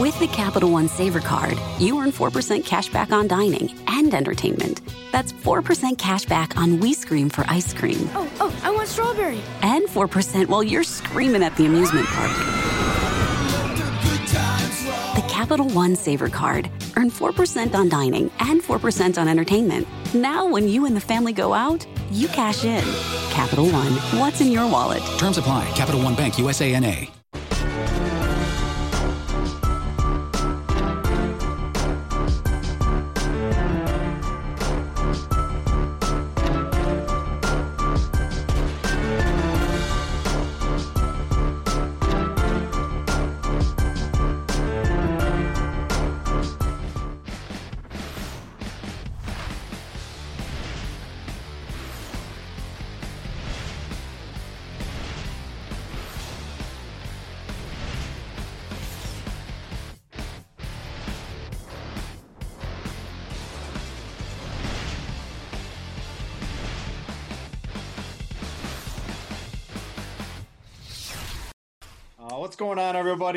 [0.00, 4.82] With the Capital One Saver Card, you earn 4% cash back on dining and entertainment.
[5.10, 8.10] That's 4% cash back on We Scream for ice cream.
[8.12, 9.40] Oh, oh, I want strawberry.
[9.62, 12.30] And 4% while you're screaming at the amusement park.
[15.16, 16.70] The Capital One Saver Card.
[16.94, 19.88] Earn 4% on dining and 4% on entertainment.
[20.12, 22.84] Now, when you and the family go out, you cash in.
[23.30, 25.02] Capital One, what's in your wallet?
[25.18, 25.64] Terms apply.
[25.74, 27.15] Capital One Bank, USANA.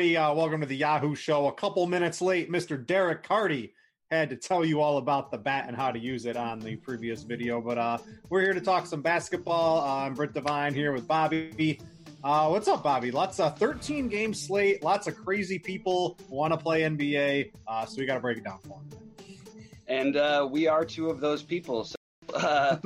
[0.00, 0.16] Everybody?
[0.16, 1.48] Uh, welcome to the Yahoo Show.
[1.48, 2.82] A couple minutes late, Mr.
[2.86, 3.74] Derek Carty
[4.10, 6.76] had to tell you all about the bat and how to use it on the
[6.76, 7.60] previous video.
[7.60, 7.98] But uh,
[8.30, 9.80] we're here to talk some basketball.
[9.80, 11.78] Uh, I'm Britt Devine here with Bobby.
[12.24, 13.10] Uh, what's up, Bobby?
[13.10, 14.82] Lots of 13 game slate.
[14.82, 17.52] Lots of crazy people want to play NBA.
[17.68, 18.98] Uh, so we got to break it down for them.
[19.86, 21.84] And uh, we are two of those people.
[21.84, 21.96] So,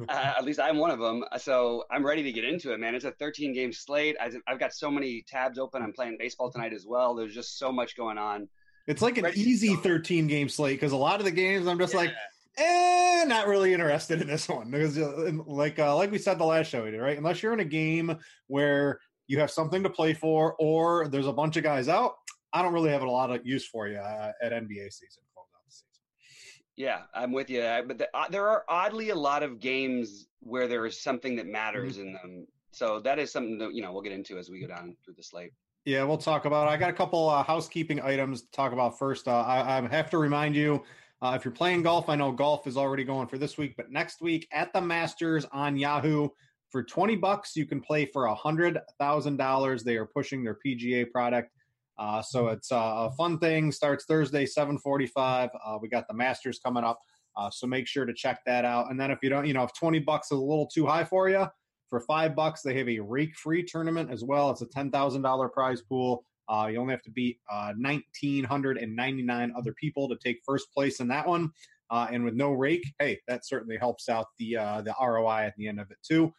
[0.00, 1.24] uh, uh, at least I'm one of them.
[1.38, 2.94] So I'm ready to get into it, man.
[2.94, 4.16] It's a 13 game slate.
[4.20, 5.82] I've got so many tabs open.
[5.82, 7.14] I'm playing baseball tonight as well.
[7.14, 8.48] There's just so much going on.
[8.86, 11.78] It's like an Ready easy 13 game slate because a lot of the games I'm
[11.78, 12.00] just Yeah.
[12.00, 12.12] like,
[12.56, 16.44] eh, not really interested in this one because, uh, like, uh, like we said the
[16.44, 17.18] last show we did, right?
[17.18, 21.32] Unless you're in a game where you have something to play for or there's a
[21.32, 22.14] bunch of guys out,
[22.52, 25.22] I don't really have a lot of use for you uh, at NBA season.
[25.34, 26.64] close out the season.
[26.78, 27.64] Yeah, I'm with you.
[27.66, 31.34] I- But the, uh, there are oddly a lot of games where there is something
[31.36, 32.46] that matters in them.
[32.70, 35.14] So that is something that you know we'll get into as we go down through
[35.14, 35.50] the slate.
[35.84, 36.68] Yeah, we'll talk about.
[36.68, 36.70] it.
[36.70, 39.26] I got a couple uh, housekeeping items to talk about first.
[39.26, 40.84] Uh, I, I have to remind you,
[41.20, 43.90] uh, if you're playing golf, I know golf is already going for this week, but
[43.90, 46.28] next week at the Masters on Yahoo
[46.70, 49.82] for twenty bucks, you can play for a hundred thousand dollars.
[49.82, 51.50] They are pushing their PGA product,
[51.98, 53.72] uh, so it's uh, a fun thing.
[53.72, 55.50] Starts Thursday, seven forty-five.
[55.64, 57.00] Uh, we got the Masters coming up,
[57.36, 58.90] uh, so make sure to check that out.
[58.90, 61.04] And then if you don't, you know, if twenty bucks is a little too high
[61.04, 61.46] for you,
[61.90, 64.50] for five bucks, they have a rake free tournament as well.
[64.50, 66.24] It's a ten thousand dollar prize pool.
[66.48, 70.16] Uh, you only have to beat uh, nineteen hundred and ninety nine other people to
[70.22, 71.50] take first place in that one.
[71.90, 74.52] Uh, and with no rake, hey, that certainly helps out the
[74.84, 76.32] the ROI at the end of it too.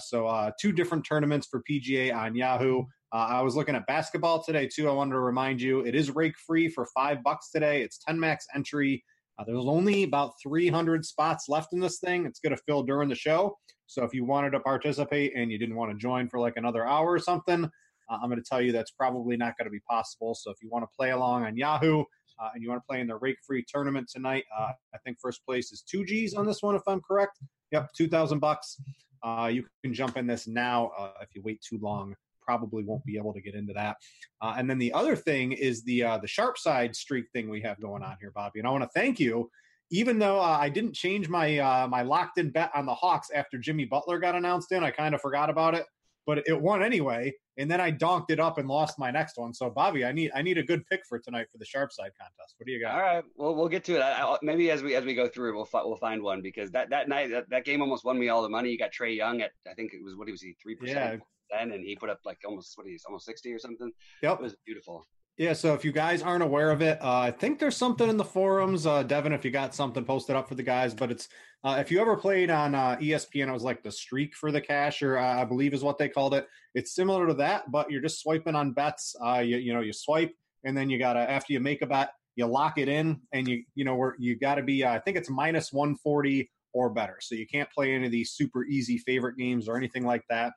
[0.00, 2.84] So two different tournaments for PGA on Yahoo.
[3.12, 4.88] Uh, I was looking at basketball today too.
[4.88, 7.82] I wanted to remind you it is rake free for five bucks today.
[7.82, 9.04] It's ten max entry.
[9.38, 12.26] Uh, there's only about 300 spots left in this thing.
[12.26, 13.56] It's going to fill during the show.
[13.86, 16.84] So if you wanted to participate and you didn't want to join for like another
[16.86, 19.80] hour or something, uh, I'm going to tell you that's probably not going to be
[19.88, 20.34] possible.
[20.34, 23.00] So if you want to play along on Yahoo uh, and you want to play
[23.00, 26.46] in the rake free tournament tonight, uh, I think first place is two G's on
[26.46, 27.38] this one, if I'm correct.
[27.70, 28.80] Yep, 2,000 bucks.
[29.22, 30.90] Uh, you can jump in this now.
[31.20, 32.14] If you wait too long,
[32.48, 33.98] probably won't be able to get into that.
[34.40, 37.60] Uh, and then the other thing is the uh, the sharp side streak thing we
[37.60, 38.58] have going on here, Bobby.
[38.58, 39.50] And I want to thank you.
[39.90, 43.28] Even though uh, I didn't change my uh, my locked in bet on the Hawks
[43.34, 45.84] after Jimmy Butler got announced in, I kind of forgot about it,
[46.26, 47.34] but it won anyway.
[47.58, 49.52] And then I donked it up and lost my next one.
[49.52, 52.12] So Bobby, I need I need a good pick for tonight for the sharp side
[52.18, 52.54] contest.
[52.56, 52.94] What do you got?
[52.94, 54.00] All right, well we'll get to it.
[54.00, 56.70] I, I, maybe as we as we go through, we'll fi- we'll find one because
[56.70, 58.70] that that night that, that game almost won me all the money.
[58.70, 61.16] You got Trae Young at I think it was what he was he three Yeah.
[61.48, 63.90] Percent then, and he put up like almost what he's almost sixty or something.
[64.22, 64.38] Yep.
[64.38, 65.06] It was beautiful.
[65.38, 68.16] Yeah, so if you guys aren't aware of it, uh, I think there's something in
[68.16, 69.32] the forums, uh, Devin.
[69.32, 71.28] If you got something posted up for the guys, but it's
[71.62, 74.60] uh, if you ever played on uh, ESPN, it was like the streak for the
[74.60, 76.48] cash, or uh, I believe is what they called it.
[76.74, 79.14] It's similar to that, but you're just swiping on bets.
[79.24, 80.34] Uh, you, you know, you swipe,
[80.64, 83.62] and then you gotta after you make a bet, you lock it in, and you
[83.76, 84.84] you know where you got to be.
[84.84, 88.64] I think it's minus 140 or better, so you can't play any of these super
[88.64, 90.52] easy favorite games or anything like that.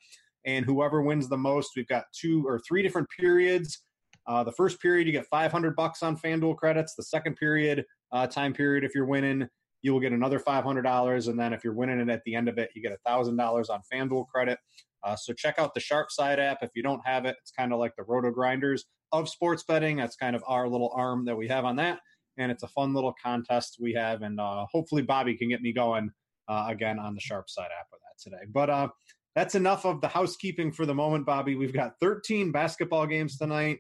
[0.46, 3.84] And whoever wins the most, we've got two or three different periods.
[4.28, 6.96] Uh, the first period, you get 500 bucks on FanDuel credits.
[6.96, 9.48] The second period, uh, time period, if you're winning,
[9.82, 11.28] you will get another $500.
[11.28, 13.82] And then if you're winning it at the end of it, you get $1,000 on
[13.92, 14.60] FanDuel credit.
[15.04, 16.60] Uh, so check out the Sharp Side app.
[16.62, 19.98] If you don't have it, it's kind of like the RotoGrinders of sports betting.
[19.98, 22.00] That's kind of our little arm that we have on that.
[22.38, 24.22] And it's a fun little contest we have.
[24.22, 26.12] And uh, hopefully Bobby can get me going
[26.48, 28.44] uh, again on the Sharp Side app with that today.
[28.52, 28.88] But uh,
[29.36, 31.56] that's enough of the housekeeping for the moment, Bobby.
[31.56, 33.80] We've got 13 basketball games tonight.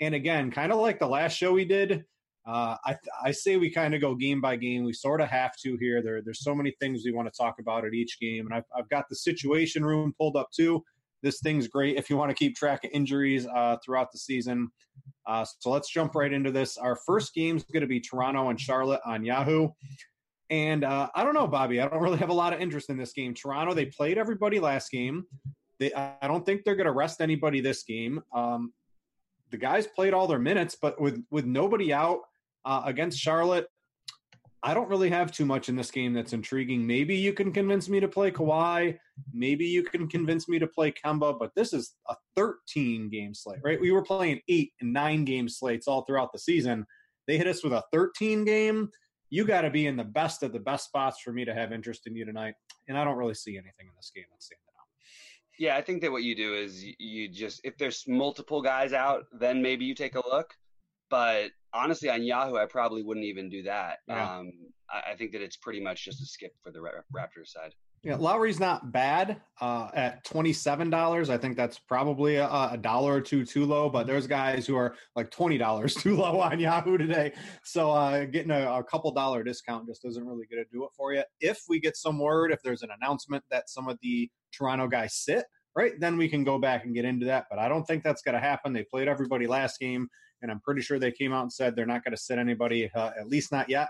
[0.00, 2.04] And again, kind of like the last show we did,
[2.46, 4.84] uh, I, I say we kind of go game by game.
[4.84, 6.02] We sort of have to here.
[6.02, 8.64] There, there's so many things we want to talk about at each game, and I've,
[8.74, 10.82] I've got the situation room pulled up too.
[11.22, 14.70] This thing's great if you want to keep track of injuries uh, throughout the season.
[15.26, 16.78] Uh, so let's jump right into this.
[16.78, 19.68] Our first game is going to be Toronto and Charlotte on Yahoo.
[20.50, 21.80] And uh, I don't know, Bobby.
[21.80, 23.34] I don't really have a lot of interest in this game.
[23.34, 25.24] Toronto, they played everybody last game.
[25.78, 28.22] They, I don't think they're going to rest anybody this game.
[28.34, 28.72] Um,
[29.50, 32.20] the guys played all their minutes, but with with nobody out
[32.64, 33.66] uh, against Charlotte,
[34.62, 36.86] I don't really have too much in this game that's intriguing.
[36.86, 38.98] Maybe you can convince me to play Kawhi.
[39.32, 43.60] Maybe you can convince me to play Kemba, but this is a 13 game slate,
[43.62, 43.80] right?
[43.80, 46.84] We were playing eight and nine game slates all throughout the season.
[47.26, 48.90] They hit us with a 13 game.
[49.30, 51.72] You got to be in the best of the best spots for me to have
[51.72, 52.54] interest in you tonight.
[52.88, 54.86] And I don't really see anything in this game that's standing out.
[55.58, 59.24] Yeah, I think that what you do is you just, if there's multiple guys out,
[59.38, 60.54] then maybe you take a look.
[61.10, 63.98] But honestly, on Yahoo, I probably wouldn't even do that.
[64.08, 64.38] Yeah.
[64.38, 64.52] Um,
[64.90, 67.74] I, I, think that it's pretty much just a skip for the Raptors side.
[68.02, 71.30] Yeah, Lowry's not bad uh, at twenty seven dollars.
[71.30, 73.90] I think that's probably a, a, dollar or two too low.
[73.90, 77.32] But there's guys who are like twenty dollars too low on Yahoo today.
[77.64, 80.90] So uh, getting a, a, couple dollar discount just isn't really going to do it
[80.96, 81.22] for you.
[81.40, 85.14] If we get some word, if there's an announcement that some of the Toronto guys
[85.14, 87.46] sit, right, then we can go back and get into that.
[87.50, 88.72] But I don't think that's going to happen.
[88.72, 90.08] They played everybody last game
[90.42, 92.90] and I'm pretty sure they came out and said they're not going to sit anybody,
[92.94, 93.88] uh, at least not yet.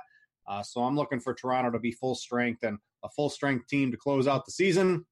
[0.49, 3.91] Uh, so I'm looking for Toronto to be full strength and a full strength team
[3.91, 5.05] to close out the season.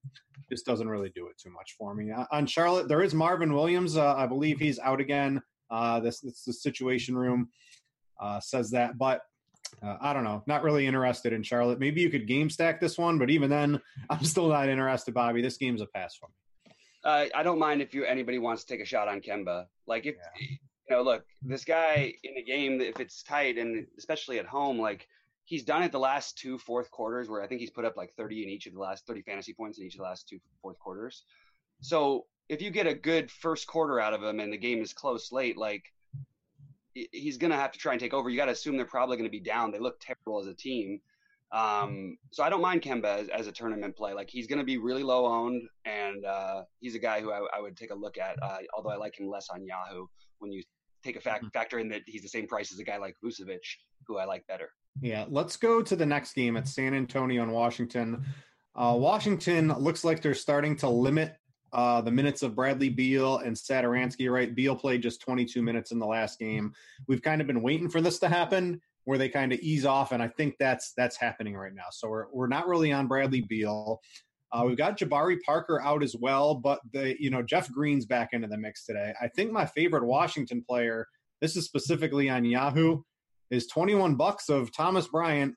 [0.49, 2.11] Just doesn't really do it too much for me.
[2.11, 3.97] Uh, on Charlotte, there is Marvin Williams.
[3.97, 5.41] Uh, I believe he's out again.
[5.69, 7.49] Uh, this, this the situation room
[8.21, 9.21] uh, says that, but
[9.83, 10.43] I don't know.
[10.47, 11.79] Not really interested in Charlotte.
[11.79, 15.41] Maybe you could game stack this one, but even then, I'm still not interested, Bobby.
[15.41, 16.33] This game's a pass for me.
[17.33, 19.67] I don't mind if you anybody wants to take a shot on Kemba.
[19.85, 20.47] Like if yeah
[20.89, 24.79] you know, look, this guy in a game, if it's tight and especially at home,
[24.79, 25.07] like
[25.47, 28.13] he's done it the last two fourth quarters where I think he's put up like
[28.17, 30.39] 30 in each of the last 30 fantasy points in each of the last two
[30.61, 31.23] fourth quarters.
[31.79, 34.91] So if you get a good first quarter out of him and the game is
[34.91, 35.85] close late, like
[36.93, 38.29] he's going to have to try and take over.
[38.29, 39.71] You got to assume they're probably going to be down.
[39.71, 40.99] They look terrible as a team.
[41.53, 44.11] Um, so I don't mind Kemba as, as, a tournament play.
[44.11, 47.39] Like he's going to be really low owned, and uh, he's a guy who I,
[47.55, 48.35] I, would take a look at.
[48.43, 50.07] Uh, although I like him less on Yahoo
[50.39, 50.61] when you
[51.03, 51.57] take a fact, mm-hmm.
[51.57, 53.59] factor in that he's the same price as a guy like Vucevic,
[54.07, 54.71] who I like better.
[55.01, 58.25] Yeah, let's go to the next game at San Antonio and Washington.
[58.75, 61.35] Uh, Washington looks like they're starting to limit
[61.73, 64.31] uh, the minutes of Bradley Beal and Satoransky.
[64.31, 66.73] Right, Beal played just 22 minutes in the last game.
[67.07, 70.11] We've kind of been waiting for this to happen, where they kind of ease off,
[70.11, 71.87] and I think that's that's happening right now.
[71.91, 74.01] So we're we're not really on Bradley Beal.
[74.51, 78.29] Uh, we've got Jabari Parker out as well, but the you know Jeff Green's back
[78.33, 79.13] into the mix today.
[79.21, 81.07] I think my favorite Washington player,
[81.41, 83.01] this is specifically on Yahoo,
[83.51, 85.55] is 21 bucks of Thomas Bryant,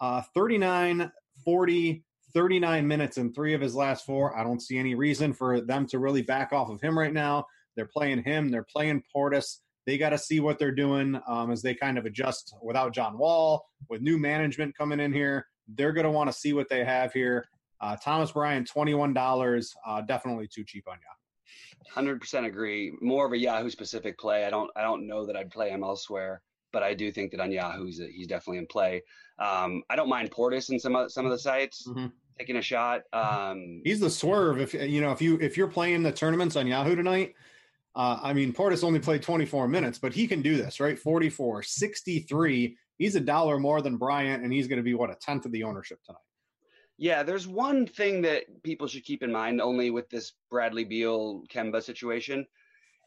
[0.00, 1.10] uh, 39,
[1.44, 2.04] 40,
[2.34, 4.36] 39 minutes in three of his last four.
[4.36, 7.46] I don't see any reason for them to really back off of him right now.
[7.76, 8.50] They're playing him.
[8.50, 9.58] They're playing Portis.
[9.86, 13.18] They got to see what they're doing um, as they kind of adjust without John
[13.18, 15.46] Wall, with new management coming in here.
[15.68, 17.46] They're going to want to see what they have here.
[17.80, 21.92] Uh, Thomas Bryant, twenty-one dollars, uh, definitely too cheap on Yahoo.
[21.92, 22.92] Hundred percent agree.
[23.00, 24.44] More of a Yahoo specific play.
[24.44, 24.70] I don't.
[24.76, 27.86] I don't know that I'd play him elsewhere, but I do think that on Yahoo
[27.86, 29.02] he's, he's definitely in play.
[29.38, 32.06] Um, I don't mind Portis in some of some of the sites mm-hmm.
[32.38, 33.02] taking a shot.
[33.12, 34.60] Um, he's the swerve.
[34.60, 37.34] If you know if you if you're playing the tournaments on Yahoo tonight.
[37.94, 40.98] Uh, I mean, Portis only played 24 minutes, but he can do this, right?
[40.98, 42.76] 44, 63.
[42.96, 45.52] He's a dollar more than Bryant, and he's going to be, what, a tenth of
[45.52, 46.22] the ownership tonight.
[46.98, 51.42] Yeah, there's one thing that people should keep in mind only with this Bradley Beal
[51.52, 52.46] Kemba situation.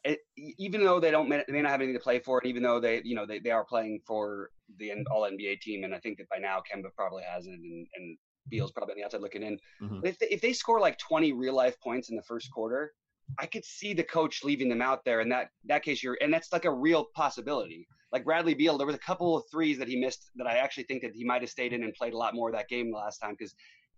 [0.08, 2.80] It, even though they don't may not have anything to play for, and even though
[2.80, 6.20] they you know they, they are playing for the All NBA team, and I think
[6.20, 8.18] that by now Kemba probably has it, and, and
[8.50, 9.58] Beal's probably on the outside looking in.
[9.82, 10.06] Mm-hmm.
[10.06, 12.94] If they, if they score like 20 real life points in the first quarter,
[13.40, 15.22] I could see the coach leaving them out there.
[15.22, 17.88] In that that case, you're and that's like a real possibility.
[18.12, 20.84] Like Bradley Beal, there was a couple of threes that he missed that I actually
[20.84, 22.92] think that he might have stayed in and played a lot more of that game
[22.92, 23.56] the last time because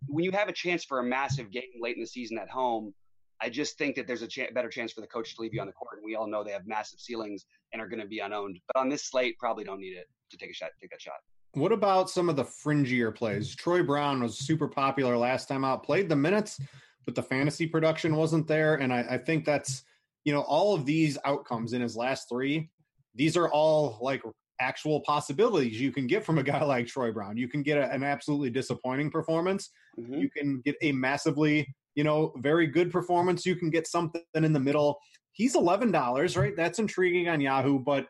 [0.07, 2.93] when you have a chance for a massive game late in the season at home,
[3.41, 5.61] I just think that there's a ch- better chance for the coach to leave you
[5.61, 5.97] on the court.
[5.97, 8.59] And we all know they have massive ceilings and are going to be unowned.
[8.67, 11.15] But on this slate, probably don't need it to take a shot, take that shot.
[11.53, 13.55] What about some of the fringier plays?
[13.55, 16.59] Troy Brown was super popular last time out, played the minutes,
[17.05, 18.75] but the fantasy production wasn't there.
[18.75, 19.83] And I, I think that's,
[20.25, 22.69] you know, all of these outcomes in his last three,
[23.15, 24.21] these are all like
[24.59, 27.37] actual possibilities you can get from a guy like Troy Brown.
[27.37, 29.69] You can get a, an absolutely disappointing performance.
[29.99, 30.13] Mm-hmm.
[30.15, 33.43] You can get a massively, you know, very good performance.
[33.43, 34.99] You can get something in the middle.
[35.33, 36.55] he's eleven dollars, right?
[36.55, 38.05] That's intriguing on Yahoo, but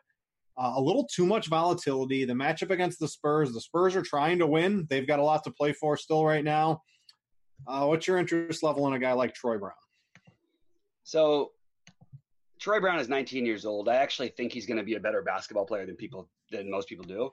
[0.58, 2.26] uh, a little too much volatility.
[2.26, 4.86] The matchup against the Spurs, the Spurs are trying to win.
[4.90, 6.82] They've got a lot to play for still right now.
[7.66, 9.72] Uh, what's your interest level in a guy like Troy Brown?
[11.04, 11.52] So,
[12.60, 13.88] Troy Brown is 19 years old.
[13.88, 16.88] I actually think he's going to be a better basketball player than people than most
[16.88, 17.32] people do.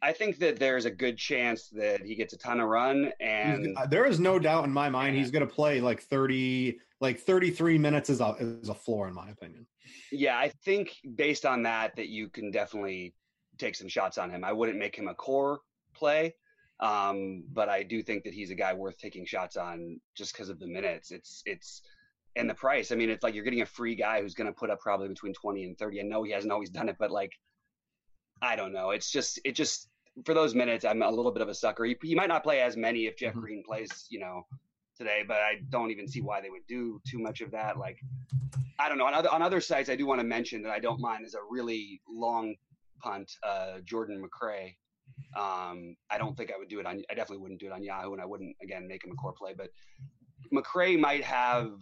[0.00, 3.76] I think that there's a good chance that he gets a ton of run, and
[3.76, 7.20] uh, there is no doubt in my mind he's going to play like 30, like
[7.20, 9.66] 33 minutes is a is a floor in my opinion.
[10.12, 13.14] Yeah, I think based on that, that you can definitely
[13.58, 14.44] take some shots on him.
[14.44, 15.60] I wouldn't make him a core
[15.94, 16.34] play,
[16.80, 20.48] um, but I do think that he's a guy worth taking shots on just because
[20.48, 21.10] of the minutes.
[21.10, 21.82] It's it's
[22.36, 22.92] and the price.
[22.92, 25.08] I mean, it's like you're getting a free guy who's going to put up probably
[25.08, 26.00] between 20 and 30.
[26.00, 27.32] I know he hasn't always done it, but like
[28.42, 28.90] I don't know.
[28.90, 29.88] It's just it just
[30.24, 31.84] for those minutes, I'm a little bit of a sucker.
[31.84, 33.40] He, he might not play as many if Jeff mm-hmm.
[33.40, 34.46] Green plays, you know,
[34.96, 37.78] today, but I don't even see why they would do too much of that.
[37.78, 37.98] Like,
[38.78, 39.06] I don't know.
[39.06, 41.34] On other on other sites, I do want to mention that I don't mind is
[41.34, 42.54] a really long
[43.00, 44.74] punt, uh, Jordan McRae.
[45.36, 47.02] Um, I don't think I would do it on.
[47.10, 49.32] I definitely wouldn't do it on Yahoo, and I wouldn't again make him a core
[49.32, 49.54] play.
[49.56, 49.70] But
[50.52, 51.72] McRae might have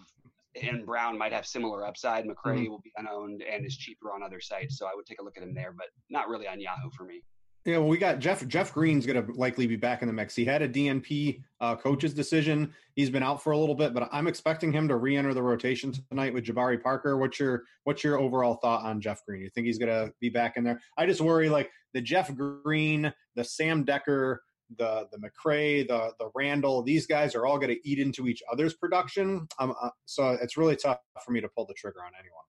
[0.62, 2.24] and Brown might have similar upside.
[2.24, 2.70] McRae mm-hmm.
[2.70, 5.36] will be unowned and is cheaper on other sites, so I would take a look
[5.36, 7.22] at him there, but not really on Yahoo for me.
[7.66, 8.46] Yeah, well, we got Jeff.
[8.46, 10.36] Jeff Green's going to likely be back in the mix.
[10.36, 12.72] He had a DNP uh, coach's decision.
[12.94, 15.92] He's been out for a little bit, but I'm expecting him to re-enter the rotation
[16.08, 17.18] tonight with Jabari Parker.
[17.18, 19.42] What's your What's your overall thought on Jeff Green?
[19.42, 20.80] You think he's going to be back in there?
[20.96, 24.36] I just worry like the Jeff Green, the Sam Dekker,
[24.78, 26.82] the the McRae, the the Randle.
[26.82, 29.46] These guys are all going to eat into each other's production.
[29.58, 32.42] Um, uh, so it's really tough for me to pull the trigger on anyone.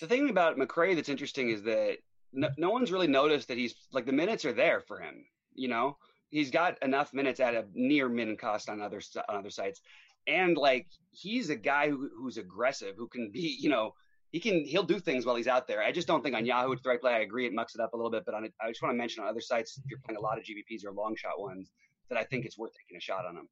[0.00, 1.98] The thing about McRae that's interesting is that
[2.32, 5.24] no, no one's really noticed that he's like the minutes are there for him.
[5.54, 5.96] You know,
[6.30, 9.80] he's got enough minutes at a near min cost on other on other sites,
[10.26, 13.94] and like he's a guy who, who's aggressive, who can be, you know,
[14.34, 15.80] he can he'll do things while he's out there.
[15.80, 17.12] I just don't think on Yahoo it's the right play.
[17.12, 18.96] I agree, it mucks it up a little bit, but on I just want to
[18.98, 21.70] mention on other sites, if you're playing a lot of GPPs or long shot ones,
[22.08, 23.48] that I think it's worth taking a shot on them.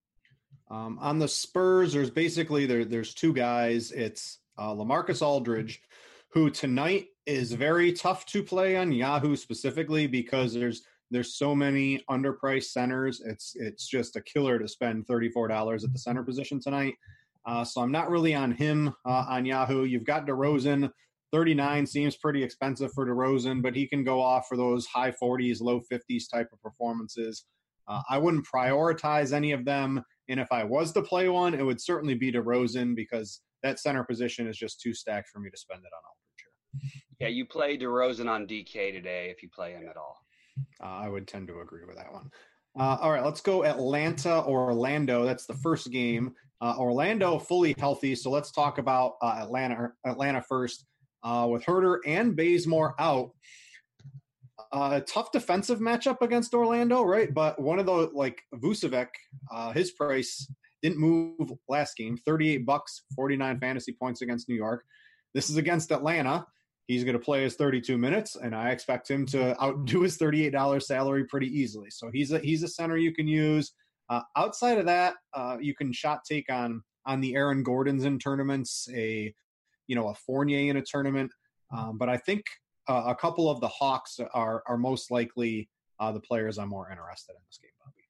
[0.72, 3.92] Um, on the Spurs, there's basically there there's two guys.
[3.92, 5.80] It's uh, Lamarcus Aldridge,
[6.32, 12.02] who tonight is very tough to play on Yahoo specifically because there's there's so many
[12.10, 13.22] underpriced centers.
[13.24, 16.94] It's it's just a killer to spend thirty four dollars at the center position tonight.
[17.46, 19.84] Uh, so I'm not really on him uh, on Yahoo.
[19.84, 20.90] You've got DeRozan.
[21.32, 25.60] 39 seems pretty expensive for DeRozan, but he can go off for those high 40s,
[25.60, 27.46] low 50s type of performances.
[27.88, 30.04] Uh, I wouldn't prioritize any of them.
[30.28, 34.04] And if I was to play one, it would certainly be DeRozan because that center
[34.04, 36.16] position is just too stacked for me to spend it on all.
[37.18, 40.16] Yeah, you play DeRozan on DK today if you play him at all.
[40.82, 42.30] Uh, I would tend to agree with that one.
[42.78, 45.24] Uh, all right, let's go Atlanta or Orlando.
[45.24, 46.34] That's the first game.
[46.62, 49.90] Uh, Orlando fully healthy, so let's talk about uh, Atlanta.
[50.06, 50.86] Atlanta first,
[51.24, 53.32] uh, with Huerter and Bazemore out.
[54.70, 57.34] Uh, tough defensive matchup against Orlando, right?
[57.34, 59.08] But one of the like Vucevic,
[59.74, 60.48] his price
[60.82, 62.16] didn't move last game.
[62.16, 64.84] Thirty-eight bucks, forty-nine fantasy points against New York.
[65.34, 66.46] This is against Atlanta.
[66.86, 70.82] He's going to play his 32 minutes, and I expect him to outdo his $38
[70.82, 71.90] salary pretty easily.
[71.90, 73.72] So he's a he's a center you can use.
[74.12, 78.18] Uh, outside of that, uh, you can shot take on on the Aaron Gordons in
[78.18, 79.34] tournaments, a
[79.86, 81.32] you know a Fournier in a tournament.
[81.74, 82.44] Um, but I think
[82.88, 86.90] uh, a couple of the Hawks are are most likely uh, the players I'm more
[86.90, 88.04] interested in this game, Bobby.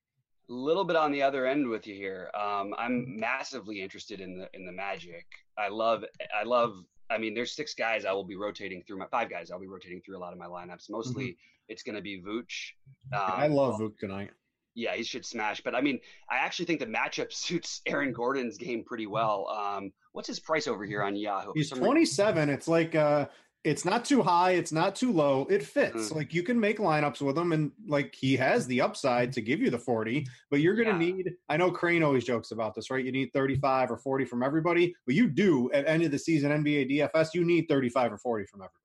[0.50, 2.32] A little bit on the other end with you here.
[2.34, 5.26] Um, I'm massively interested in the in the Magic.
[5.56, 6.04] I love
[6.36, 9.52] I love I mean, there's six guys I will be rotating through my five guys
[9.52, 10.90] I'll be rotating through a lot of my lineups.
[10.90, 11.68] Mostly mm-hmm.
[11.68, 12.72] it's going to be Vooch.
[13.12, 14.30] Um, I love Vooch tonight.
[14.74, 15.60] Yeah, he should smash.
[15.62, 16.00] But I mean,
[16.30, 19.48] I actually think the matchup suits Aaron Gordon's game pretty well.
[19.48, 21.52] Um, what's his price over here on Yahoo?
[21.54, 22.48] He's 27.
[22.48, 23.26] It's like uh,
[23.64, 25.46] it's not too high, it's not too low.
[25.48, 26.10] It fits.
[26.10, 26.16] Mm.
[26.16, 29.60] Like you can make lineups with him, and like he has the upside to give
[29.60, 31.12] you the 40, but you're going to yeah.
[31.12, 31.32] need.
[31.48, 33.04] I know Crane always jokes about this, right?
[33.04, 36.50] You need 35 or 40 from everybody, but you do at end of the season
[36.50, 38.78] NBA DFS, you need 35 or 40 from everybody.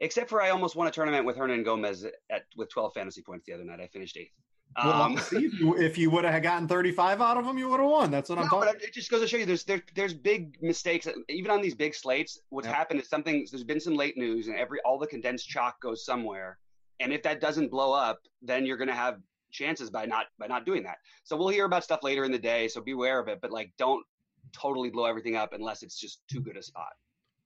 [0.00, 3.52] Except for I almost won a tournament with Hernangomez at with 12 fantasy points the
[3.52, 3.80] other night.
[3.80, 4.32] I finished eighth.
[4.82, 7.80] Well, um, if you, if you would have gotten 35 out of them, you would
[7.80, 8.10] have won.
[8.10, 8.72] That's what I'm talking.
[8.72, 11.74] But it just goes to show you there's there, there's big mistakes even on these
[11.74, 12.40] big slates.
[12.50, 12.74] What's yep.
[12.74, 13.46] happened is something.
[13.50, 16.58] There's been some late news, and every all the condensed chalk goes somewhere.
[17.00, 19.18] And if that doesn't blow up, then you're going to have
[19.50, 20.96] chances by not by not doing that.
[21.22, 22.68] So we'll hear about stuff later in the day.
[22.68, 23.40] So beware of it.
[23.40, 24.04] But like, don't
[24.52, 26.92] totally blow everything up unless it's just too good a spot.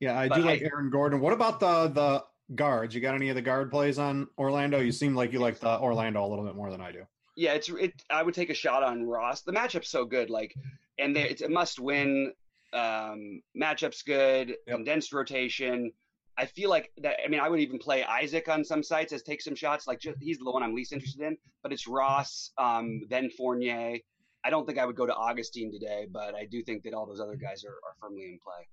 [0.00, 1.20] Yeah, I but do like I, Aaron Gordon.
[1.20, 2.94] What about the the guards?
[2.94, 4.80] You got any of the guard plays on Orlando?
[4.80, 7.04] You seem like you like the Orlando a little bit more than I do
[7.38, 8.02] yeah, it's it.
[8.10, 9.42] I would take a shot on Ross.
[9.42, 10.52] The matchup's so good, like,
[10.98, 12.32] and they, it's a must win.
[12.72, 14.56] Um, matchup's good.
[14.66, 14.76] Yep.
[14.76, 15.92] Condensed rotation.
[16.36, 17.18] I feel like that.
[17.24, 19.86] I mean, I would even play Isaac on some sites as take some shots.
[19.86, 21.36] Like just, he's the one I'm least interested in.
[21.62, 23.98] But it's Ross, um, then Fournier.
[24.44, 27.06] I don't think I would go to Augustin today, but I do think that all
[27.06, 28.66] those other guys are, are firmly in play.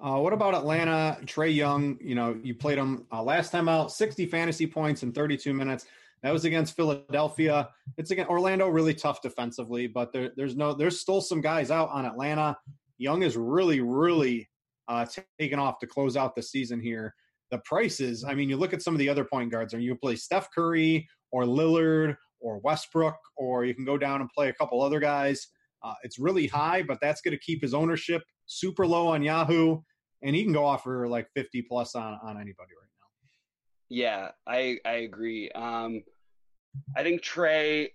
[0.00, 1.18] Uh, what about Atlanta?
[1.24, 5.12] Trae Young, you know, you played him uh, last time out, 60 fantasy points in
[5.12, 5.86] 32 minutes.
[6.22, 7.68] That was against Philadelphia.
[7.98, 11.90] It's against Orlando, really tough defensively, but there, there's no, there's still some guys out
[11.90, 12.56] on Atlanta.
[12.98, 14.48] Young is really, really
[14.88, 15.04] uh,
[15.40, 17.14] taken off to close out the season here.
[17.50, 19.94] The prices, I mean, you look at some of the other point guards, and you
[19.96, 24.54] play Steph Curry or Lillard or Westbrook, or you can go down and play a
[24.54, 25.48] couple other guys.
[25.82, 29.80] Uh, it's really high, but that's going to keep his ownership super low on Yahoo,
[30.22, 32.91] and he can go off for like 50 plus on, on anybody right.
[33.92, 35.50] Yeah, I I agree.
[35.50, 36.02] Um,
[36.96, 37.88] I think Trae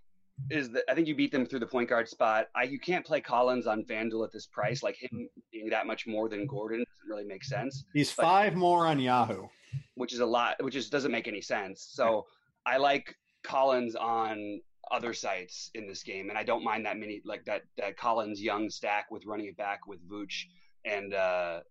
[0.51, 0.83] is the.
[0.89, 2.49] I think you beat them through the point guard spot.
[2.55, 4.83] I you can't play Collins on FanDuel at this price.
[4.83, 7.83] Like him being that much more than Gordon doesn't really make sense.
[7.93, 9.47] He's But- five more on Yahoo.
[9.95, 11.81] which is a lot, which just doesn't make any sense.
[11.91, 12.27] So
[12.67, 14.61] I like Collins on
[14.91, 18.39] other sites in this game, and I don't mind that many like that that Collins
[18.39, 20.45] Young stack with running it back with Vooch
[20.85, 21.61] and uh,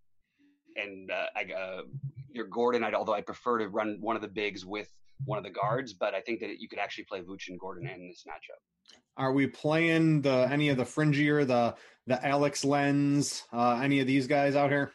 [0.76, 1.82] and uh, I, uh,
[2.32, 2.84] your Gordon.
[2.84, 4.92] I'd, although I prefer to run one of the bigs with
[5.24, 7.88] one of the guards, but I think that you could actually play Vooch and Gordon
[7.88, 8.60] in this matchup.
[9.16, 11.74] Are we playing the any of the fringier, the
[12.06, 14.92] the Alex Lens, uh, any of these guys out here?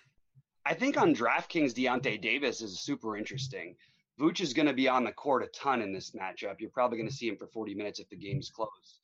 [0.66, 3.76] I think on DraftKings, Deyonta Davis is super interesting.
[4.20, 6.60] Vooch is going to be on the court a ton in this matchup.
[6.60, 9.00] You're probably going to see him for 40 minutes if the game's close.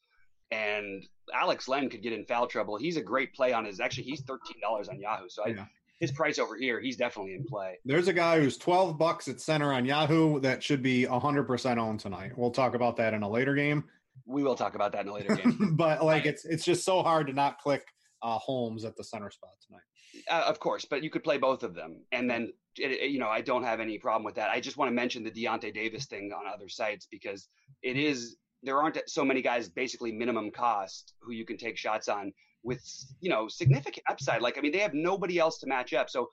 [0.51, 1.03] And
[1.33, 2.77] Alex Len could get in foul trouble.
[2.77, 3.79] He's a great play on his.
[3.79, 5.27] Actually, he's thirteen dollars on Yahoo.
[5.27, 5.65] So I, Yeah.
[5.99, 7.79] His price over here, he's definitely in play.
[7.83, 11.97] There's a guy who's 12 bucks at center on Yahoo that should be 100% on
[11.97, 12.37] tonight.
[12.37, 13.83] We'll talk about that in a later game.
[14.25, 15.75] We will talk about that in a later game.
[15.77, 17.83] but like it's it's just so hard to not click
[18.21, 19.81] uh, Holmes at the center spot tonight.
[20.29, 23.19] uh, of course, but you could play both of them, and then it, it- you
[23.19, 24.49] know I don't have any problem with that.
[24.49, 27.47] I just want to mention the Deyonta Davis thing on other sites because
[27.83, 32.07] it is there aren't so many guys basically minimum cost who you can take shots
[32.09, 32.33] on
[32.67, 32.83] with
[33.21, 34.41] you know significant upside.
[34.41, 36.29] Like I mean, they have nobody else to match up, so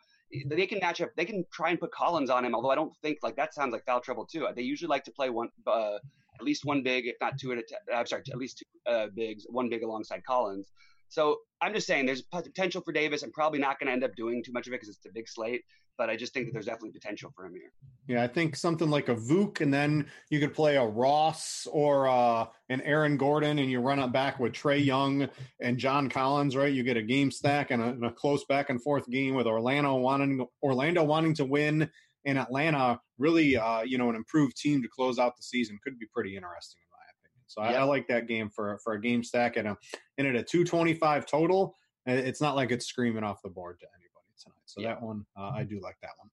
[0.46, 1.10] they can match up.
[1.16, 3.72] They can try and put Collins on him, although I don't think like that sounds
[3.72, 4.46] like foul trouble too.
[4.54, 5.48] They usually like to play one.
[5.66, 5.98] Uh,
[6.40, 8.92] at least one big, if not two at a t- I'm sorry, at least two
[8.92, 10.72] uh, bigs, one big alongside Collins.
[11.08, 13.22] So I'm just saying there's potential for Davis.
[13.22, 15.12] I'm probably not going to end up doing too much of it because it's a
[15.14, 15.62] big slate,
[15.96, 17.72] but I just think that there's definitely potential for him here.
[18.06, 22.06] Yeah, I think something like a Vuk, and then you could play a Ross or
[22.08, 25.28] uh, an Aaron Gordon, and you run it back with Trae Young
[25.60, 26.72] and John Collins, right?
[26.72, 29.46] You get a game stack and a, and a close back and forth game with
[29.46, 31.90] Orlando wanting Orlando wanting to win,
[32.26, 35.98] and Atlanta really, uh, you know, an improved team to close out the season could
[35.98, 37.44] be pretty interesting in my opinion.
[37.46, 37.80] So I, Yeah.
[37.82, 39.76] I like that game for for a game stack and a
[40.18, 41.74] and at a two twenty five total.
[42.06, 44.03] uh, It's not like it's screaming off the board to anybody
[44.44, 44.58] tonight.
[44.66, 44.88] So Yeah.
[44.94, 46.30] that one, uh, I do like that one.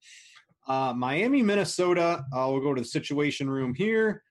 [0.68, 2.24] Uh, Miami, Minnesota.
[2.32, 4.22] Uh, we'll go to the situation room here.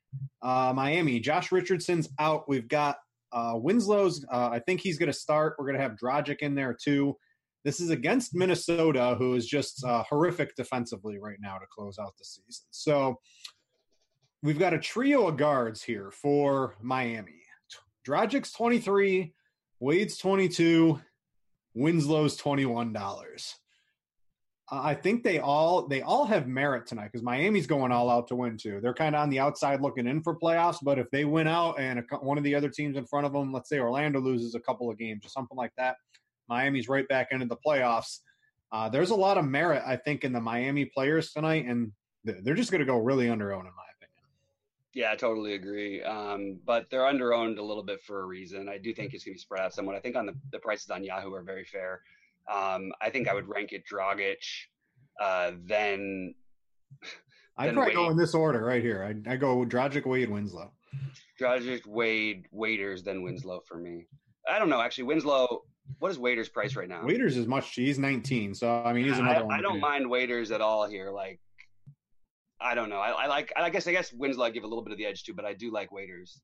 [0.41, 2.47] Uh, Miami, Josh Richardson's out.
[2.47, 2.97] We've got
[3.33, 4.25] uh, Winslow's.
[4.31, 5.55] Uh, I think he's going to start.
[5.57, 7.17] We're going to have Dragic in there too.
[7.63, 12.17] This is against Minnesota, who is just uh, horrific defensively right now to close out
[12.17, 12.65] the season.
[12.71, 13.19] So
[14.41, 17.43] we've got a trio of guards here for Miami.
[18.07, 19.33] Dragic's 23,
[19.79, 20.99] Wade's 22,
[21.77, 23.53] Winslow's $21.
[24.73, 28.35] I think they all they all have merit tonight because Miami's going all out to
[28.35, 28.79] win too.
[28.81, 31.77] They're kind of on the outside looking in for playoffs, but if they win out
[31.77, 34.55] and a, one of the other teams in front of them, let's say Orlando loses
[34.55, 35.97] a couple of games or something like that,
[36.47, 38.19] Miami's right back into the playoffs.
[38.71, 41.91] Uh, there's a lot of merit, I think, in the Miami players tonight, and
[42.25, 44.23] th- they're just going to go really under own, in my opinion.
[44.93, 46.01] Yeah, I totally agree.
[46.01, 48.69] Um, but they're under owned a little bit for a reason.
[48.69, 49.97] I do think it's going to be spread out somewhat.
[49.97, 52.01] I think on the, the prices on Yahoo are very fair.
[52.51, 54.37] Um, I think I would rank it Dragic,
[55.21, 56.33] uh, then
[57.57, 59.03] I'd probably go in this order right here.
[59.03, 60.71] I, I go Dragic, Wade, Winslow.
[61.39, 64.07] Dragic, Wade, Waiters, then Winslow for me.
[64.49, 65.05] I don't know actually.
[65.05, 65.63] Winslow,
[65.99, 67.05] what is Waiters' price right now?
[67.05, 67.73] Waiters is much.
[67.73, 69.57] He's 19, so I mean, he's I, another one.
[69.57, 71.11] I don't mind Waiters at all here.
[71.11, 71.39] Like,
[72.59, 72.99] I don't know.
[72.99, 73.53] I, I like.
[73.55, 73.87] I guess.
[73.87, 75.71] I guess Winslow I give a little bit of the edge to, but I do
[75.71, 76.41] like Waiters.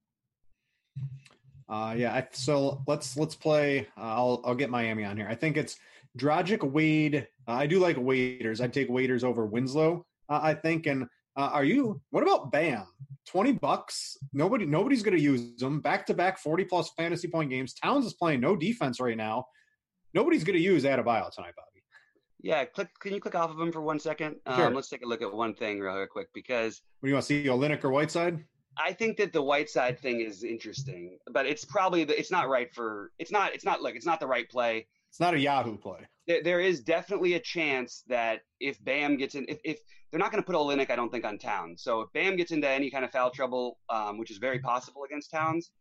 [1.70, 2.14] Uh, yeah.
[2.14, 3.88] I, so let's let's play.
[3.98, 5.28] Uh, I'll I'll get Miami on here.
[5.30, 5.78] I think it's
[6.18, 7.28] Dragic Wade.
[7.48, 8.62] Uh, I do like Waiters.
[8.62, 10.06] I'd take Waiters over Winslow.
[10.30, 10.86] Uh, I think.
[10.86, 11.04] And
[11.36, 12.02] uh, are you?
[12.12, 12.86] What about Bam?
[13.28, 14.18] Twenty bucks.
[14.34, 14.66] Nobody.
[14.66, 15.82] Nobody's going to use them.
[15.82, 17.74] Back to back forty plus fantasy point games.
[17.74, 19.46] Towns is playing no defense right now.
[20.14, 21.84] Nobody's going to use Adebayo tonight, Bobby.
[22.42, 22.88] Yeah, click.
[23.02, 24.38] Can you click off of him for one second?
[24.56, 24.68] Sure.
[24.68, 27.26] Um, let's take a look at one thing real quick because What do you want
[27.26, 27.44] to see?
[27.46, 28.44] Olynyk or Whiteside?
[28.84, 32.74] I think that the Whiteside thing is interesting, but it's probably the, it's not right
[32.74, 34.88] for it's not it's not like it's not the right play.
[35.10, 36.08] It's not a Yahoo play.
[36.28, 39.80] There, there is definitely a chance that if Bam gets in, if, if
[40.12, 41.76] they're not going to put Olynyk, I don't think on Town.
[41.78, 45.04] So if Bam gets into any kind of foul trouble, um, which is very possible
[45.06, 45.72] against Towns,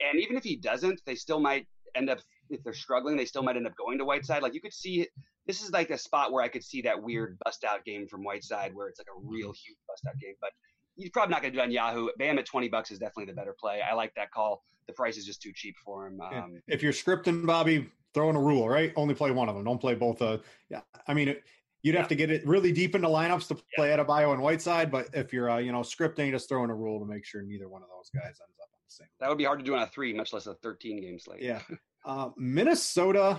[0.00, 2.18] and even if he doesn't, they still might end up
[2.50, 4.42] if they're struggling, they still might end up going to Whiteside.
[4.42, 5.06] Like you could see,
[5.46, 8.22] this is like a spot where I could see that weird bust out game from
[8.22, 10.34] Whiteside, where it's like a real huge bust out game.
[10.40, 10.50] But
[10.96, 12.08] he's probably not going to do it on Yahoo.
[12.18, 13.80] Bam at twenty bucks is definitely the better play.
[13.80, 14.64] I like that call.
[14.86, 16.20] The price is just too cheap for him.
[16.20, 18.92] Um, if you're scripting, Bobby, throw in a rule, right?
[18.96, 19.64] Only play one of them.
[19.64, 20.22] Don't play both.
[20.22, 20.38] Uh,
[20.70, 21.44] yeah, I mean, it,
[21.82, 23.98] you'd have to get it really deep into lineups to play yeah.
[23.98, 24.90] Adebayo and Whiteside.
[24.90, 27.42] But if you're, uh, you know, scripting, just throw in a rule to make sure
[27.42, 29.08] neither one of those guys ends up on the same.
[29.20, 31.42] That would be hard to do on a three, much less a 13 game slate.
[31.42, 31.60] Yeah,
[32.04, 33.38] uh, Minnesota.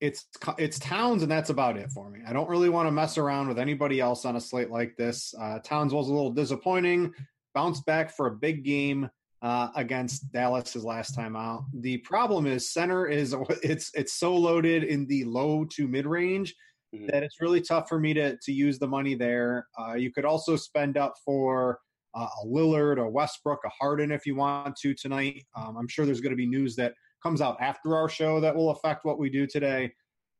[0.00, 0.26] It's
[0.58, 2.20] it's Towns and that's about it for me.
[2.26, 5.34] I don't really want to mess around with anybody else on a slate like this.
[5.40, 7.12] Uh, Towns was a little disappointing.
[7.54, 9.08] Bounced back for a big game
[9.42, 11.64] uh, against Dallas his last time out.
[11.72, 16.54] The problem is center is it's it's so loaded in the low to mid range
[16.94, 17.06] mm-hmm.
[17.06, 19.66] that it's really tough for me to to use the money there.
[19.78, 21.78] Uh, you could also spend up for
[22.14, 25.44] uh, a Lillard, a Westbrook, a Harden if you want to tonight.
[25.54, 26.94] Um, I'm sure there's going to be news that
[27.26, 29.92] comes out after our show that will affect what we do today.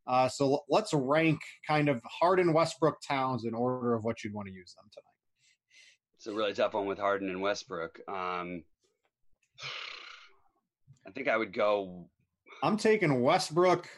[0.07, 4.47] Uh, so let's rank kind of Harden, Westbrook, Towns in order of what you'd want
[4.47, 5.03] to use them tonight.
[6.17, 7.99] It's a really tough one with Harden and Westbrook.
[8.07, 8.63] Um,
[11.05, 12.09] I think I would go.
[12.63, 13.89] I'm taking Westbrook.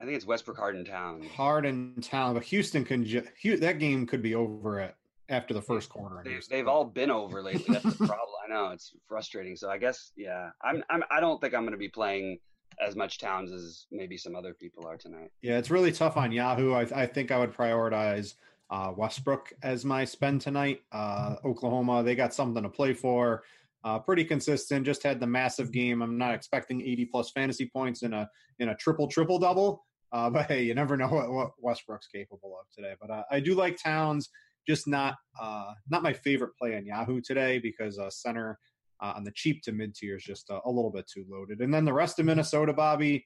[0.00, 1.24] I think it's Westbrook Harden Town.
[1.34, 3.04] Harden Town, but Houston can.
[3.04, 4.94] Ju- that game could be over at
[5.28, 6.22] after the first quarter.
[6.48, 7.74] They, have all been over lately.
[7.74, 8.28] That's the problem.
[8.44, 9.56] I know it's frustrating.
[9.56, 10.82] So I guess yeah, I'm.
[10.90, 12.38] I'm I don't think I'm going to be playing
[12.80, 15.30] as much Towns as maybe some other people are tonight.
[15.42, 16.74] Yeah, it's really tough on Yahoo.
[16.74, 18.34] I, I think I would prioritize
[18.70, 20.82] uh, Westbrook as my spend tonight.
[20.92, 23.42] Uh, Oklahoma, they got something to play for.
[23.84, 24.84] Uh, pretty consistent.
[24.84, 26.02] Just had the massive game.
[26.02, 29.84] I'm not expecting 80 plus fantasy points in a in a triple triple double.
[30.12, 32.94] Uh, but hey, you never know what, what Westbrook's capable of today.
[33.00, 34.28] But uh, I do like Towns.
[34.68, 38.58] Just not uh, not my favorite play on Yahoo today because uh, center
[39.00, 41.60] uh, on the cheap to mid tier is just a, a little bit too loaded.
[41.60, 43.24] And then the rest of Minnesota, Bobby.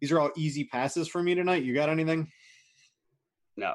[0.00, 1.62] These are all easy passes for me tonight.
[1.62, 2.30] You got anything?
[3.58, 3.74] No.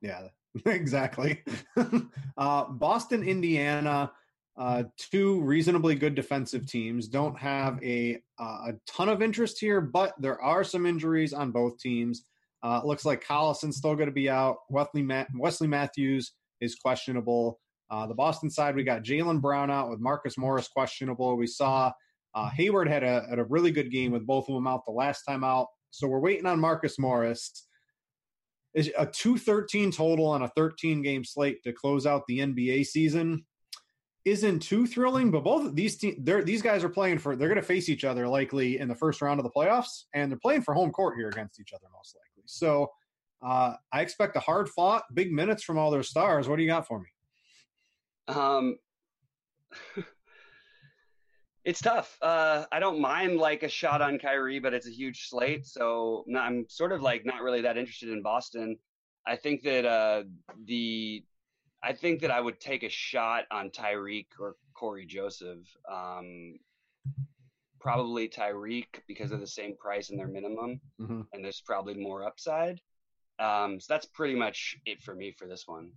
[0.00, 0.28] Yeah,
[0.66, 1.42] exactly.
[2.36, 4.12] Boston, Indiana.
[4.58, 9.82] Uh, two reasonably good defensive teams don't have a uh, a ton of interest here,
[9.82, 12.24] but there are some injuries on both teams.
[12.66, 14.56] Uh, looks like Collison's still going to be out.
[14.68, 17.60] Wesley, Wesley Matthews is questionable.
[17.90, 21.36] Uh, the Boston side, we got Jaylen Brown out with Marcus Morris questionable.
[21.36, 21.92] We saw
[22.34, 24.90] uh, Hayward had a, had a really good game with both of them out the
[24.90, 25.68] last time out.
[25.90, 27.68] So we're waiting on Marcus Morris.
[28.74, 33.44] Is a 213 total on a 13 game slate to close out the NBA season
[34.26, 37.66] isn't too thrilling, but both these te- these guys are playing for they're going to
[37.66, 40.74] face each other likely in the first round of the playoffs, and they're playing for
[40.74, 42.35] home court here against each other most likely.
[42.46, 42.90] So
[43.42, 46.48] uh, I expect a hard fought, big minutes from all their stars.
[46.48, 47.06] What do you got for me?
[48.28, 48.78] Um,
[51.64, 52.16] it's tough.
[52.22, 56.24] Uh, I don't mind like a shot on Kyrie, but it's a huge slate, so
[56.36, 58.76] I'm sort of like not really that interested in Boston.
[59.26, 60.22] I think that uh,
[60.64, 61.24] the
[61.82, 65.66] I think that I would take a shot on Tyreke or Cory Joseph.
[65.90, 66.58] Um,
[67.86, 71.20] probably Tyreke because of the same price and their minimum, mm-hmm.
[71.32, 72.80] and there's probably more upside.
[73.38, 75.92] Um, so that's pretty much it for me for this one.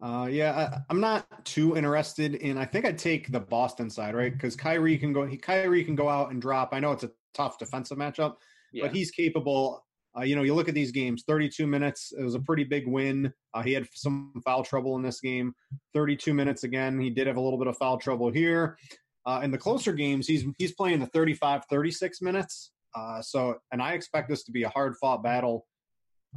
[0.00, 2.56] Uh, yeah, I, am not too interested in.
[2.56, 4.32] I think I'd take the Boston side, right?
[4.32, 5.26] Because Kyrie can go.
[5.26, 6.70] He, Kyrie can go out and drop.
[6.72, 8.36] I know it's a tough defensive matchup,
[8.72, 8.84] yeah.
[8.84, 9.84] but he's capable
[10.18, 12.86] uh, you know, you look at these games 32 minutes, it was a pretty big
[12.88, 13.32] win.
[13.54, 15.54] Uh, he had some foul trouble in this game.
[15.94, 16.98] 32 minutes again.
[16.98, 18.78] He did have a little bit of foul trouble here.
[19.26, 22.72] Uh, in the closer games, he's he's playing the 35 36 minutes.
[22.94, 25.66] Uh, so, and I expect this to be a hard fought battle.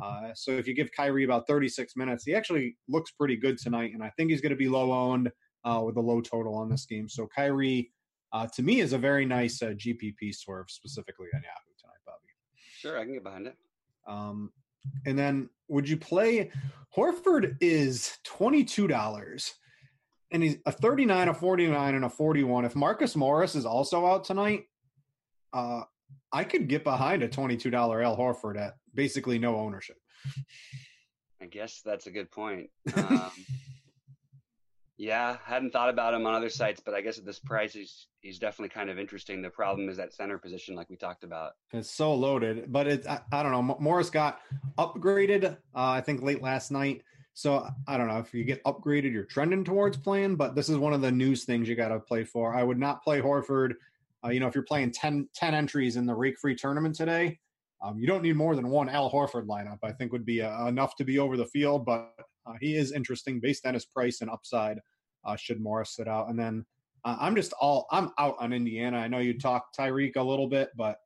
[0.01, 3.91] Uh, so, if you give Kyrie about 36 minutes, he actually looks pretty good tonight.
[3.93, 5.31] And I think he's going to be low owned
[5.63, 7.07] uh, with a low total on this game.
[7.07, 7.91] So, Kyrie,
[8.53, 12.27] to me, is a very nice GPP swerve, specifically on Yahoo tonight, Bobby.
[12.77, 13.55] Sure, I can get behind it.
[14.07, 14.51] Um,
[15.05, 16.51] and then would you play
[16.95, 19.51] Horford is $22
[20.31, 22.65] and he's a 39, a 49, and a 41.
[22.65, 24.63] If Marcus Morris is also out tonight,
[25.53, 25.81] uh,
[26.31, 29.97] I could get behind a $22 Al Horford at basically no ownership.
[31.41, 32.69] I guess that's a good point.
[32.95, 33.31] Um,
[34.97, 38.07] yeah, hadn't thought about him on other sites, but I guess at this price, he's
[38.21, 39.41] he's definitely kind of interesting.
[39.41, 41.53] The problem is that center position, like we talked about.
[41.73, 43.77] It's so loaded, but it I, I don't know.
[43.79, 44.39] Morris got
[44.77, 47.01] upgraded, uh, I think late last night.
[47.33, 50.35] So I don't know if you get upgraded, you're trending towards playing.
[50.35, 52.53] But this is one of the news things you got to play for.
[52.53, 53.73] I would not play Horford
[54.23, 57.39] Uh, you know, if you're playing 10, 10 entries in the rake free tournament today,
[57.81, 59.79] um, you don't need more than one Al Horford lineup.
[59.83, 62.13] I think would be uh, enough to be over the field, but
[62.45, 64.79] uh, he is interesting based on his price and upside.
[65.25, 66.65] Uh, should Morris sit out, and then
[67.05, 68.97] uh, I'm just all I'm out on Indiana.
[68.97, 70.97] I know you talked Tyreke a little bit, but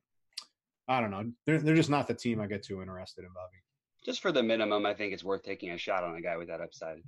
[0.88, 1.32] I don't know.
[1.46, 3.65] They're they're just not the team I get too interested in, Bobby.
[4.06, 6.48] Just for the minimum, I think it's worth taking a shot on a guy with
[6.50, 7.02] that upside.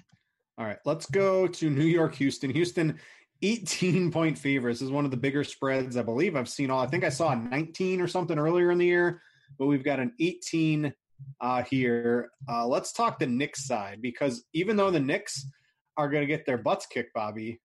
[0.57, 2.49] All right, let's go to New York, Houston.
[2.49, 2.99] Houston,
[3.43, 6.79] 18 point favorites This is one of the bigger spreads I believe I've seen all.
[6.79, 9.21] I think I saw a 19 or something earlier in the year,
[9.59, 10.91] but we've got an 18
[11.39, 12.31] uh, here.
[12.49, 15.45] Uh, let's talk the Knicks side because even though the Knicks
[15.97, 17.59] are going to get their butts kicked, Bobby,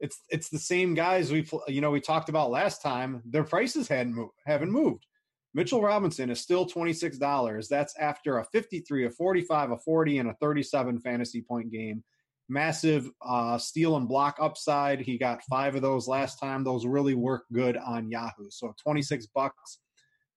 [0.00, 3.22] it's it's the same guys we you know we talked about last time.
[3.24, 5.06] Their prices hadn't moved, haven't moved.
[5.54, 7.68] Mitchell Robinson is still $26.
[7.68, 12.02] That's after a 53, a 45, a 40, and a 37 fantasy point game.
[12.48, 15.00] Massive uh, steal and block upside.
[15.00, 16.64] He got five of those last time.
[16.64, 18.50] Those really work good on Yahoo.
[18.50, 19.78] So 26 bucks.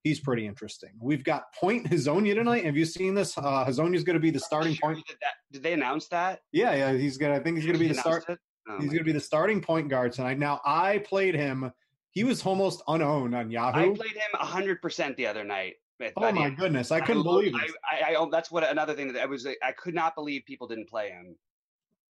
[0.04, 0.92] He's pretty interesting.
[1.02, 2.64] We've got Point Hezonja tonight.
[2.64, 3.38] Have you seen this?
[3.38, 5.06] Uh, is going to be the starting Sure, point.
[5.06, 5.18] Did,
[5.52, 6.40] did they announce that?
[6.54, 6.94] Yeah, yeah.
[6.94, 7.36] He's gonna.
[7.36, 8.24] I think he's going to be the start.
[8.30, 10.40] Oh He's going to be the starting point guard tonight.
[10.40, 11.72] Now, I played him.
[12.12, 13.92] He was almost unowned on Yahoo.
[13.92, 15.76] I played him hundred percent the other night.
[16.16, 17.72] oh my goodness, I couldn't lo- believe it.
[17.84, 19.46] I, I, I, that's what another thing that I was.
[19.46, 21.36] I could not believe people didn't play him.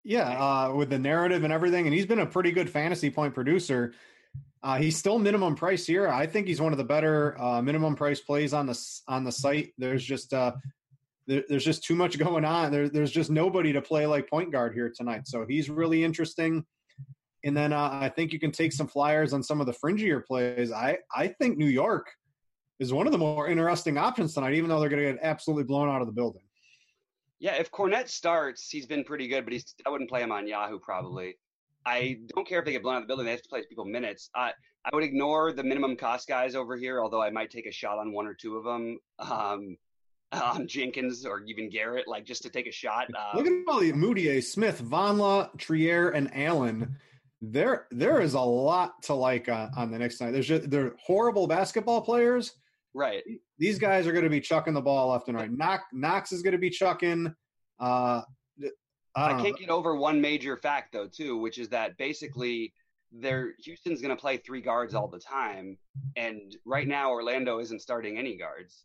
[0.05, 3.35] Yeah, uh, with the narrative and everything, and he's been a pretty good fantasy point
[3.35, 3.93] producer.
[4.63, 6.09] Uh, he's still minimum price here.
[6.09, 8.79] I think he's one of the better uh, minimum price plays on the
[9.09, 9.73] on the site.
[9.79, 10.53] There's just uh,
[11.27, 12.73] there, there's just too much going on.
[12.73, 15.27] There, there's just nobody to play like point guard here tonight.
[15.27, 16.65] So he's really interesting.
[17.47, 20.23] And then uh, I think you can take some flyers on some of the fringier
[20.25, 20.73] plays.
[20.73, 22.11] I I think New York
[22.81, 25.63] is one of the more interesting options tonight, even though they're going to get absolutely
[25.63, 26.43] blown out of the building.
[27.39, 30.49] Yeah, if Kornet starts, he's been pretty good, but he's I wouldn't play him on
[30.49, 31.37] Yahoo probably.
[31.87, 33.63] I don't care if they get blown out of the building; they have to play
[33.69, 34.29] people minutes.
[34.35, 34.53] I
[34.85, 37.99] I would ignore the minimum cost guys over here, although I might take a shot
[37.99, 39.77] on one or two of them, um,
[40.33, 43.07] on Jenkins or even Garrett, like just to take a shot.
[43.17, 46.97] Um, Look at all the Mudiay, Smith, Vonleh, Trier, and Allen.
[47.43, 50.33] There, there is a lot to like uh, on the next night.
[50.33, 52.53] There's just they're horrible basketball players.
[52.95, 53.23] right.
[53.59, 55.51] These guys are going to be chucking the ball left and right.
[55.51, 57.35] Knox, Knox is going to be chucking.
[57.79, 58.23] Uh,
[59.17, 62.73] I I can't get over one major fact though, too, which is that basically
[63.13, 65.79] they're Houston's going to play three guards all the time,
[66.17, 68.85] and right now Orlando isn't starting any guards.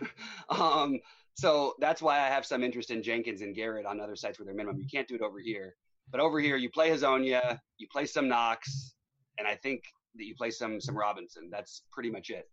[0.48, 0.98] um,
[1.34, 4.46] so that's why I have some interest in Jenkins and Garrett on other sites where
[4.46, 4.80] they're minimum.
[4.80, 5.76] You can't do it over here,
[6.10, 8.94] but over here you play Hezonja, you play some Knox,
[9.38, 9.82] and I think
[10.16, 11.48] that you play some some Robinson.
[11.50, 12.48] That's pretty much it.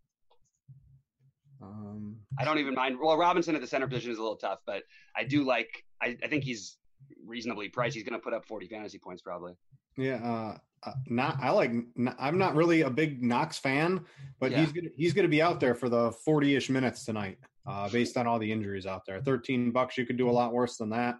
[1.62, 2.98] Um, I don't even mind.
[3.02, 4.84] Well, Robinson at the center position is a little tough, but
[5.16, 5.70] I do like.
[6.02, 6.78] I, I think he's
[7.26, 7.96] reasonably priced.
[7.96, 9.54] He's going to put up 40 fantasy points probably.
[9.98, 10.58] yeah, uh,
[10.90, 11.72] uh, not I like.
[12.20, 14.04] I'm not really a big Knox fan,
[14.40, 14.60] but Yeah.
[14.62, 18.18] he's gonna he's gonna be out there for the 40 ish minutes tonight, uh, based
[18.18, 19.22] on all the injuries out there.
[19.22, 21.16] 13 bucks, you could do a lot worse than that.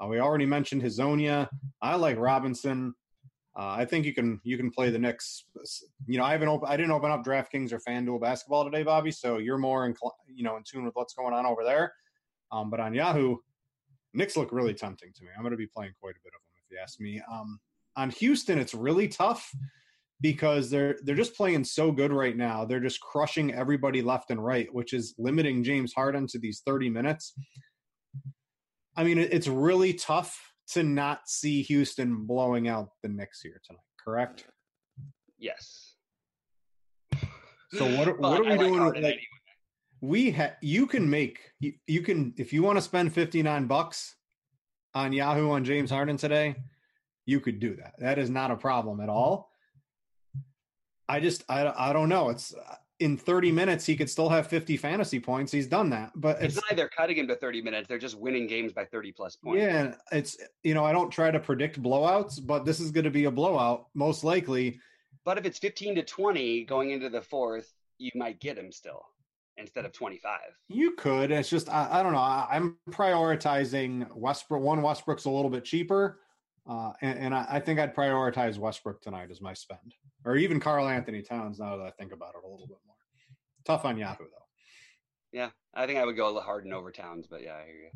[0.00, 1.48] Uh, we already mentioned Hezonja.
[1.80, 2.94] I like Robinson.
[3.54, 5.44] Uh, I think you can you can play the Knicks.
[6.06, 9.10] You know, I haven't op- I didn't open up DraftKings or FanDuel basketball today, Bobby.
[9.10, 9.94] So you're more in
[10.26, 11.92] you know in tune with what's going on over there.
[12.50, 13.36] Um, but on Yahoo,
[14.14, 15.30] Knicks look really tempting to me.
[15.36, 17.20] I'm going to be playing quite a bit of them if you ask me.
[17.30, 17.60] Um,
[17.96, 19.50] on Houston, it's really tough
[20.22, 22.64] because they're they're just playing so good right now.
[22.64, 26.88] They're just crushing everybody left and right, which is limiting James Harden to these 30
[26.88, 27.34] minutes.
[28.96, 33.80] I mean, it's really tough to not see Houston blowing out the Knicks here tonight.
[34.02, 34.46] Correct.
[35.38, 35.94] Yes.
[37.72, 39.20] So what are- what are we I like doing with, like-.
[40.00, 44.16] We ha- you can make you, you can if you want to spend 59 bucks
[44.94, 46.56] on Yahoo on James Harden today,
[47.24, 47.94] you could do that.
[47.98, 49.50] That is not a problem at all.
[51.08, 52.30] I just I I don't know.
[52.30, 52.52] It's
[53.02, 55.52] in 30 minutes he could still have 50 fantasy points.
[55.52, 56.12] He's done that.
[56.14, 57.88] But It's it's, not they're cutting him to 30 minutes.
[57.88, 59.62] They're just winning games by 30 plus points.
[59.62, 63.10] yeah, it's you know, I don't try to predict blowouts, but this is going to
[63.10, 64.80] be a blowout most likely.
[65.24, 69.02] But if it's 15 to 20 going into the fourth, you might get him still
[69.56, 70.38] instead of 25.
[70.68, 71.30] You could.
[71.30, 72.18] It's just I, I don't know.
[72.18, 74.62] I, I'm prioritizing Westbrook.
[74.62, 76.20] One Westbrook's a little bit cheaper,
[76.68, 80.60] uh, and, and I, I think I'd prioritize Westbrook tonight as my spend, or even
[80.60, 81.58] Karl-Anthony Towns.
[81.58, 82.91] Now that I think about it a little bit more.
[83.64, 84.46] Tough on Yahoo though.
[85.32, 87.90] Yeah, I think I would go Harden over Towns, but yeah, I hear you.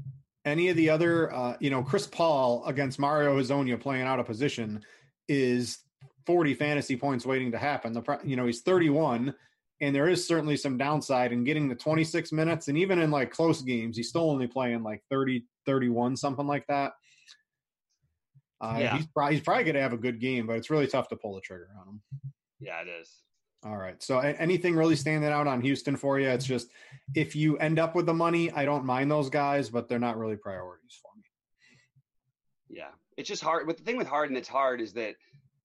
[0.45, 4.27] Any of the other, uh, you know, Chris Paul against Mario Hezonja playing out of
[4.27, 4.83] position
[5.29, 5.79] is
[6.25, 7.93] 40 fantasy points waiting to happen.
[7.93, 9.35] The you know he's 31,
[9.81, 13.33] and there is certainly some downside in getting the 26 minutes, and even in like
[13.33, 16.93] close games, he's still only playing like 30, 31, something like that.
[18.61, 18.97] Uh, Yeah.
[18.97, 21.17] he's probably he's probably going to have a good game, but it's really tough to
[21.17, 22.03] pull the trigger on him.
[22.61, 23.13] Yeah, it is.
[23.67, 24.01] All right.
[24.01, 26.29] So anything really standing out on Houston for you?
[26.29, 26.69] It's just
[27.15, 30.19] if you end up with the money, I don't mind those guys, but they're not
[30.19, 31.25] really priorities for me.
[32.69, 33.67] Yeah, it's just hard.
[33.67, 35.17] But the thing with Harden that's hard is that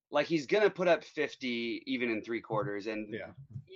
[0.10, 3.28] like he's gonna put up 50 even in three quarters, and yeah.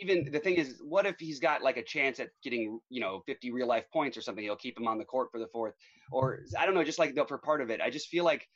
[0.01, 3.21] even the thing is, what if he's got like a chance at getting you know
[3.27, 4.43] 50 real life points or something?
[4.43, 5.75] He'll keep him on the court for the fourth,
[6.11, 7.79] or I don't know, just like for part of it.
[7.79, 8.47] I just feel like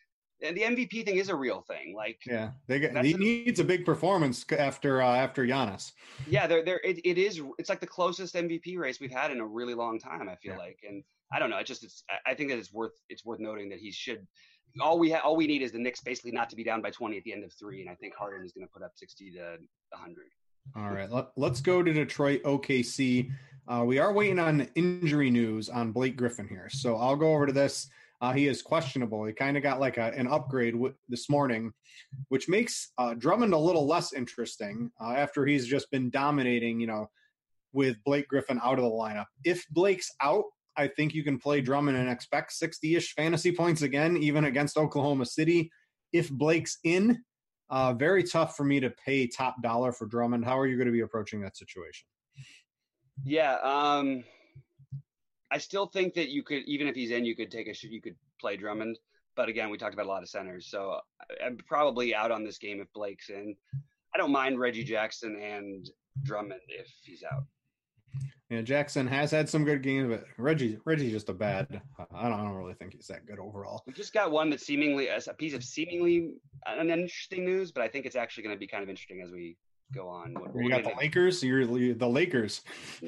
[0.42, 1.94] and the MVP thing is a real thing.
[1.96, 5.92] Like, yeah, they get, he needs a big performance after uh, after Giannis.
[6.28, 7.42] Yeah, they're, they're it, it is.
[7.58, 10.30] It's like the closest MVP race we've had in a really long time.
[10.30, 10.60] I feel yeah.
[10.60, 11.58] like, and I don't know.
[11.58, 12.04] It just it's.
[12.26, 14.26] I think that it's worth it's worth noting that he should.
[14.80, 16.92] All we ha- all we need is the Knicks basically not to be down by
[16.92, 18.92] 20 at the end of three, and I think Harden is going to put up
[18.96, 19.58] 60 to
[19.90, 20.26] 100.
[20.76, 23.32] All right, let, us go to Detroit OKC.
[23.68, 27.48] Uh, we are waiting on injury news on Blake Griffin here, so I'll go over
[27.48, 27.88] to this.
[28.22, 29.26] Uh, he is questionable.
[29.26, 31.72] He kind of got like a, an upgrade w- this morning,
[32.28, 36.88] which makes uh, Drummond a little less interesting uh, after he's just been dominating, you
[36.88, 37.10] know,
[37.72, 39.26] with Blake Griffin out of the lineup.
[39.46, 40.44] If Blake's out,
[40.76, 44.78] I think you can play Drummond and expect 60 ish fantasy points again, even against
[44.78, 45.72] Oklahoma City.
[46.12, 47.24] If Blake's in,
[47.70, 50.44] uh, very tough for me to pay top dollar for Drummond.
[50.44, 52.06] How are you going to be approaching that situation?
[53.24, 53.58] Yeah.
[53.64, 54.24] Um
[55.52, 58.02] I still think that you could, even if he's in, you could take a you
[58.02, 59.00] could play Drummond.
[59.36, 61.00] But again, we talked about a lot of centers, so
[61.44, 63.56] I'm probably out on this game if Blake's in.
[64.14, 65.90] I don't mind Reggie Jackson and
[66.24, 67.44] Drummond if he's out.
[68.50, 71.82] Yeah, Jackson has had some good games, but Reggie Reggie's just a bad.
[72.00, 73.84] I don't, I don't really think he's that good overall.
[73.86, 76.34] We just got one that's seemingly a piece of seemingly
[76.66, 79.56] uninteresting news, but I think it's actually going to be kind of interesting as we
[79.94, 80.34] go on.
[80.34, 81.44] What, you got the Lakers.
[81.44, 82.62] You're the Lakers.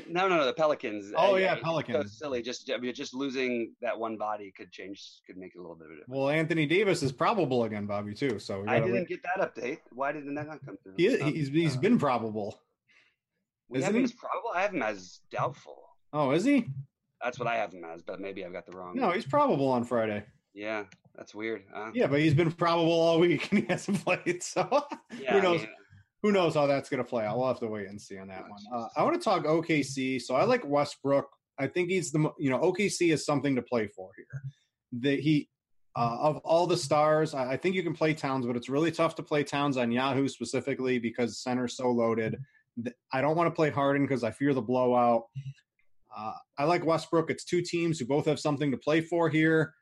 [0.07, 0.45] No, no, no.
[0.45, 1.13] The Pelicans.
[1.15, 2.11] Oh yeah, Pelicans.
[2.11, 2.41] So silly.
[2.41, 5.75] Just I mean, just losing that one body could change, could make it a little
[5.75, 6.17] bit of a difference.
[6.17, 8.39] Well, Anthony Davis is probable again, Bobby too.
[8.39, 9.07] So I didn't wait.
[9.07, 9.79] get that update.
[9.91, 10.93] Why didn't that not come through?
[10.97, 12.59] He, he's he's uh, been probable.
[13.69, 14.49] We have him as probable.
[14.53, 15.77] I have him as doubtful.
[16.13, 16.67] Oh, is he?
[17.23, 18.95] That's what I have him as, but maybe I've got the wrong.
[18.95, 20.23] No, he's probable on Friday.
[20.53, 20.83] Yeah,
[21.15, 21.63] that's weird.
[21.73, 21.91] Huh?
[21.93, 24.43] Yeah, but he's been probable all week and he hasn't played.
[24.43, 24.85] So
[25.19, 25.61] yeah, who knows?
[25.61, 25.69] I mean,
[26.23, 27.23] who knows how that's going to play?
[27.27, 28.61] We'll have to wait and see on that one.
[28.73, 30.21] Uh, I want to talk OKC.
[30.21, 31.27] So I like Westbrook.
[31.59, 34.41] I think he's the you know OKC is something to play for here.
[35.01, 35.49] That he
[35.95, 38.91] uh, of all the stars, I, I think you can play Towns, but it's really
[38.91, 42.37] tough to play Towns on Yahoo specifically because center's so loaded.
[43.11, 45.23] I don't want to play Harden because I fear the blowout.
[46.15, 47.29] Uh, I like Westbrook.
[47.29, 49.73] It's two teams who both have something to play for here.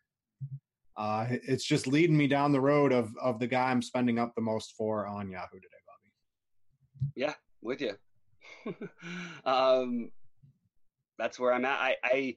[0.97, 4.33] Uh, it's just leading me down the road of of the guy I'm spending up
[4.35, 5.78] the most for on Yahoo today.
[7.15, 7.95] Yeah, with you.
[9.45, 10.11] um,
[11.17, 11.79] that's where I'm at.
[11.79, 12.35] I, I,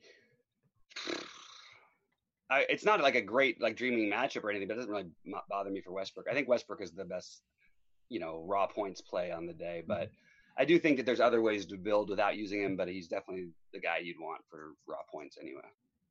[2.50, 5.10] I, it's not like a great like dreaming matchup or anything, but it doesn't really
[5.48, 6.26] bother me for Westbrook.
[6.30, 7.42] I think Westbrook is the best,
[8.08, 10.02] you know, raw points play on the day, but.
[10.02, 10.14] Mm-hmm.
[10.58, 13.48] I do think that there's other ways to build without using him, but he's definitely
[13.72, 15.62] the guy you'd want for raw points anyway.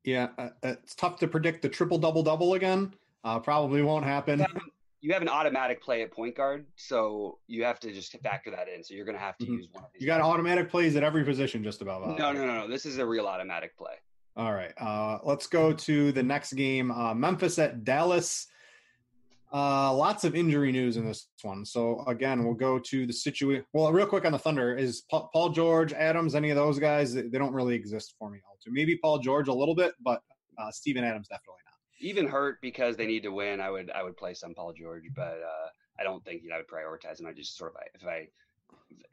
[0.04, 2.92] Yeah, uh, it's tough to predict the triple double double again.
[3.24, 4.44] Uh, probably won't happen
[5.02, 8.68] you have an automatic play at point guard, so you have to just factor that
[8.68, 8.84] in.
[8.84, 9.56] So you're going to have to mm-hmm.
[9.56, 10.02] use one of these.
[10.02, 10.30] You got guys.
[10.30, 12.08] automatic plays at every position, just about.
[12.20, 12.68] No, no, no, no.
[12.68, 13.96] This is a real automatic play.
[14.38, 16.92] All right, uh, let's go to the next game.
[16.92, 18.48] Uh, Memphis at Dallas.
[19.54, 21.66] Uh, lots of injury news in this one.
[21.66, 23.66] So again, we'll go to the situation.
[23.74, 27.14] Well, real quick on the Thunder is Paul George, Adams, any of those guys?
[27.14, 28.40] They don't really exist for me.
[28.48, 28.72] All too.
[28.72, 30.22] Maybe Paul George a little bit, but
[30.58, 31.71] uh, Steven Adams definitely not
[32.02, 35.04] even hurt because they need to win, I would I would play some Paul George,
[35.16, 37.28] but uh, I don't think you know I would prioritize him.
[37.28, 38.28] I just sort of if I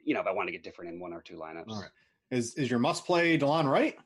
[0.03, 1.69] you know if I want to get different in one or two lineups.
[1.69, 1.89] All right.
[2.31, 3.97] Is is your must play Delon Wright?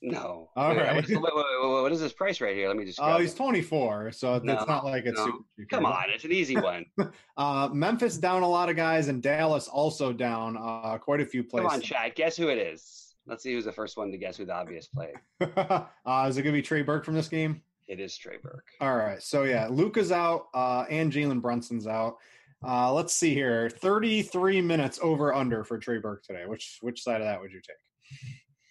[0.00, 0.48] No.
[0.54, 1.10] All wait, right.
[1.10, 2.68] What, what, what is his price right here?
[2.68, 3.00] Let me just.
[3.02, 5.26] Oh, he's 24, so no, it's not like it's no.
[5.26, 5.68] super cheap.
[5.70, 6.84] Come on, it's an easy one.
[7.36, 11.42] uh, Memphis down a lot of guys, and Dallas also down uh, quite a few
[11.42, 11.66] players.
[11.66, 12.14] Come on, Chad.
[12.14, 13.16] Guess who it is.
[13.26, 15.14] Let's see who's the first one to guess who the obvious played.
[15.40, 17.60] uh, is it going to be Trey Burke from this game?
[17.88, 18.66] It is Trey Burke.
[18.80, 19.22] All right.
[19.22, 22.18] So yeah, Luka's out uh, and Jalen Brunson's out.
[22.66, 23.70] Uh, let's see here.
[23.70, 26.44] 33 minutes over under for Trey Burke today.
[26.46, 28.20] Which which side of that would you take?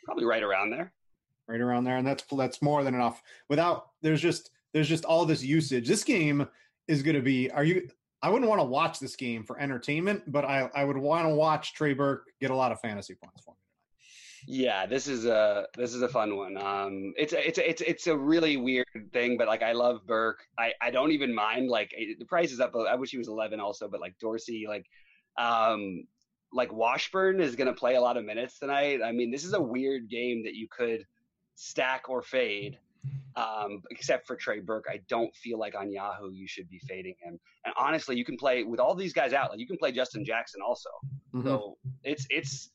[0.05, 0.93] Probably right around there.
[1.47, 3.21] Right around there, and that's that's more than enough.
[3.49, 5.87] Without there's just there's just all this usage.
[5.87, 6.47] This game
[6.87, 7.49] is going to be.
[7.51, 7.87] Are you?
[8.21, 11.33] I wouldn't want to watch this game for entertainment, but I I would want to
[11.33, 13.55] watch Trey Burke get a lot of fantasy points for.
[14.49, 16.57] Yeah, this is a this is a fun one.
[16.57, 20.07] Um, it's a, it's a, it's it's a really weird thing, but like I love
[20.07, 20.39] Burke.
[20.57, 22.73] I I don't even mind like the price is up.
[22.73, 24.85] I wish he was eleven also, but like Dorsey, like
[25.37, 26.07] um,
[26.53, 29.01] like Washburn is going to play a lot of minutes tonight.
[29.03, 31.03] I mean, this is a weird game that you could
[31.55, 32.79] stack or fade.
[33.35, 37.15] Um, except for Trey Burke, I don't feel like on Yahoo you should be fading
[37.21, 37.37] him.
[37.65, 39.51] And honestly, you can play with all these guys out.
[39.51, 40.89] Like you can play Justin Jackson also.
[41.35, 41.47] Mm-hmm.
[41.47, 42.71] So it's it's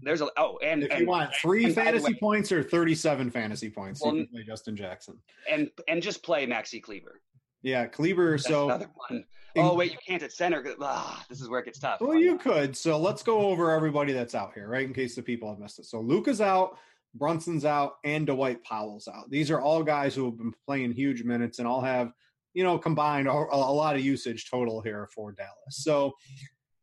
[0.00, 3.70] there's a oh and if and, you want three fantasy way, points or 37 fantasy
[3.70, 5.18] points, well, you can play Justin Jackson
[5.50, 7.20] and and just play Maxi Kleber.
[7.62, 8.32] Yeah, Kleber.
[8.32, 9.24] That's so another one.
[9.56, 10.62] Oh wait, you can't at center.
[10.80, 12.00] Ah, this is where it gets tough.
[12.00, 12.76] Well, you could.
[12.76, 14.86] So let's go over everybody that's out here, right?
[14.86, 15.86] In case the people have missed it.
[15.86, 16.78] So Luka's out,
[17.14, 19.30] Brunson's out, and Dwight Powell's out.
[19.30, 22.12] These are all guys who have been playing huge minutes and all have,
[22.52, 25.50] you know, combined a, a lot of usage total here for Dallas.
[25.70, 26.12] So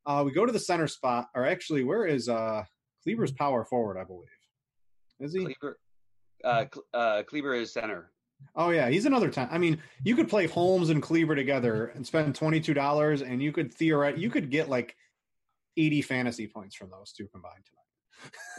[0.05, 2.63] uh, we go to the center spot, or actually, where is uh
[3.03, 3.97] Kleber's power forward?
[3.97, 4.27] I believe.
[5.19, 5.45] Is he?
[5.45, 5.79] Kleber,
[6.43, 8.11] uh, uh, Kleber is center.
[8.55, 9.47] Oh yeah, he's another time.
[9.51, 13.41] I mean, you could play Holmes and Kleber together and spend twenty two dollars, and
[13.41, 14.95] you could theoret you could get like
[15.77, 17.83] eighty fantasy points from those two combined tonight.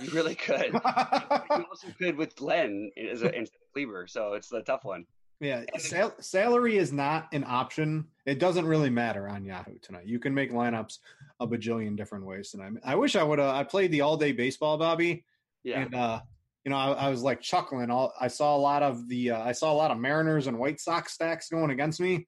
[0.01, 0.73] You really could.
[1.59, 5.07] you also could with Len as a, instead of Kleber, so it's a tough one.
[5.41, 8.07] Yeah, sal- salary is not an option.
[8.27, 10.07] It doesn't really matter on Yahoo tonight.
[10.07, 10.99] You can make lineups
[11.41, 12.73] a bajillion different ways tonight.
[12.85, 13.55] I wish I would have.
[13.55, 15.25] I played the all day baseball, Bobby.
[15.63, 15.81] Yeah.
[15.81, 16.21] And uh,
[16.65, 17.91] you know, I, I, was like chuckling.
[17.91, 20.59] All I saw a lot of the uh, I saw a lot of Mariners and
[20.59, 22.27] White Sox stacks going against me.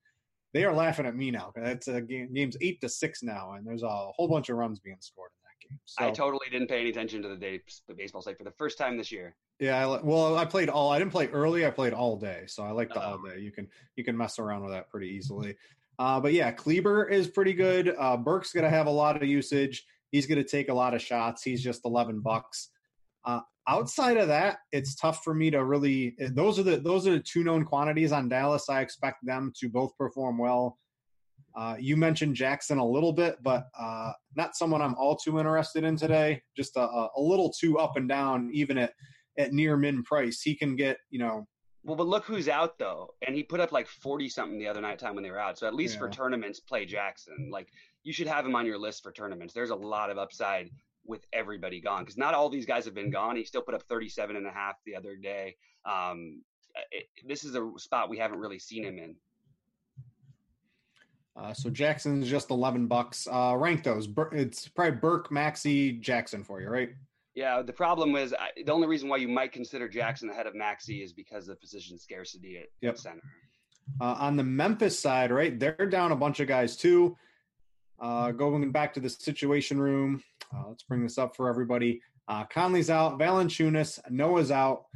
[0.52, 1.52] They are laughing at me now.
[1.54, 2.32] That's a game.
[2.32, 5.44] Game's eight to six now, and there's a whole bunch of runs being scored in
[5.44, 5.78] that game.
[5.84, 8.52] So, I totally didn't pay any attention to the day the baseball site for the
[8.52, 9.34] first time this year.
[9.58, 10.90] Yeah, I, well, I played all.
[10.90, 11.66] I didn't play early.
[11.66, 13.28] I played all day, so I like the all oh.
[13.28, 13.40] day.
[13.40, 15.56] You can you can mess around with that pretty easily.
[15.98, 17.94] Uh, but yeah, Kleber is pretty good.
[17.98, 19.84] Uh, Burke's going to have a lot of usage.
[20.10, 21.42] He's going to take a lot of shots.
[21.42, 22.70] He's just eleven bucks.
[23.24, 26.14] Uh, outside of that, it's tough for me to really.
[26.20, 28.68] Eh, those are the those are the two known quantities on Dallas.
[28.68, 30.78] I expect them to both perform well.
[31.56, 35.84] Uh, you mentioned Jackson a little bit, but uh, not someone I'm all too interested
[35.84, 36.42] in today.
[36.54, 38.92] Just a, a little too up and down, even at
[39.38, 40.42] at near min price.
[40.42, 41.46] He can get you know.
[41.86, 44.80] Well, but look who's out though, and he put up like forty something the other
[44.80, 45.56] night time when they were out.
[45.56, 46.00] So at least yeah.
[46.00, 47.48] for tournaments, play Jackson.
[47.52, 47.68] Like
[48.02, 49.54] you should have him on your list for tournaments.
[49.54, 50.70] There's a lot of upside
[51.06, 53.36] with everybody gone because not all these guys have been gone.
[53.36, 55.54] He still put up 37 and a half the other day.
[55.84, 56.42] Um,
[56.90, 59.14] it, this is a spot we haven't really seen him in.
[61.36, 63.28] Uh, so Jackson's just 11 bucks.
[63.30, 64.08] Uh, rank those.
[64.32, 66.90] It's probably Burke, Maxi, Jackson for you, right?
[67.36, 67.62] Yeah.
[67.62, 71.04] The problem is I, the only reason why you might consider Jackson ahead of Maxi
[71.04, 72.98] is because of position scarcity at yep.
[72.98, 73.22] center.
[74.00, 77.16] Uh, on the Memphis side, right, they're down a bunch of guys too.
[78.00, 80.22] Uh, going back to the situation room,
[80.54, 82.00] uh, let's bring this up for everybody.
[82.28, 84.86] Uh, Conley's out, Valanciunas, Noah's out.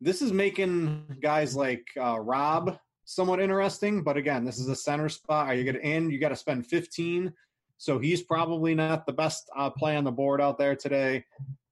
[0.00, 5.08] This is making guys like uh, Rabb somewhat interesting, but again, this is a center
[5.08, 5.46] spot.
[5.46, 6.12] Are you going to end?
[6.12, 7.32] You got to spend 15.
[7.78, 11.24] So he's probably not the best uh, play on the board out there today.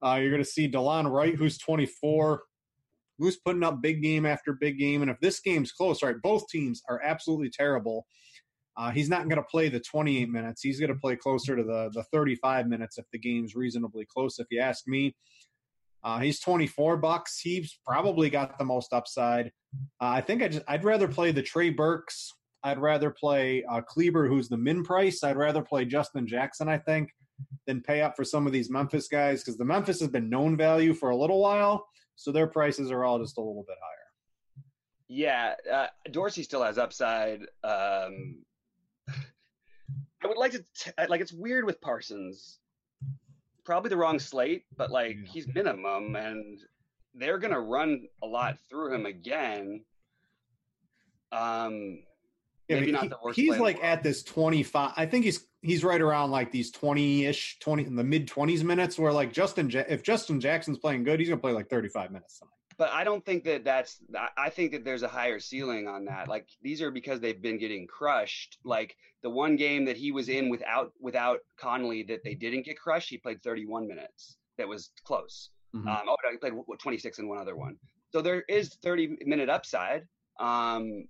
[0.05, 2.43] Uh, you're going to see Delon Wright, who's 24,
[3.19, 5.03] who's putting up big game after big game.
[5.03, 8.07] And if this game's close, right, both teams are absolutely terrible.
[8.77, 10.63] Uh, he's not going to play the 28 minutes.
[10.63, 14.39] He's going to play closer to the, the 35 minutes if the game's reasonably close,
[14.39, 15.17] if you ask me.
[16.05, 17.41] Uh, he's 24 bucks.
[17.41, 19.47] He's probably got the most upside.
[20.01, 22.33] Uh, I think I just I'd rather play the Trey Burks.
[22.67, 25.23] I'd rather play uh, Kleber, who's the min price.
[25.23, 26.69] I'd rather play Justin Jackson.
[26.69, 27.15] I think
[27.65, 30.57] than pay up for some of these Memphis guys because the Memphis has been known
[30.57, 31.87] value for a little while,
[32.17, 34.65] so their prices are all just a little bit higher.
[35.07, 37.43] Yeah, uh, Dorsey still has upside.
[37.63, 38.43] Um,
[39.09, 42.59] I would like to t- like it's weird with Parsons.
[43.65, 45.31] Probably the wrong slate, but like yeah.
[45.33, 46.59] he's minimum, and
[47.15, 49.85] they're gonna run a lot through him again.
[51.31, 52.01] Um,
[52.69, 53.37] yeah, maybe not the worst.
[53.37, 54.93] He's like at this twenty five.
[54.97, 58.65] I think he's he's right around like these twenty ish, twenty in the mid twenties
[58.65, 58.99] minutes.
[58.99, 62.39] Where like Justin, if Justin Jackson's playing good, he's gonna play like thirty five minutes
[62.39, 63.99] tonight but I don't think that that's.
[64.37, 66.29] I think that there's a higher ceiling on that.
[66.29, 68.59] Like these are because they've been getting crushed.
[68.65, 72.79] Like the one game that he was in without without Conley that they didn't get
[72.79, 74.37] crushed, he played 31 minutes.
[74.59, 75.51] That was close.
[75.75, 75.89] Mm-hmm.
[75.89, 77.77] Um, oh no, he played 26 in one other one.
[78.13, 80.07] So there is 30 minute upside.
[80.39, 81.09] Um,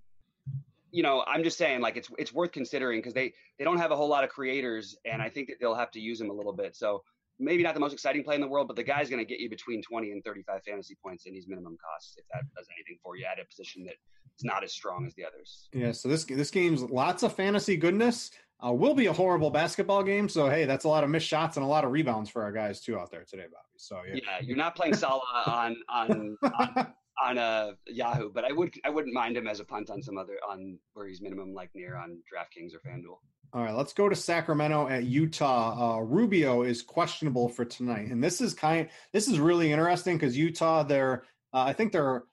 [0.97, 3.91] you know, I'm just saying, like it's it's worth considering because they they don't have
[3.91, 6.33] a whole lot of creators, and I think that they'll have to use them a
[6.33, 6.75] little bit.
[6.75, 7.03] So
[7.37, 9.39] maybe not the most exciting play in the world, but the guy's going to get
[9.39, 12.97] you between 20 and 35 fantasy points in these minimum costs if that does anything
[13.03, 15.69] for you at a position that is not as strong as the others.
[15.71, 18.31] Yeah, so this this game's lots of fantasy goodness.
[18.65, 21.57] Uh, will be a horrible basketball game, so hey, that's a lot of missed shots
[21.57, 23.77] and a lot of rebounds for our guys too out there today, Bobby.
[23.77, 26.87] So yeah, yeah you're not playing Salah on on on,
[27.23, 30.17] on uh, Yahoo, but I would I wouldn't mind him as a punt on some
[30.17, 33.17] other on where he's minimum like near on DraftKings or FanDuel.
[33.53, 35.97] All right, let's go to Sacramento at Utah.
[35.97, 38.89] Uh, Rubio is questionable for tonight, and this is kind.
[39.13, 42.23] This is really interesting because Utah, they're uh, I think they're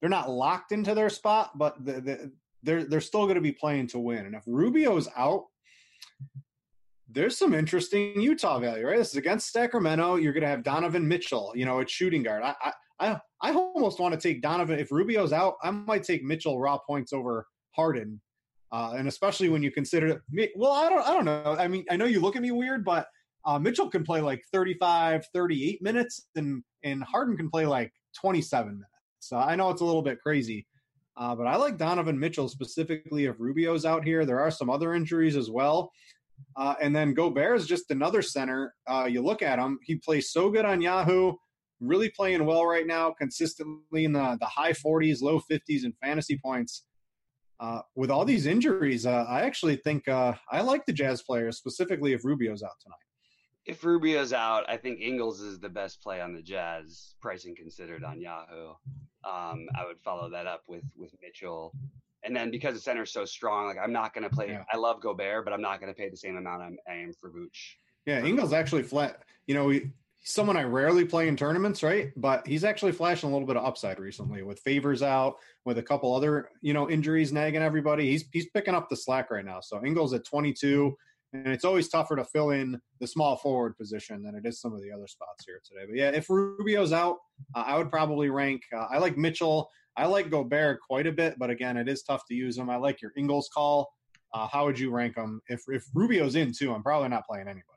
[0.00, 3.52] they're not locked into their spot, but the, the, they're they're still going to be
[3.52, 4.26] playing to win.
[4.26, 5.44] And if Rubio's out,
[7.08, 8.98] there's some interesting Utah value, right?
[8.98, 10.16] This is against Sacramento.
[10.16, 12.42] You're going to have Donovan Mitchell, you know, a shooting guard.
[12.42, 14.78] I, I, I, I almost want to take Donovan.
[14.78, 18.20] If Rubio's out, I might take Mitchell raw points over Harden.
[18.72, 20.24] Uh, and especially when you consider,
[20.56, 21.56] well, I don't, I don't know.
[21.58, 23.06] I mean, I know you look at me weird, but
[23.46, 28.72] uh, Mitchell can play like 35, 38 minutes, and and Harden can play like 27
[28.72, 28.90] minutes.
[29.20, 30.66] So I know it's a little bit crazy,
[31.16, 34.26] uh, but I like Donovan Mitchell specifically if Rubio's out here.
[34.26, 35.92] There are some other injuries as well.
[36.56, 38.74] Uh, and then Gobert is just another center.
[38.86, 41.32] Uh, you look at him, he plays so good on Yahoo,
[41.80, 46.38] really playing well right now, consistently in the, the high 40s, low 50s in fantasy
[46.42, 46.84] points.
[47.58, 51.56] Uh, with all these injuries, uh, I actually think uh, I like the Jazz players,
[51.56, 52.96] specifically if Rubio's out tonight.
[53.64, 58.04] If Rubio's out, I think Ingles is the best play on the Jazz, pricing considered
[58.04, 58.68] on Yahoo.
[59.24, 61.74] Um, I would follow that up with with Mitchell
[62.26, 64.48] and then because the center is so strong, like I'm not going to play.
[64.48, 64.64] Yeah.
[64.72, 67.12] I love Gobert, but I'm not going to pay the same amount I'm, I am
[67.18, 67.76] for Vooch.
[68.04, 69.22] Yeah, Ingles actually flat.
[69.46, 69.90] You know, he,
[70.28, 72.10] someone I rarely play in tournaments, right?
[72.16, 75.82] But he's actually flashing a little bit of upside recently with Favors out, with a
[75.82, 78.10] couple other you know injuries nagging everybody.
[78.10, 79.60] He's he's picking up the slack right now.
[79.60, 80.96] So Ingles at 22,
[81.32, 84.74] and it's always tougher to fill in the small forward position than it is some
[84.74, 85.86] of the other spots here today.
[85.88, 87.18] But yeah, if Rubio's out,
[87.54, 88.62] uh, I would probably rank.
[88.74, 89.70] Uh, I like Mitchell.
[89.96, 92.68] I like Gobert quite a bit, but again, it is tough to use him.
[92.68, 93.92] I like your Ingles call.
[94.34, 95.40] Uh, how would you rank them?
[95.48, 97.75] If if Rubio's in too, I'm probably not playing anybody.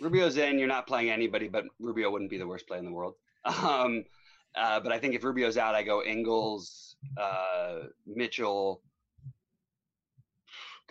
[0.00, 2.92] Rubio's in, you're not playing anybody, but Rubio wouldn't be the worst play in the
[2.92, 3.14] world.
[3.46, 4.04] Um,
[4.54, 8.82] uh, but I think if Rubio's out, I go Ingles, uh, Mitchell,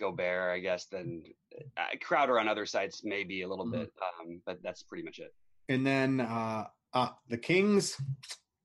[0.00, 0.86] Gobert, I guess.
[0.86, 1.22] Then
[1.76, 3.82] uh, Crowder on other sites maybe a little mm-hmm.
[3.82, 5.34] bit, um, but that's pretty much it.
[5.68, 8.00] And then uh, uh, the Kings,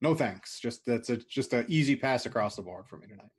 [0.01, 0.59] no thanks.
[0.59, 3.29] Just that's a just an easy pass across the board for me tonight.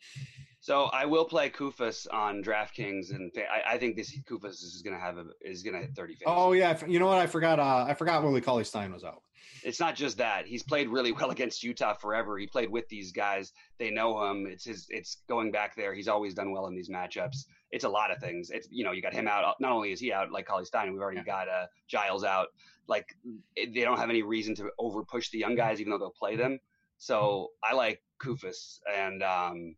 [0.66, 4.96] So I will play Koufos on DraftKings, and I, I think this Koufos is going
[4.96, 6.16] to have a is going to hit thirty.
[6.26, 7.18] Oh yeah, you know what?
[7.18, 7.60] I forgot.
[7.60, 9.22] Uh, I forgot Willie Cauley Stein was out.
[9.62, 12.36] It's not just that he's played really well against Utah forever.
[12.36, 14.48] He played with these guys; they know him.
[14.48, 14.88] It's his.
[14.90, 15.94] It's going back there.
[15.94, 17.44] He's always done well in these matchups.
[17.70, 18.50] It's a lot of things.
[18.50, 19.44] It's you know you got him out.
[19.60, 21.44] Not only is he out, like Cauley Stein, we've already yeah.
[21.44, 22.48] got uh, Giles out.
[22.88, 23.14] Like
[23.56, 26.34] they don't have any reason to over push the young guys, even though they'll play
[26.34, 26.58] them.
[26.98, 29.76] So I like Koufos, and um,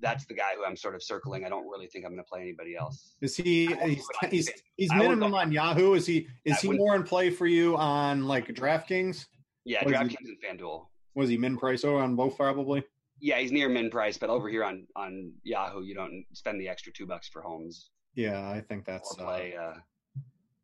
[0.00, 1.44] that's the guy who I'm sort of circling.
[1.44, 3.14] I don't really think I'm going to play anybody else.
[3.20, 3.66] Is he?
[3.84, 5.94] He's he's, he's minimum on Yahoo.
[5.94, 6.26] Is he?
[6.44, 9.26] Is he more in play for you on like DraftKings?
[9.64, 10.86] Yeah, DraftKings and FanDuel.
[11.14, 12.84] Was he min price or on both probably?
[13.20, 16.68] Yeah, he's near min price, but over here on on Yahoo, you don't spend the
[16.68, 17.90] extra two bucks for Holmes.
[18.14, 19.74] Yeah, I think that's or play uh, uh,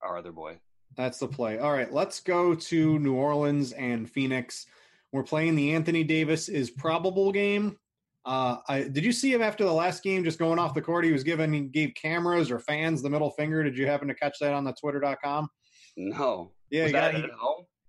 [0.03, 0.59] our other boy.
[0.97, 1.59] That's the play.
[1.59, 4.67] All right, let's go to New Orleans and Phoenix.
[5.13, 7.79] We're playing the Anthony Davis is probable game.
[8.27, 11.05] Uh, I, did you see him after the last game just going off the court?
[11.05, 13.63] He was given, he gave cameras or fans the middle finger.
[13.63, 15.49] Did you happen to catch that on the twitter.com?
[15.97, 16.53] No.
[16.71, 16.83] Yeah.
[16.83, 17.15] Was he got,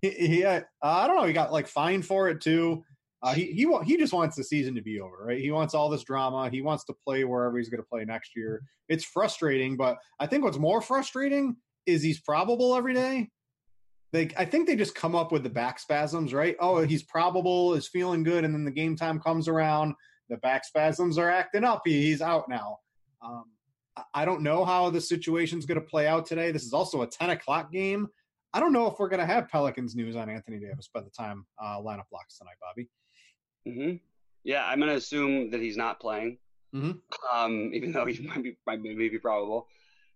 [0.02, 1.26] he, he, he uh, I don't know.
[1.26, 2.84] He got like fined for it too.
[3.24, 5.40] Uh, he, he, he just wants the season to be over, right?
[5.42, 6.50] He wants all this drama.
[6.52, 8.62] He wants to play wherever he's going to play next year.
[8.90, 11.56] It's frustrating, but I think what's more frustrating
[11.88, 13.30] is he's probable every day
[14.14, 16.56] they I think they just come up with the back spasms, right?
[16.60, 19.94] Oh, he's probable, is feeling good, and then the game time comes around,
[20.30, 21.82] the back spasms are acting up.
[21.86, 22.80] He, he's out now.
[23.22, 23.46] Um,
[24.14, 26.52] I don't know how the situation's going to play out today.
[26.52, 28.08] This is also a 10 o'clock game.
[28.54, 31.10] I don't know if we're going to have Pelicans news on Anthony Davis by the
[31.10, 32.90] time uh, lineup locks tonight, Bobby.
[33.68, 33.98] Mm-hmm.
[34.44, 36.38] Yeah, I'm going to assume that he's not playing,
[36.74, 36.92] mm-hmm.
[37.36, 39.68] um, even though he might be, might be probable.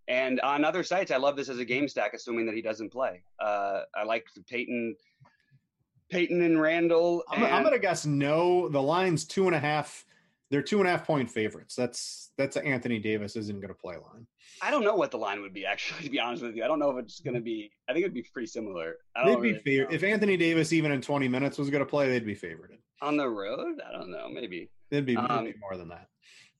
[0.08, 2.92] And on other sites, I love this as a game stack, assuming that he doesn't
[2.92, 3.24] play.
[3.40, 4.96] Uh, I like Payton,
[6.12, 7.24] Payton and Randall.
[7.34, 7.44] And...
[7.44, 8.70] I'm, I'm going to guess no.
[8.70, 10.06] The line's two and a half.
[10.50, 11.76] They're two and a half point favorites.
[11.76, 14.28] That's that's Anthony Davis isn't going to play line.
[14.62, 16.04] I don't know what the line would be actually.
[16.04, 17.72] To be honest with you, I don't know if it's going to be.
[17.90, 18.96] I think it'd be pretty similar.
[19.26, 22.26] they'd be really if Anthony Davis even in 20 minutes was going to play, they'd
[22.26, 22.78] be favored.
[23.02, 24.30] On the road, I don't know.
[24.30, 26.08] Maybe it'd be, um, it'd be more than that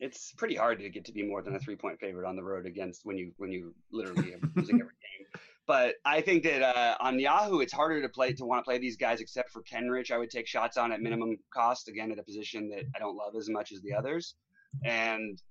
[0.02, 2.44] it's pretty hard to get to be more than a three point favorite on the
[2.44, 5.28] road against when you when you literally are losing every game.
[5.72, 8.78] But I think that uh, on Yahoo, it's harder to play to want to play
[8.78, 10.12] these guys, except for Kenrich.
[10.12, 13.16] I would take shots on at minimum cost again at a position that I don't
[13.16, 14.36] love as much as the others.
[14.84, 15.42] And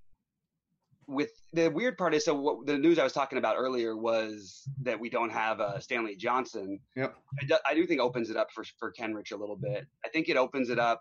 [1.06, 4.68] with the weird part is, so what the news I was talking about earlier was
[4.82, 6.80] that we don't have uh, Stanley Johnson.
[6.96, 7.14] Yep.
[7.40, 9.86] I do, I do think opens it up for for Kenrich a little bit.
[10.04, 11.00] I think it opens it up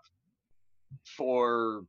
[1.04, 1.82] for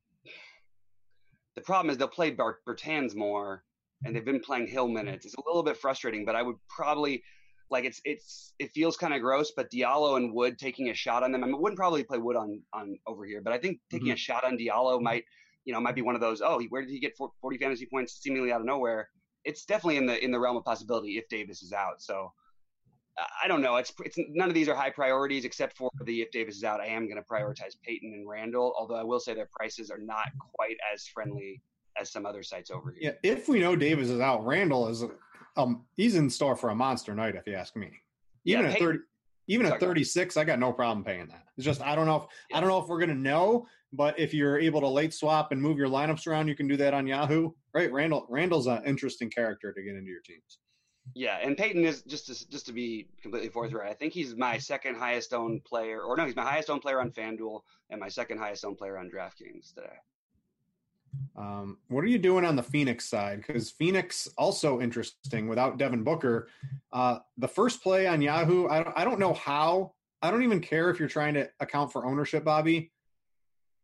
[1.55, 3.63] the problem is they'll play Bert- Bertans more,
[4.03, 5.25] and they've been playing Hill minutes.
[5.25, 7.23] It's a little bit frustrating, but I would probably
[7.69, 11.23] Like it's it's it feels kind of gross, but Diallo and Wood taking a shot
[11.23, 11.43] on them.
[11.43, 14.15] I mean, wouldn't probably play Wood on on over here, but I think taking mm-hmm.
[14.15, 15.23] a shot on Diallo might
[15.65, 16.41] you know might be one of those.
[16.41, 19.09] Oh, where did he get 40 fantasy points seemingly out of nowhere?
[19.45, 22.01] It's definitely in the in the realm of possibility if Davis is out.
[22.01, 22.33] So
[23.43, 23.75] I don't know.
[23.77, 26.81] It's it's none of these are high priorities except for the if Davis is out.
[26.81, 29.99] I am going to prioritize Payton and Randall, although I will say their prices are
[29.99, 31.61] not quite as friendly
[31.99, 33.17] as some other sites over here.
[33.23, 35.03] Yeah, if we know Davis is out, Randall is
[35.57, 37.91] um he's in store for a monster night if you ask me.
[38.45, 38.99] Even yeah, at Payton, 30
[39.47, 41.43] even at 36, I got no problem paying that.
[41.57, 42.57] It's just I don't know if yeah.
[42.57, 45.51] I don't know if we're going to know, but if you're able to late swap
[45.51, 47.51] and move your lineups around, you can do that on Yahoo.
[47.73, 47.91] Right?
[47.91, 50.59] Randall Randall's an interesting character to get into your teams.
[51.15, 53.89] Yeah, and Payton is just to, just to be completely forthright.
[53.89, 57.01] I think he's my second highest owned player, or no, he's my highest owned player
[57.01, 59.97] on FanDuel and my second highest owned player on DraftKings today.
[61.35, 63.43] Um, what are you doing on the Phoenix side?
[63.45, 66.49] Because Phoenix also interesting without Devin Booker.
[66.91, 69.93] Uh, the first play on Yahoo, I don't, I don't know how.
[70.21, 72.91] I don't even care if you're trying to account for ownership, Bobby.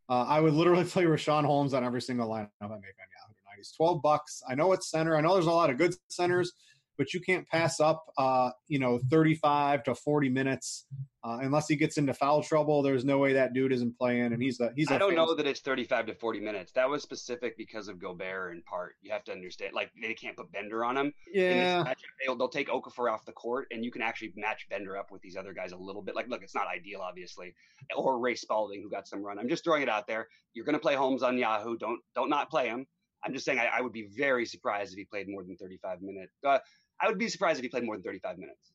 [0.09, 3.33] Uh, I would literally play Richaun Holmes on every single lineup I make on Yahoo.
[3.57, 4.43] He's 12 bucks.
[4.47, 5.17] I know it's center.
[5.17, 6.53] I know there's a lot of good centers
[6.97, 10.85] but you can't pass up, uh, you know, 35 to 40 minutes
[11.23, 12.81] uh, unless he gets into foul trouble.
[12.81, 14.89] There's no way that dude isn't playing, and he's a he's.
[14.89, 16.71] I don't know that it's 35 to 40 minutes.
[16.71, 18.95] That was specific because of Gobert in part.
[19.01, 21.13] You have to understand, like they can't put Bender on him.
[21.33, 21.93] Yeah,
[22.25, 25.21] they'll, they'll take Okafor off the court, and you can actually match Bender up with
[25.21, 26.15] these other guys a little bit.
[26.15, 27.53] Like, look, it's not ideal, obviously,
[27.95, 29.37] or Ray Spalding who got some run.
[29.37, 30.27] I'm just throwing it out there.
[30.53, 31.77] You're going to play Holmes on Yahoo.
[31.77, 32.87] Don't don't not play him.
[33.23, 36.01] I'm just saying I, I, would be very surprised if he played more than 35
[36.01, 36.33] minutes.
[36.45, 36.59] Uh,
[37.01, 38.71] I would be surprised if he played more than 35 minutes.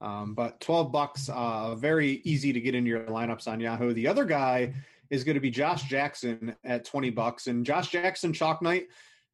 [0.00, 3.92] Um, but 12 bucks, uh, very easy to get into your lineups on Yahoo.
[3.92, 4.74] The other guy
[5.10, 7.48] is going to be Josh Jackson at 20 bucks.
[7.48, 8.86] And Josh Jackson chalk night,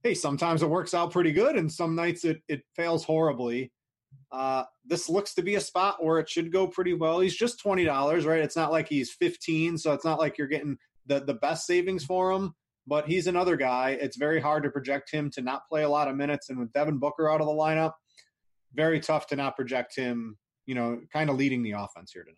[0.02, 3.72] hey, sometimes it works out pretty good, and some nights it, it fails horribly.
[4.32, 7.20] Uh, this looks to be a spot where it should go pretty well.
[7.20, 8.40] He's just $20, right?
[8.40, 12.04] It's not like he's 15, so it's not like you're getting the, the best savings
[12.04, 12.54] for him
[12.86, 13.98] but he's another guy.
[14.00, 16.50] It's very hard to project him to not play a lot of minutes.
[16.50, 17.92] And with Devin Booker out of the lineup,
[18.76, 22.36] very tough to not project him, you know, kind of leading the offense here tonight.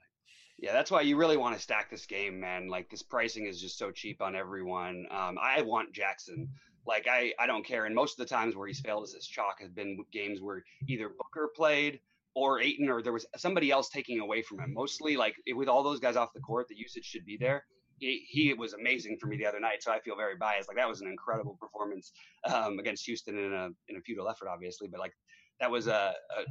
[0.60, 2.68] Yeah, that's why you really want to stack this game, man.
[2.68, 5.06] Like this pricing is just so cheap on everyone.
[5.10, 6.48] Um, I want Jackson.
[6.86, 7.84] Like I, I don't care.
[7.84, 10.64] And most of the times where he's failed as this chalk has been games where
[10.88, 12.00] either Booker played
[12.34, 14.74] or Ayton or there was somebody else taking away from him.
[14.74, 17.64] Mostly like with all those guys off the court, the usage should be there.
[17.98, 20.68] He, he was amazing for me the other night, so I feel very biased.
[20.68, 22.12] Like that was an incredible performance
[22.52, 25.12] um, against Houston in a in a futile effort, obviously, but like
[25.60, 26.42] that was a, a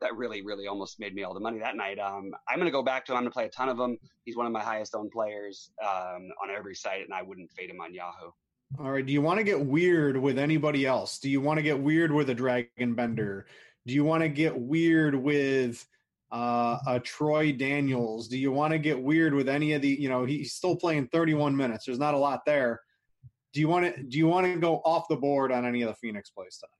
[0.00, 1.98] that really, really almost made me all the money that night.
[1.98, 3.18] Um, I'm going to go back to him.
[3.18, 3.98] I'm going to play a ton of him.
[4.24, 7.70] He's one of my highest owned players um, on every site, and I wouldn't fade
[7.70, 8.30] him on Yahoo.
[8.78, 9.04] All right.
[9.04, 11.18] Do you want to get weird with anybody else?
[11.18, 13.46] Do you want to get weird with a Dragan Bender?
[13.86, 15.84] Do you want to get weird with
[16.30, 18.28] uh, a Troy Daniels?
[18.28, 19.88] Do you want to get weird with any of the?
[19.88, 21.86] You know, he's still playing 31 minutes.
[21.86, 22.80] There's not a lot there.
[23.52, 24.02] Do you want to?
[24.04, 26.79] Do you want to go off the board on any of the Phoenix plays tonight?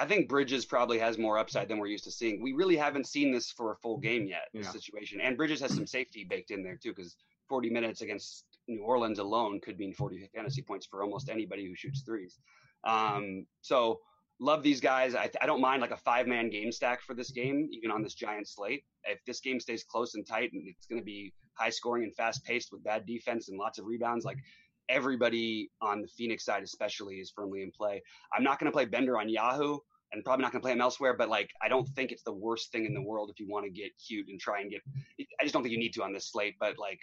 [0.00, 2.42] I think Bridges probably has more upside than we're used to seeing.
[2.42, 4.48] We really haven't seen this for a full game yet.
[4.54, 4.72] This yeah.
[4.72, 7.16] situation, and Bridges has some safety baked in there too, because
[7.50, 11.74] 40 minutes against New Orleans alone could mean 40 fantasy points for almost anybody who
[11.74, 12.38] shoots threes.
[12.84, 14.00] Um, so
[14.40, 15.14] love these guys.
[15.14, 18.02] I, I don't mind like a five man game stack for this game, even on
[18.02, 18.84] this giant slate.
[19.04, 22.14] If this game stays close and tight, and it's going to be high scoring and
[22.14, 24.38] fast paced with bad defense and lots of rebounds, like
[24.88, 28.02] everybody on the Phoenix side, especially, is firmly in play.
[28.32, 29.78] I'm not going to play Bender on Yahoo
[30.12, 31.14] and probably not going to play him elsewhere.
[31.14, 33.64] But like, I don't think it's the worst thing in the world if you want
[33.64, 34.80] to get cute and try and get.
[35.40, 36.56] I just don't think you need to on this slate.
[36.58, 37.00] But like,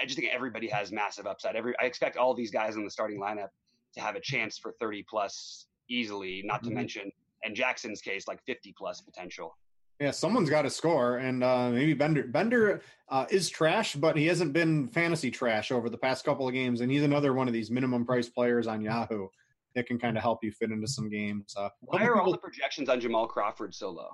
[0.00, 1.56] I just think everybody has massive upside.
[1.56, 3.48] Every I expect all these guys in the starting lineup
[3.94, 6.42] to have a chance for 30 plus easily.
[6.44, 6.76] Not to mm-hmm.
[6.76, 7.12] mention,
[7.42, 9.56] in Jackson's case, like 50 plus potential.
[10.00, 12.22] Yeah, someone's got to score, and uh, maybe Bender.
[12.22, 16.54] Bender uh, is trash, but he hasn't been fantasy trash over the past couple of
[16.54, 19.28] games, and he's another one of these minimum price players on Yahoo
[19.74, 21.54] it can kind of help you fit into some games.
[21.56, 24.08] Uh, Why are people, all the projections on Jamal Crawford so low?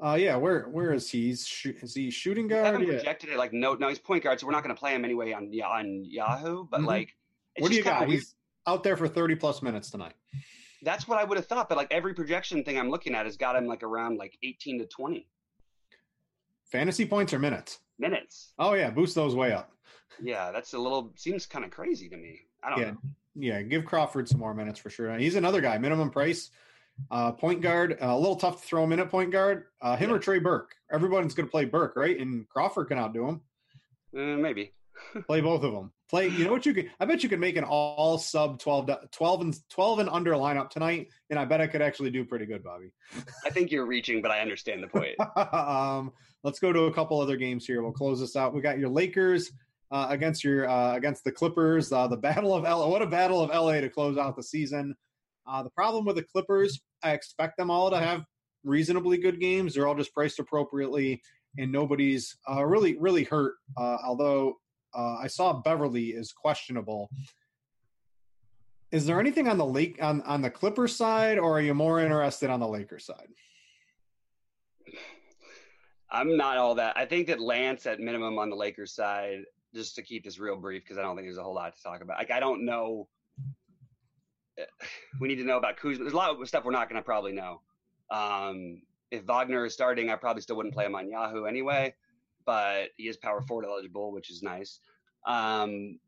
[0.00, 1.30] Uh, yeah, where where is he?
[1.30, 2.64] Is he shooting guard?
[2.64, 4.78] I haven't projected it like no, no, he's point guard, so we're not going to
[4.78, 6.66] play him anyway on on Yahoo.
[6.70, 6.86] But mm-hmm.
[6.86, 7.16] like,
[7.58, 8.08] what do you got?
[8.08, 8.36] He's
[8.66, 10.14] out there for thirty plus minutes tonight.
[10.82, 13.36] That's what I would have thought, but like every projection thing I'm looking at has
[13.36, 15.28] got him like around like eighteen to twenty.
[16.70, 17.80] Fantasy points or minutes?
[17.98, 18.52] Minutes.
[18.60, 19.72] Oh yeah, boost those way up.
[20.22, 22.42] Yeah, that's a little seems kind of crazy to me.
[22.62, 22.90] I don't yeah.
[22.92, 22.98] know
[23.34, 25.16] yeah, give Crawford some more minutes for sure.
[25.16, 26.50] He's another guy, minimum price,
[27.10, 27.98] uh, point guard.
[28.00, 29.64] Uh, a little tough to throw him in at point guard.
[29.80, 30.16] Uh, him yeah.
[30.16, 30.74] or Trey Burke.
[30.90, 32.18] Everybody's going to play Burke, right?
[32.18, 33.40] And Crawford can outdo him.
[34.16, 34.72] Uh, maybe
[35.26, 35.92] play both of them.
[36.08, 36.90] Play, you know what you could?
[36.98, 40.70] I bet you could make an all sub 12, 12 and 12 and under lineup
[40.70, 42.92] tonight, and I bet I could actually do pretty good, Bobby.
[43.44, 45.16] I think you're reaching, but I understand the point.
[45.54, 46.12] um,
[46.42, 47.82] let's go to a couple other games here.
[47.82, 48.54] We'll close this out.
[48.54, 49.52] We got your Lakers
[49.90, 51.92] uh, against your uh, against the Clippers.
[51.92, 52.62] Uh, the battle of.
[52.64, 54.94] What a battle of LA to close out the season.
[55.46, 58.24] Uh, the problem with the Clippers, I expect them all to have
[58.64, 59.74] reasonably good games.
[59.74, 61.22] They're all just priced appropriately,
[61.56, 63.54] and nobody's uh, really really hurt.
[63.76, 64.56] Uh, although
[64.94, 67.08] I saw Beverley is questionable.
[68.90, 72.00] Is there anything on the lake on on the Clippers side, or are you more
[72.00, 73.28] interested on the Lakers side?
[76.10, 76.96] I'm not all that.
[76.96, 79.44] I think that Lance, at minimum, on the Lakers side,
[79.74, 81.82] just to keep this real brief, because I don't think there's a whole lot to
[81.82, 82.18] talk about.
[82.18, 83.08] Like, I don't know.
[85.20, 86.04] We need to know about Kuzma.
[86.04, 87.60] There's a lot of stuff we're not going to probably know.
[88.10, 91.94] Um, if Wagner is starting, I probably still wouldn't play him on Yahoo anyway
[92.48, 94.80] but he is power forward eligible, which is nice.
[95.26, 95.98] Um,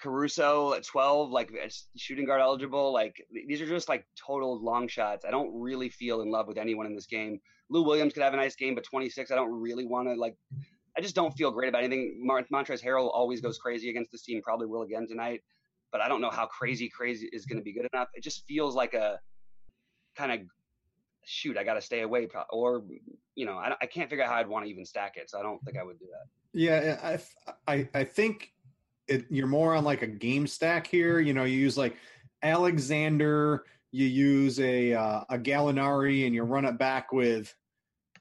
[0.00, 1.52] Caruso at 12, like
[1.96, 2.92] shooting guard eligible.
[2.92, 5.24] Like these are just like total long shots.
[5.24, 7.38] I don't really feel in love with anyone in this game.
[7.68, 10.36] Lou Williams could have a nice game, but 26, I don't really want to like.
[10.96, 12.26] I just don't feel great about anything.
[12.26, 14.42] Montrezl Harrell always goes crazy against this team.
[14.42, 15.40] Probably will again tonight,
[15.92, 18.08] but I don't know how crazy crazy is going to be good enough.
[18.14, 19.18] It just feels like a
[20.16, 20.40] kind of
[21.24, 22.28] shoot, I got to stay away.
[22.50, 22.82] Or,
[23.34, 25.30] you know, I, I can't figure out how I'd want to even stack it.
[25.30, 26.26] So I don't think I would do that.
[26.52, 26.98] Yeah,
[27.66, 28.52] I, I, I think
[29.06, 31.20] it, you're more on like a game stack here.
[31.20, 31.96] You know, you use like
[32.42, 37.54] Alexander, you use a uh, a Gallinari, and you run it back with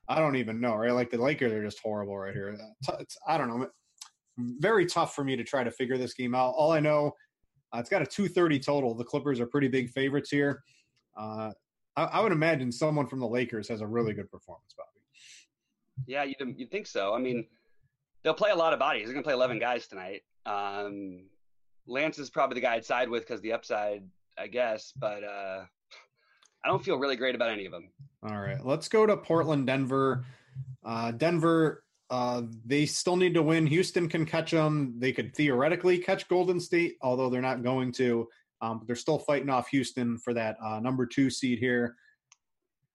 [0.09, 0.91] I don't even know, right?
[0.91, 2.57] Like the Lakers are just horrible right here.
[2.99, 3.67] It's, I don't know.
[4.37, 6.55] Very tough for me to try to figure this game out.
[6.57, 7.13] All I know,
[7.73, 8.95] uh, it's got a 230 total.
[8.95, 10.63] The Clippers are pretty big favorites here.
[11.17, 11.51] Uh,
[11.95, 14.89] I, I, would imagine someone from the Lakers has a really good performance, Bobby.
[16.07, 17.13] Yeah, you'd, you'd think so.
[17.13, 17.45] I mean,
[18.23, 19.05] they'll play a lot of bodies.
[19.05, 20.21] They're going to play 11 guys tonight.
[20.45, 21.25] Um,
[21.85, 24.03] Lance is probably the guy I'd side with because the upside,
[24.37, 25.65] I guess, but uh,
[26.63, 27.89] I don't feel really great about any of them.
[28.23, 30.25] All right, let's go to Portland, Denver.
[30.83, 33.65] Uh, Denver, uh, they still need to win.
[33.67, 34.95] Houston can catch them.
[34.97, 38.27] They could theoretically catch Golden State, although they're not going to.
[38.61, 41.95] Um, but they're still fighting off Houston for that uh, number two seed here.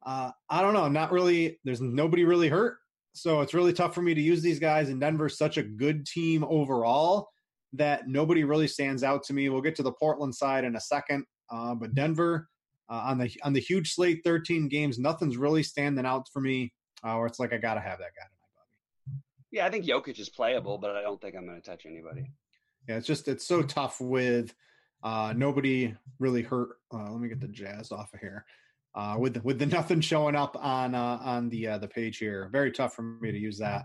[0.04, 0.88] Uh, I don't know.
[0.88, 1.58] Not really.
[1.64, 2.76] There's nobody really hurt,
[3.14, 4.90] so it's really tough for me to use these guys.
[4.90, 7.30] And Denver's such a good team overall
[7.72, 9.48] that nobody really stands out to me.
[9.48, 12.48] We'll get to the Portland side in a second, uh, but Denver
[12.88, 16.72] uh, on the on the huge slate, 13 games, nothing's really standing out for me.
[17.02, 19.22] Uh, where it's like I got to have that guy in my body.
[19.50, 22.30] Yeah, I think Jokic is playable, but I don't think I'm going to touch anybody.
[22.88, 24.54] Yeah, it's just it's so tough with
[25.02, 26.76] uh, nobody really hurt.
[26.92, 28.44] Uh, let me get the Jazz off of here.
[28.94, 32.48] Uh, with with the nothing showing up on uh, on the uh, the page here,
[32.52, 33.84] very tough for me to use that.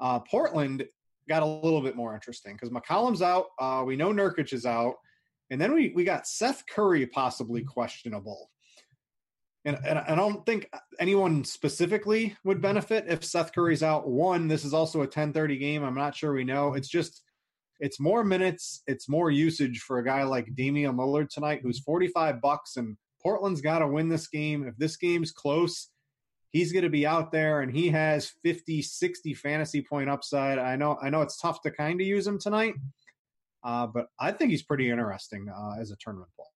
[0.00, 0.84] Uh, Portland
[1.28, 3.46] got a little bit more interesting because McCollum's out.
[3.58, 4.94] Uh, we know Nurkic is out,
[5.50, 8.50] and then we we got Seth Curry possibly questionable.
[9.64, 10.70] And, and I don't think
[11.00, 14.08] anyone specifically would benefit if Seth Curry's out.
[14.08, 15.82] One, this is also a 10:30 game.
[15.82, 16.74] I'm not sure we know.
[16.74, 17.22] It's just
[17.80, 22.40] it's more minutes, it's more usage for a guy like Damian Lillard tonight, who's 45
[22.40, 24.66] bucks, and Portland's got to win this game.
[24.66, 25.90] If this game's close,
[26.52, 30.58] he's going to be out there, and he has 50, 60 fantasy point upside.
[30.58, 32.74] I know, I know, it's tough to kind of use him tonight,
[33.66, 36.46] uh, but I think he's pretty interesting uh, as a tournament play.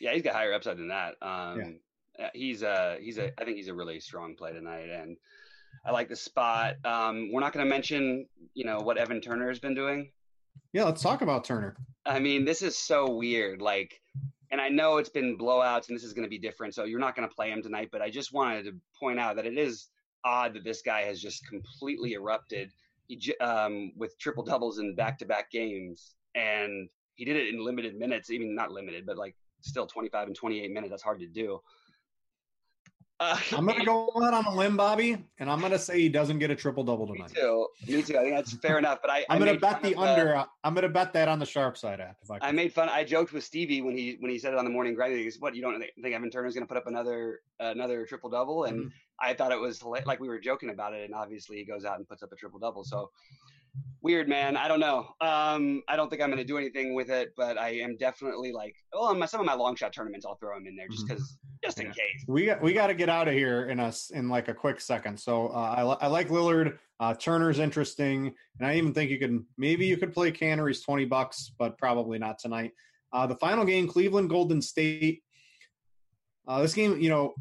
[0.00, 1.14] Yeah, he's got higher upside than that.
[1.20, 1.78] Um,
[2.18, 2.30] yeah.
[2.32, 5.18] He's a he's a I think he's a really strong play tonight, and
[5.84, 6.76] I like the spot.
[6.86, 10.10] Um, we're not going to mention, you know, what Evan Turner has been doing.
[10.72, 11.76] Yeah, let's talk about Turner.
[12.06, 13.60] I mean, this is so weird.
[13.60, 14.00] Like,
[14.50, 16.74] and I know it's been blowouts, and this is going to be different.
[16.74, 19.36] So you're not going to play him tonight, but I just wanted to point out
[19.36, 19.88] that it is
[20.24, 22.72] odd that this guy has just completely erupted
[23.40, 28.30] um, with triple doubles in back-to-back games, and he did it in limited minutes.
[28.30, 30.90] Even not limited, but like still 25 and 28 minutes.
[30.90, 31.60] That's hard to do.
[33.18, 35.98] Uh, I'm going to go out on a limb, Bobby, and I'm going to say
[35.98, 37.30] he doesn't get a triple double tonight.
[37.34, 37.66] Me too.
[37.88, 38.18] Me too.
[38.18, 38.98] I think that's fair enough.
[39.00, 40.36] But I, I'm going to bet the under.
[40.36, 42.18] Uh, I'm going to bet that on the sharp side app.
[42.22, 42.90] If I, I made fun.
[42.90, 45.16] I joked with Stevie when he when he said it on the morning grind.
[45.16, 48.04] He goes, "What you don't think Evan Turner's going to put up another uh, another
[48.04, 48.88] triple double?" And mm-hmm.
[49.20, 51.98] I thought it was like we were joking about it, and obviously he goes out
[51.98, 52.84] and puts up a triple double.
[52.84, 53.10] So
[54.02, 54.56] weird, man.
[54.56, 55.08] I don't know.
[55.20, 58.52] Um, I don't think I'm going to do anything with it, but I am definitely
[58.52, 61.06] like, well, my, some of my long shot tournaments, I'll throw him in there just
[61.06, 61.56] because, mm-hmm.
[61.66, 62.24] just in case.
[62.28, 64.80] We got we got to get out of here in us in like a quick
[64.80, 65.18] second.
[65.18, 66.78] So uh, I I like Lillard.
[66.98, 70.66] Uh, Turner's interesting, and I even think you can maybe you could play Kanter.
[70.68, 72.72] He's twenty bucks, but probably not tonight.
[73.12, 75.22] Uh, the final game, Cleveland Golden State.
[76.48, 77.34] Uh, this game, you know,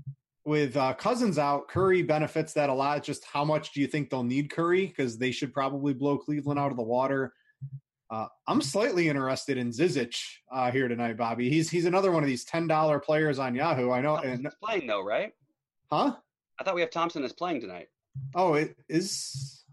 [0.45, 3.03] with uh, Cousins out, Curry benefits that a lot.
[3.03, 4.87] Just how much do you think they'll need Curry?
[4.87, 7.33] Because they should probably blow Cleveland out of the water.
[8.11, 10.15] Uh, I'm slightly interested in Zizic
[10.51, 11.49] uh, here tonight, Bobby.
[11.49, 13.89] He's he's another one of these ten dollar players on Yahoo.
[13.91, 14.15] I know.
[14.17, 15.33] Thompson's And, playing though, right?
[15.91, 16.15] huh?
[16.59, 17.87] I thought we have Thompson is playing tonight.
[18.35, 19.63] Oh, it is.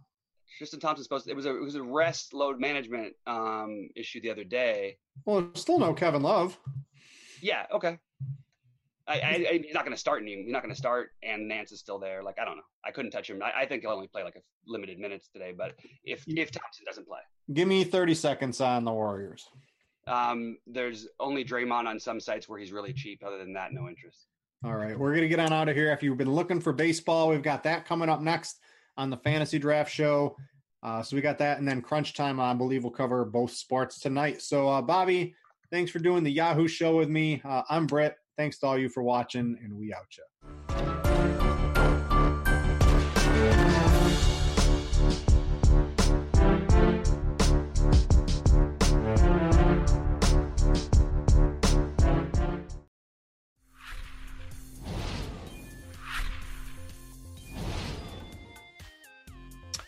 [0.57, 1.27] Tristan Thompson's supposed.
[1.27, 4.97] To, it was a it was a rest load management um, issue the other day.
[5.27, 6.59] Well, still no Kevin Love.
[7.43, 7.67] Yeah.
[7.71, 7.99] Okay.
[9.09, 10.23] I, I, he's not going to start.
[10.23, 12.23] Any, he's not going to start, and Nance is still there.
[12.23, 12.63] Like I don't know.
[12.85, 13.43] I couldn't touch him.
[13.43, 15.53] I, I think he'll only play like a limited minutes today.
[15.57, 15.75] But
[16.05, 17.21] if if Thompson doesn't play,
[17.53, 19.49] Give me 30 seconds on the Warriors.
[20.07, 23.23] um, there's only Draymond on some sites where he's really cheap.
[23.27, 24.27] Other than that, no interest.
[24.65, 25.91] All right, we're gonna get on out of here.
[25.93, 28.61] If you've been looking for baseball, we've got that coming up next
[28.97, 30.37] on the Fantasy Draft Show.
[30.85, 32.39] Uh, so we got that, and then Crunch Time.
[32.39, 34.43] I believe will cover both sports tonight.
[34.43, 35.35] So, uh, Bobby,
[35.71, 37.41] thanks for doing the Yahoo show with me.
[37.45, 38.19] Uh, I'm Brett.
[38.37, 41.02] Thanks to all you for watching, and we out ya.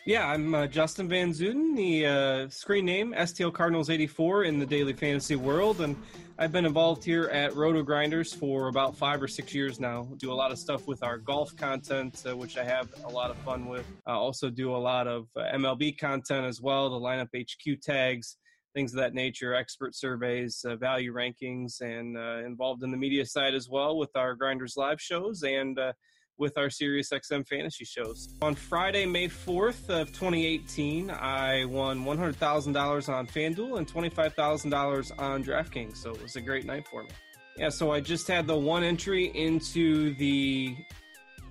[0.07, 4.67] Yeah, I'm uh, Justin Van Zuiden, the uh, screen name STL Cardinals 84 in the
[4.67, 5.97] daily fantasy world, and
[6.39, 10.07] I've been involved here at RotoGrinders for about five or six years now.
[10.19, 13.31] Do a lot of stuff with our golf content, uh, which I have a lot
[13.31, 13.87] of fun with.
[14.07, 18.37] I also do a lot of uh, MLB content as well, the lineup HQ tags,
[18.75, 23.25] things of that nature, expert surveys, uh, value rankings, and uh, involved in the media
[23.25, 25.95] side as well with our Grinders live shows and uh,
[26.39, 28.35] with our Sirius XM fantasy shows.
[28.43, 35.97] On Friday, May 4th of 2018, I won $100,000 on FanDuel and $25,000 on DraftKings,
[35.97, 37.11] so it was a great night for me.
[37.57, 40.76] Yeah, so I just had the one entry into the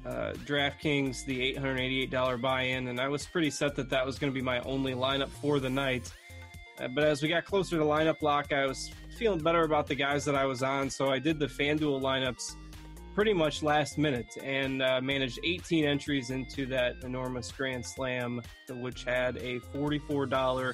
[0.05, 4.35] uh, DraftKings, the $888 buy-in, and I was pretty set that that was going to
[4.35, 6.11] be my only lineup for the night.
[6.79, 9.95] Uh, but as we got closer to lineup lock, I was feeling better about the
[9.95, 12.55] guys that I was on, so I did the FanDuel lineups
[13.13, 19.03] pretty much last minute and uh, managed 18 entries into that enormous Grand Slam, which
[19.03, 20.73] had a $44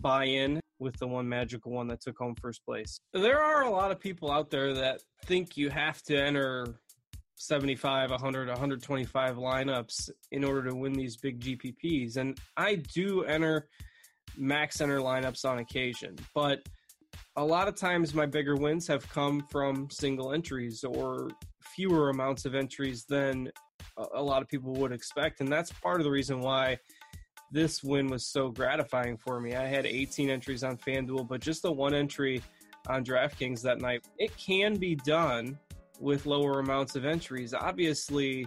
[0.00, 3.00] buy in with the one magical one that took home first place.
[3.12, 6.66] There are a lot of people out there that think you have to enter
[7.36, 12.16] 75, 100, 125 lineups in order to win these big GPPs.
[12.16, 13.68] And I do enter
[14.36, 16.60] max enter lineups on occasion, but
[17.36, 21.28] a lot of times my bigger wins have come from single entries or
[21.62, 23.50] fewer amounts of entries than
[24.14, 25.40] a lot of people would expect.
[25.40, 26.78] And that's part of the reason why
[27.50, 29.54] this win was so gratifying for me.
[29.54, 32.42] I had 18 entries on FanDuel, but just the one entry
[32.88, 34.04] on DraftKings that night.
[34.18, 35.58] It can be done
[36.00, 37.54] with lower amounts of entries.
[37.54, 38.46] Obviously,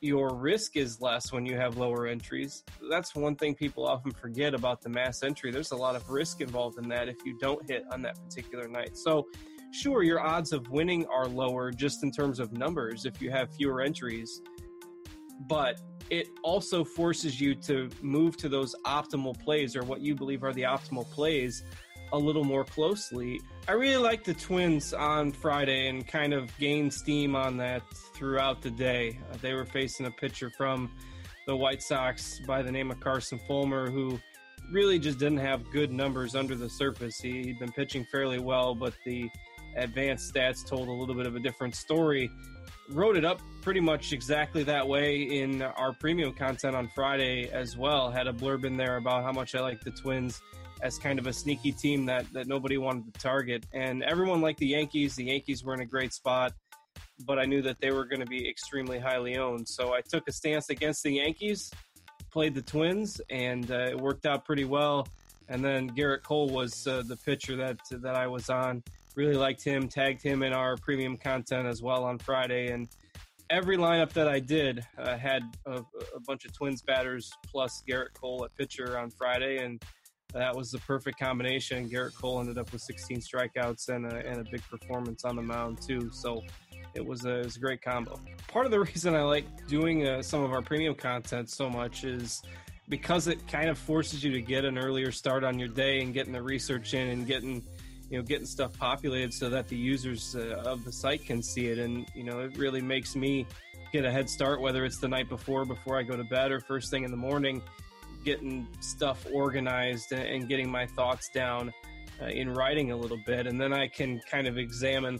[0.00, 2.64] your risk is less when you have lower entries.
[2.88, 5.50] That's one thing people often forget about the mass entry.
[5.50, 8.66] There's a lot of risk involved in that if you don't hit on that particular
[8.66, 8.96] night.
[8.96, 9.26] So,
[9.70, 13.52] sure, your odds of winning are lower just in terms of numbers if you have
[13.54, 14.42] fewer entries,
[15.48, 20.42] but it also forces you to move to those optimal plays or what you believe
[20.42, 21.62] are the optimal plays
[22.12, 23.40] a little more closely.
[23.68, 27.82] I really liked the Twins on Friday and kind of gained steam on that
[28.14, 29.20] throughout the day.
[29.30, 30.90] Uh, they were facing a pitcher from
[31.46, 34.18] the White Sox by the name of Carson Fulmer, who
[34.72, 37.20] really just didn't have good numbers under the surface.
[37.20, 39.30] He, he'd been pitching fairly well, but the
[39.76, 42.30] advanced stats told a little bit of a different story.
[42.90, 47.76] Wrote it up pretty much exactly that way in our premium content on Friday as
[47.76, 48.10] well.
[48.10, 50.40] Had a blurb in there about how much I like the Twins
[50.82, 53.66] as kind of a sneaky team that, that nobody wanted to target.
[53.72, 55.14] And everyone liked the Yankees.
[55.14, 56.52] The Yankees were in a great spot,
[57.26, 59.68] but I knew that they were going to be extremely highly owned.
[59.68, 61.70] So I took a stance against the Yankees,
[62.32, 65.06] played the Twins, and uh, it worked out pretty well.
[65.48, 68.82] And then Gerrit Cole was uh, the pitcher that that I was on.
[69.20, 72.72] Really liked him, tagged him in our premium content as well on Friday.
[72.72, 72.88] And
[73.50, 75.82] every lineup that I did uh, had a,
[76.16, 79.58] a bunch of Twins batters plus Gerrit Cole at pitcher on Friday.
[79.58, 79.82] And
[80.32, 81.90] that was the perfect combination.
[81.90, 85.42] Gerrit Cole ended up with 16 strikeouts and a, and a big performance on the
[85.42, 86.10] mound too.
[86.10, 86.42] So
[86.94, 88.18] it was a, it was a great combo.
[88.48, 92.04] Part of the reason I like doing uh, some of our premium content so much
[92.04, 92.40] is
[92.88, 96.14] because it kind of forces you to get an earlier start on your day and
[96.14, 97.62] getting the research in and getting
[98.10, 101.68] you know getting stuff populated so that the users uh, of the site can see
[101.68, 103.46] it and you know it really makes me
[103.92, 106.60] get a head start whether it's the night before before I go to bed or
[106.60, 107.62] first thing in the morning
[108.24, 111.72] getting stuff organized and getting my thoughts down
[112.20, 113.46] uh, in writing a little bit.
[113.46, 115.18] And then I can kind of examine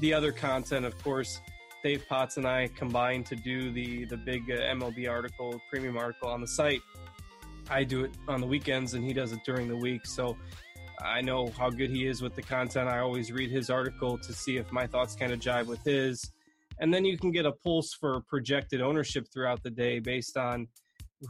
[0.00, 0.84] the other content.
[0.84, 1.40] Of course,
[1.82, 6.28] Dave Potts and I combined to do the, the big uh, MLB article, premium article
[6.28, 6.82] on the site.
[7.70, 10.06] I do it on the weekends and he does it during the week.
[10.06, 10.36] So
[11.02, 12.88] I know how good he is with the content.
[12.88, 16.30] I always read his article to see if my thoughts kind of jive with his.
[16.78, 20.68] And then you can get a pulse for projected ownership throughout the day based on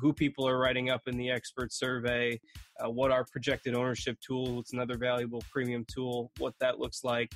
[0.01, 2.41] who people are writing up in the expert survey,
[2.81, 7.33] uh, what our projected ownership tool, it's another valuable premium tool, what that looks like,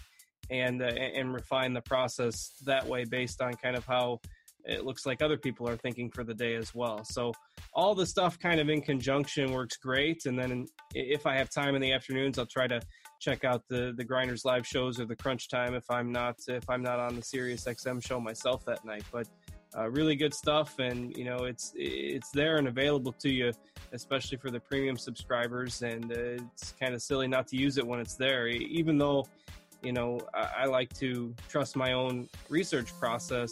[0.50, 4.20] and uh, and refine the process that way based on kind of how
[4.64, 7.04] it looks like other people are thinking for the day as well.
[7.04, 7.32] So
[7.74, 10.26] all the stuff kind of in conjunction works great.
[10.26, 12.80] And then if I have time in the afternoons, I'll try to
[13.20, 16.68] check out the the grinders live shows or the crunch time if I'm not if
[16.68, 19.04] I'm not on the Sirius XM show myself that night.
[19.12, 19.28] But
[19.76, 23.52] uh, really good stuff, and you know it's it's there and available to you,
[23.92, 25.82] especially for the premium subscribers.
[25.82, 29.26] And uh, it's kind of silly not to use it when it's there, even though
[29.82, 33.50] you know I, I like to trust my own research process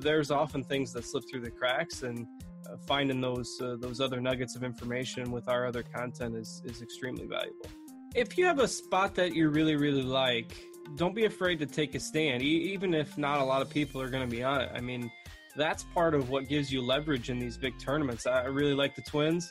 [0.00, 2.26] there's often things that slip through the cracks, and
[2.68, 6.82] uh, finding those uh, those other nuggets of information with our other content is is
[6.82, 7.66] extremely valuable.
[8.14, 10.56] If you have a spot that you really really like,
[10.96, 14.00] don't be afraid to take a stand, e- even if not a lot of people
[14.00, 14.70] are going to be on it.
[14.74, 15.10] I mean,
[15.56, 18.26] that's part of what gives you leverage in these big tournaments.
[18.26, 19.50] I really like the Twins,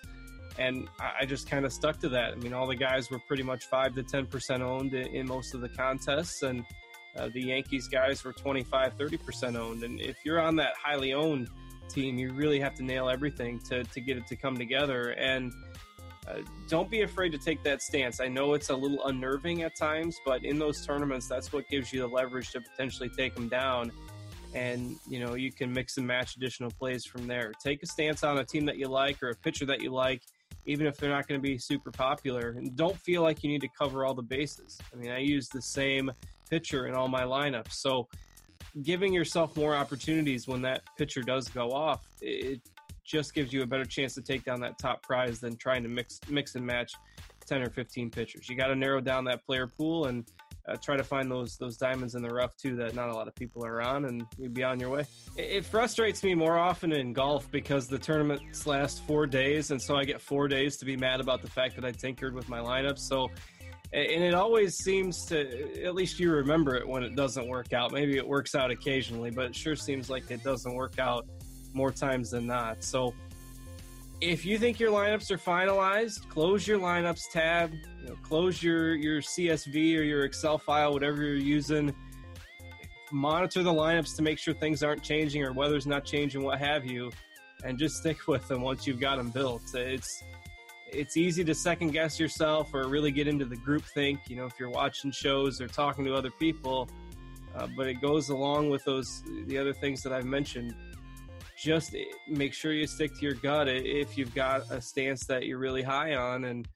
[0.58, 2.34] and I just kind of stuck to that.
[2.34, 5.28] I mean, all the guys were pretty much five to ten percent owned in, in
[5.28, 6.64] most of the contests, and
[7.18, 9.84] uh, the Yankees guys were 25, 30% owned.
[9.84, 11.50] And if you're on that highly owned
[11.90, 15.12] team, you really have to nail everything to, to get it to come together.
[15.12, 15.54] And
[16.28, 18.20] uh, don't be afraid to take that stance.
[18.20, 21.94] I know it's a little unnerving at times, but in those tournaments, that's what gives
[21.94, 23.92] you the leverage to potentially take them down.
[24.54, 27.54] And you know you can mix and match additional plays from there.
[27.62, 30.22] Take a stance on a team that you like or a pitcher that you like,
[30.66, 32.56] even if they're not going to be super popular.
[32.58, 34.80] And don't feel like you need to cover all the bases.
[34.92, 36.12] I mean, I use the same
[36.50, 37.74] pitcher in all my lineups.
[37.74, 38.08] So
[38.84, 42.62] giving yourself more opportunities when that pitcher does go off, it
[43.04, 45.90] just gives you a better chance to take down that top prize than trying to
[45.90, 46.94] mix mix and match
[47.48, 48.50] 10 or 15 pitchers.
[48.50, 50.26] You got to narrow down that player pool and
[50.68, 53.28] uh, try to find those those diamonds in the rough too that not a lot
[53.28, 55.06] of people are on, and you'd be on your way.
[55.38, 59.82] It, it frustrates me more often in golf because the tournaments last four days, and
[59.82, 62.50] so I get four days to be mad about the fact that I tinkered with
[62.50, 63.00] my lineup.
[63.00, 63.30] So
[63.94, 67.92] and it always seems to at least you remember it when it doesn't work out.
[67.94, 71.26] Maybe it works out occasionally but it sure seems like it doesn't work out
[71.74, 72.84] more times than not.
[72.84, 73.14] So
[74.20, 78.96] if you think your lineups are finalized close your lineups tab you know, close your
[78.96, 81.94] your csv or your excel file whatever you're using.
[83.10, 86.86] Monitor the lineups to make sure things aren't changing or weather's not changing what have
[86.86, 87.10] you
[87.64, 89.62] and just stick with them once you've got them built.
[89.74, 90.24] It's
[90.92, 94.46] it's easy to second guess yourself or really get into the group think, you know,
[94.46, 96.90] if you're watching shows or talking to other people.
[97.56, 100.76] Uh, but it goes along with those the other things that I've mentioned.
[101.58, 101.96] Just
[102.28, 105.82] make sure you stick to your gut if you've got a stance that you're really
[105.82, 106.68] high on, and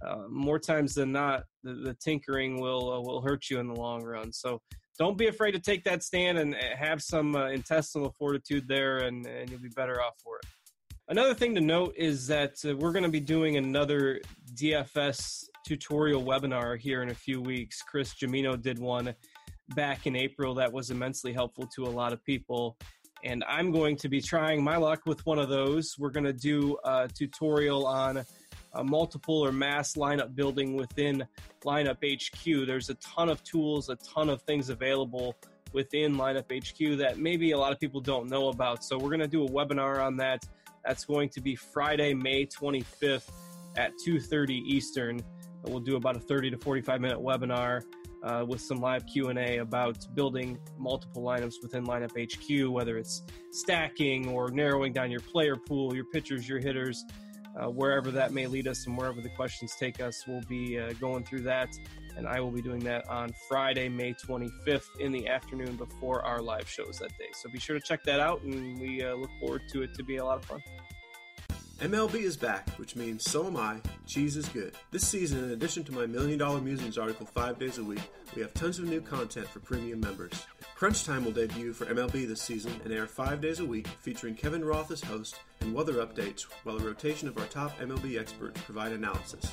[0.00, 3.74] uh, more times than not, the, the tinkering will uh, will hurt you in the
[3.74, 4.32] long run.
[4.32, 4.62] So
[4.98, 9.26] don't be afraid to take that stand and have some uh, intestinal fortitude there, and,
[9.26, 10.46] and you'll be better off for it.
[11.10, 14.20] Another thing to note is that uh, we're going to be doing another
[14.54, 17.82] DFS tutorial webinar here in a few weeks.
[17.82, 19.12] Chris Gimino did one
[19.74, 22.76] back in April that was immensely helpful to a lot of people.
[23.24, 25.96] And I'm going to be trying my luck with one of those.
[25.98, 28.24] We're going to do a tutorial on
[28.74, 31.26] a multiple or mass lineup building within
[31.64, 32.68] Lineup HQ.
[32.68, 35.34] There's a ton of tools, a ton of things available
[35.72, 38.84] within Lineup HQ that maybe a lot of people don't know about.
[38.84, 40.46] So we're going to do a webinar on that
[40.84, 43.30] that's going to be Friday, May 25th
[43.76, 45.20] at 2:30 Eastern.
[45.64, 47.82] We'll do about a 30 to 45 minute webinar
[48.22, 54.28] uh, with some live Q&A about building multiple lineups within Lineup HQ, whether it's stacking
[54.28, 57.04] or narrowing down your player pool, your pitchers, your hitters,
[57.58, 60.24] uh, wherever that may lead us and wherever the questions take us.
[60.26, 61.68] We'll be uh, going through that,
[62.16, 66.40] and I will be doing that on Friday, May 25th in the afternoon before our
[66.40, 67.28] live shows that day.
[67.34, 70.02] So be sure to check that out, and we uh, look forward to it to
[70.02, 70.62] be a lot of fun.
[71.80, 73.78] MLB is back, which means so am I.
[74.06, 74.74] Cheese is good.
[74.90, 78.02] This season, in addition to my Million Dollar Musings article five days a week,
[78.36, 80.46] we have tons of new content for premium members.
[80.74, 84.34] Crunch Time will debut for MLB this season and air five days a week, featuring
[84.34, 88.60] Kevin Roth as host and weather updates, while a rotation of our top MLB experts
[88.60, 89.50] provide analysis.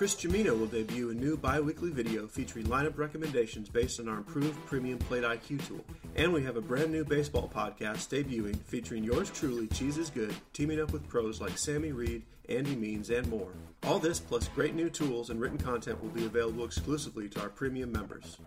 [0.00, 4.16] Chris Gimino will debut a new bi weekly video featuring lineup recommendations based on our
[4.16, 5.84] improved premium plate IQ tool.
[6.16, 10.34] And we have a brand new baseball podcast debuting featuring yours truly, Cheese is Good,
[10.54, 13.52] teaming up with pros like Sammy Reed, Andy Means, and more.
[13.82, 17.50] All this plus great new tools and written content will be available exclusively to our
[17.50, 18.38] premium members.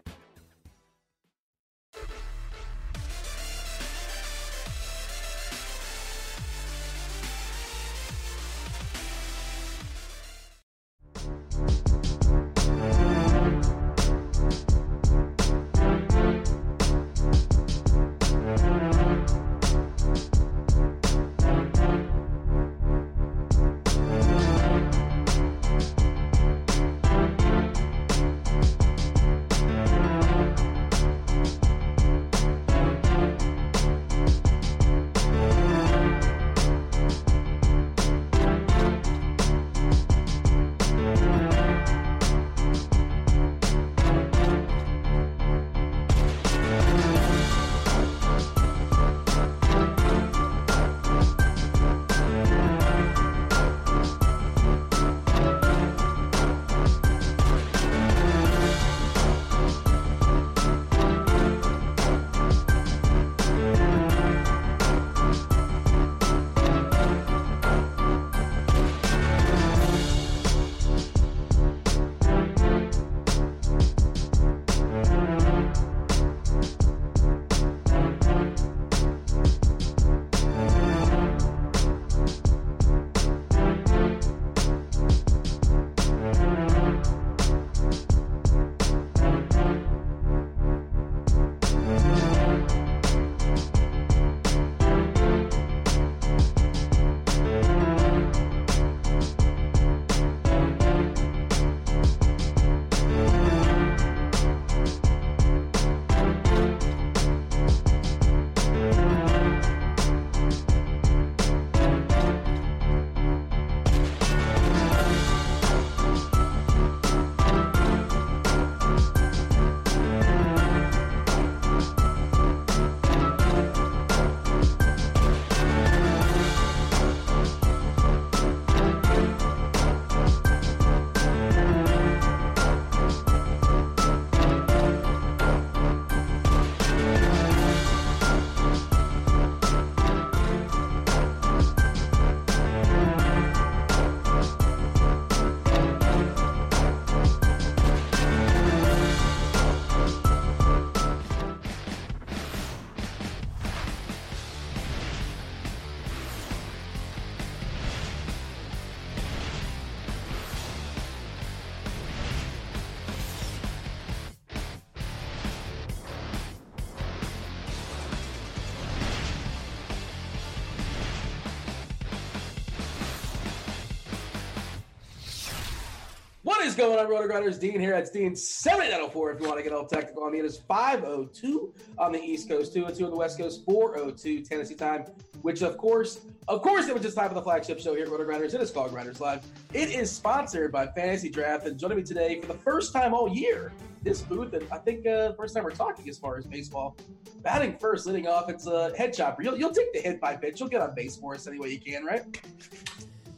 [176.84, 177.62] Going on, RotoGrinders?
[177.62, 177.92] Dean here.
[177.92, 180.40] That's Dean 7904 if you want to get all technical on me.
[180.40, 185.06] It is 502 on the East Coast, 202 on the West Coast, 402 Tennessee time,
[185.44, 186.20] which of course,
[186.50, 188.54] of course, it was just time for the flagship show here at RotoGrinders.
[188.54, 189.44] It is called GrindersLive.
[189.74, 193.30] It is sponsored by Fantasy Draft, and joining me today for the first time all
[193.30, 193.72] year,
[194.02, 196.98] this booth, and I think uh, first time we're talking as far as baseball.
[197.44, 199.42] Batting first, leading off, it's a head chopper.
[199.42, 200.60] You'll, you'll take the hit by pitch.
[200.60, 202.24] You'll get on base for us any way you can, right?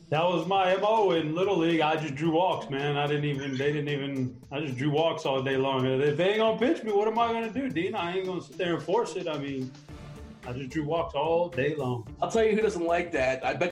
[0.09, 1.81] That was my mo in little league.
[1.81, 2.95] I just drew walks, man.
[2.95, 3.57] I didn't even.
[3.57, 4.37] They didn't even.
[4.51, 5.85] I just drew walks all day long.
[5.85, 7.95] If they ain't gonna pitch me, what am I gonna do, Dean?
[7.95, 9.27] I ain't gonna sit there and force it.
[9.27, 9.71] I mean,
[10.47, 12.07] I just drew walks all day long.
[12.21, 13.43] I'll tell you who doesn't like that.
[13.43, 13.71] I bet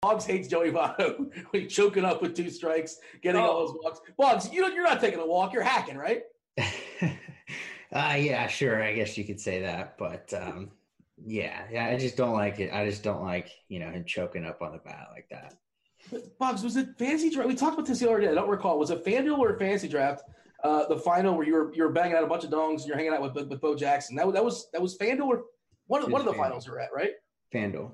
[0.00, 1.18] Boggs hates Joey Votto
[1.50, 3.44] when he's choking up with two strikes, getting oh.
[3.44, 4.00] all those walks.
[4.16, 5.52] Boggs, you you're not taking a walk.
[5.52, 6.22] You're hacking, right?
[6.58, 7.12] uh,
[7.92, 8.82] yeah, sure.
[8.82, 10.70] I guess you could say that, but um,
[11.22, 12.72] yeah, yeah, I just don't like it.
[12.72, 15.54] I just don't like you know him choking up on the bat like that.
[16.38, 17.48] Boggs, was it fantasy draft?
[17.48, 18.28] We talked about this the other day.
[18.28, 18.78] I don't recall.
[18.78, 20.22] Was it FanDuel or fantasy draft?
[20.62, 22.86] Uh, the final where you were you were banging out a bunch of dongs and
[22.86, 24.16] you're hanging out with with, with Bo Jackson.
[24.16, 25.44] That, that was that was FanDuel or
[25.86, 26.36] one of one of the FanDuel.
[26.36, 27.12] finals you're at, right?
[27.54, 27.92] FanDuel.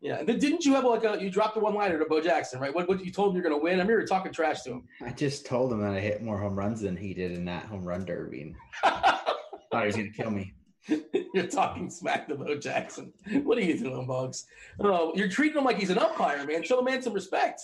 [0.00, 2.20] Yeah, and then didn't you have like a you dropped the one liner to Bo
[2.20, 2.74] Jackson, right?
[2.74, 3.76] What, what you told him you're going to win?
[3.76, 4.88] I remember you talking trash to him.
[5.02, 7.64] I just told him that I hit more home runs than he did in that
[7.64, 8.42] home run derby.
[8.42, 10.52] And thought he was going to kill me.
[11.34, 13.12] you're talking smack to Bo Jackson.
[13.42, 14.46] What are you doing, Bugs?
[14.80, 16.62] Oh, you're treating him like he's an umpire, man.
[16.62, 17.62] Show the man some respect.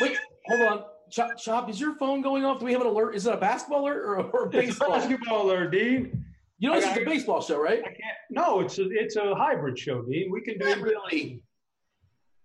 [0.00, 0.84] Wait, hold on.
[1.10, 2.58] Chop, Chop, is your phone going off?
[2.58, 3.14] Do we have an alert?
[3.14, 4.94] Is it a basketball alert or, or a baseball?
[4.94, 6.24] It's a basketball alert, Dean.
[6.58, 7.80] You know, this is a baseball show, right?
[7.80, 8.18] I can't.
[8.30, 10.30] No, it's a it's a hybrid show, Dean.
[10.32, 11.42] We can do it really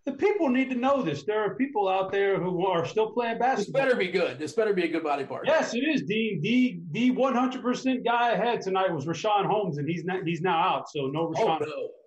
[0.05, 1.23] the people need to know this.
[1.23, 3.81] There are people out there who are still playing basketball.
[3.81, 4.39] This better be good.
[4.39, 5.45] This better be a good body part.
[5.45, 6.05] Yes, it is.
[6.07, 10.23] The the the one hundred percent guy ahead tonight was Richaun Holmes, and he's not
[10.23, 10.89] he's now out.
[10.89, 11.61] So no Richaun.
[11.61, 11.89] Oh, no.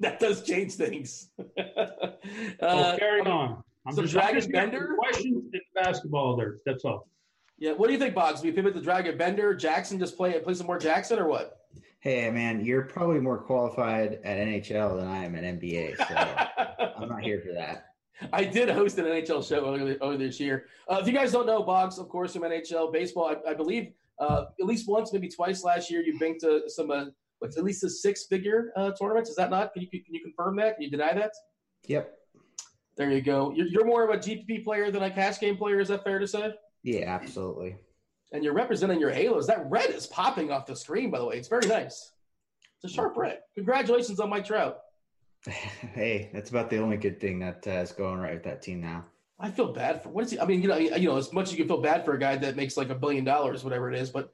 [0.00, 1.30] That does change things.
[1.38, 1.62] uh,
[2.60, 3.62] oh, carry on.
[3.86, 6.56] I'm just, Dragan Bender questions in basketball there.
[6.66, 7.08] That's all.
[7.58, 7.72] Yeah.
[7.72, 8.42] What do you think, Boggs?
[8.42, 9.54] We pivot to Dragan Bender.
[9.54, 11.58] Jackson just play it, play some more Jackson or what?
[12.04, 17.08] Hey man, you're probably more qualified at NHL than I am at NBA, so I'm
[17.08, 17.94] not here for that.
[18.30, 20.66] I did host an NHL show earlier, this year.
[20.86, 23.92] Uh, if you guys don't know, Boggs, of course, from NHL baseball, I, I believe
[24.18, 27.06] uh, at least once, maybe twice last year, you've been to some uh,
[27.38, 29.30] what's at least a six-figure uh, tournaments.
[29.30, 29.72] Is that not?
[29.72, 30.74] Can you can you confirm that?
[30.74, 31.32] Can you deny that?
[31.86, 32.12] Yep.
[32.98, 33.50] There you go.
[33.56, 35.80] You're, you're more of a GPP player than a cash game player.
[35.80, 36.52] Is that fair to say?
[36.82, 37.78] Yeah, absolutely
[38.34, 39.46] and you're representing your halos.
[39.46, 41.36] That red is popping off the screen, by the way.
[41.36, 42.12] It's very nice.
[42.82, 43.38] It's a sharp red.
[43.54, 44.80] Congratulations on Mike Trout.
[45.94, 48.80] Hey, that's about the only good thing that uh, is going right with that team
[48.80, 49.04] now.
[49.38, 50.40] I feel bad for what is he?
[50.40, 52.18] I mean, you know, you know, as much as you can feel bad for a
[52.18, 54.32] guy that makes like a billion dollars, whatever it is, but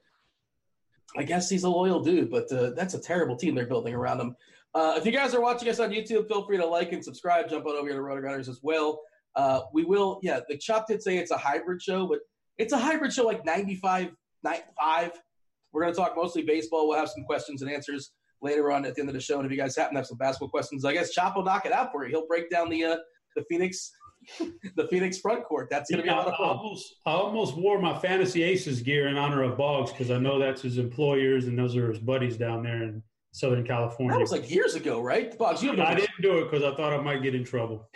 [1.17, 2.31] I guess he's a loyal dude.
[2.31, 4.37] But uh, that's a terrible team they're building around him.
[4.73, 7.51] Uh, if you guys are watching us on YouTube, feel free to like and subscribe.
[7.51, 9.03] Jump on over here to Roto as well.
[9.35, 10.41] Uh, we will, yeah.
[10.49, 12.21] The Chop did say it's a hybrid show, but
[12.61, 14.11] it's a hybrid show like 95,
[14.45, 15.13] 95.
[15.73, 16.89] We're going to talk mostly baseball.
[16.89, 18.13] We'll have some questions and answers
[18.43, 19.39] later on at the end of the show.
[19.39, 21.65] And if you guys happen to have some basketball questions, I guess Chop will knock
[21.65, 22.11] it out for you.
[22.11, 22.97] He'll break down the uh,
[23.35, 23.91] the Phoenix
[24.77, 25.69] the Phoenix front court.
[25.71, 26.47] That's going to yeah, be a lot of fun.
[26.47, 30.19] I almost, I almost wore my Fantasy Aces gear in honor of Boggs because I
[30.19, 34.13] know that's his employers and those are his buddies down there in Southern California.
[34.13, 35.37] That was like years ago, right?
[35.39, 37.89] Boggs, you I didn't do it because I thought I might get in trouble.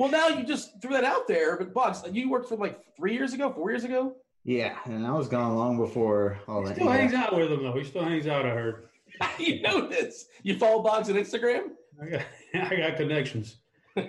[0.00, 3.12] Well, now you just threw that out there, but Boggs, you worked for like three
[3.12, 4.16] years ago, four years ago.
[4.44, 6.76] Yeah, and I was gone long before all that.
[6.76, 6.96] Still yeah.
[6.96, 7.74] hangs out with him though.
[7.74, 8.46] He still hangs out.
[8.46, 8.88] I heard.
[9.38, 10.24] you know this.
[10.42, 11.72] You follow Boggs on Instagram.
[12.00, 12.22] I got,
[12.72, 13.56] I got connections.
[13.96, 14.06] all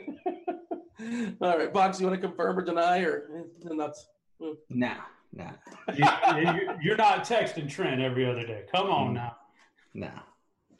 [1.41, 3.97] right, Boggs, you want to confirm or deny, or eh, not?
[4.41, 4.51] Hmm.
[4.69, 4.95] Nah,
[5.33, 5.51] nah.
[5.93, 8.63] you, are not texting Trent every other day.
[8.73, 9.15] Come on mm.
[9.15, 9.35] now.
[9.93, 10.21] Nah.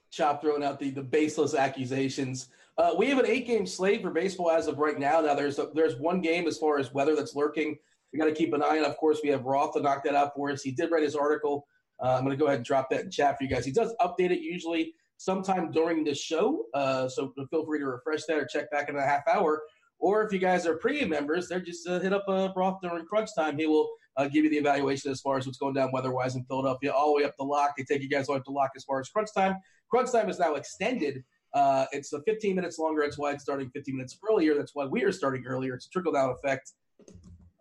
[0.10, 2.48] Chop throwing out the the baseless accusations.
[2.78, 5.22] Uh, we have an eight game slate for baseball as of right now.
[5.22, 7.78] Now there's a, there's one game as far as weather that's lurking.
[8.12, 8.86] We got to keep an eye on.
[8.86, 10.62] Of course, we have Roth to knock that out for us.
[10.62, 11.68] He did write his article.
[12.02, 13.66] Uh, I'm going to go ahead and drop that in chat for you guys.
[13.66, 18.24] He does update it usually sometime during the show, uh, so feel free to refresh
[18.26, 19.62] that or check back in a half hour.
[20.00, 23.06] Or if you guys are premium members, they're just uh, hit up uh, Roth during
[23.06, 23.56] crunch time.
[23.56, 23.88] He will
[24.18, 27.14] uh, give you the evaluation as far as what's going down weather-wise in Philadelphia, all
[27.14, 27.74] the way up the lock.
[27.78, 29.58] They take you guys all up to lock as far as crunch time.
[29.92, 31.24] Crunch time is now extended
[31.54, 33.02] uh, it's a 15 minutes longer.
[33.02, 34.56] That's why it's starting 15 minutes earlier.
[34.56, 35.74] That's why we are starting earlier.
[35.74, 36.72] It's a trickle down effect.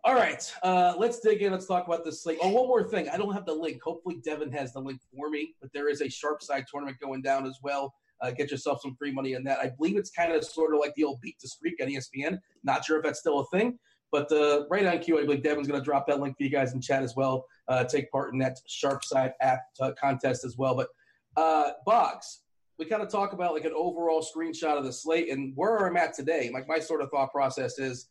[0.03, 1.51] All right, uh, let's dig in.
[1.51, 2.39] Let's talk about this slate.
[2.41, 3.07] Oh, one more thing.
[3.09, 3.83] I don't have the link.
[3.83, 5.53] Hopefully, Devin has the link for me.
[5.61, 7.93] But there is a sharp side tournament going down as well.
[8.19, 9.59] Uh, get yourself some free money in that.
[9.59, 12.39] I believe it's kind of sort of like the old beat to streak on ESPN.
[12.63, 13.77] Not sure if that's still a thing.
[14.11, 16.49] But uh, right on cue, I believe Devin's going to drop that link for you
[16.49, 17.45] guys in chat as well.
[17.67, 20.75] Uh, take part in that Sharp Side app uh, contest as well.
[20.75, 20.89] But
[21.37, 22.41] uh, Boggs,
[22.81, 25.95] we kind of talk about like an overall screenshot of the slate and where I'm
[25.97, 26.49] at today.
[26.51, 28.07] Like my sort of thought process is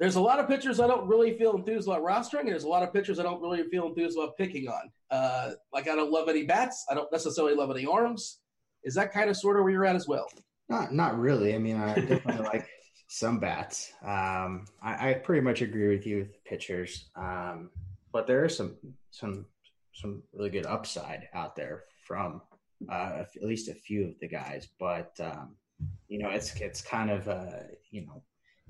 [0.00, 2.68] there's a lot of pitchers I don't really feel enthused about rostering, and there's a
[2.68, 4.90] lot of pitchers I don't really feel enthused about picking on.
[5.08, 6.84] Uh, like I don't love any bats.
[6.90, 8.40] I don't necessarily love any arms.
[8.82, 10.26] Is that kind of sort of where you're at as well?
[10.68, 11.54] Not not really.
[11.54, 12.68] I mean, I definitely like
[13.06, 13.92] some bats.
[14.02, 17.70] Um, I, I, pretty much agree with you with the pitchers, um,
[18.12, 18.74] but there is some
[19.12, 19.46] some
[19.94, 22.42] some really good upside out there from
[22.90, 24.68] uh, at least a few of the guys.
[24.78, 25.56] But um,
[26.08, 28.22] you know, it's it's kind of uh, you know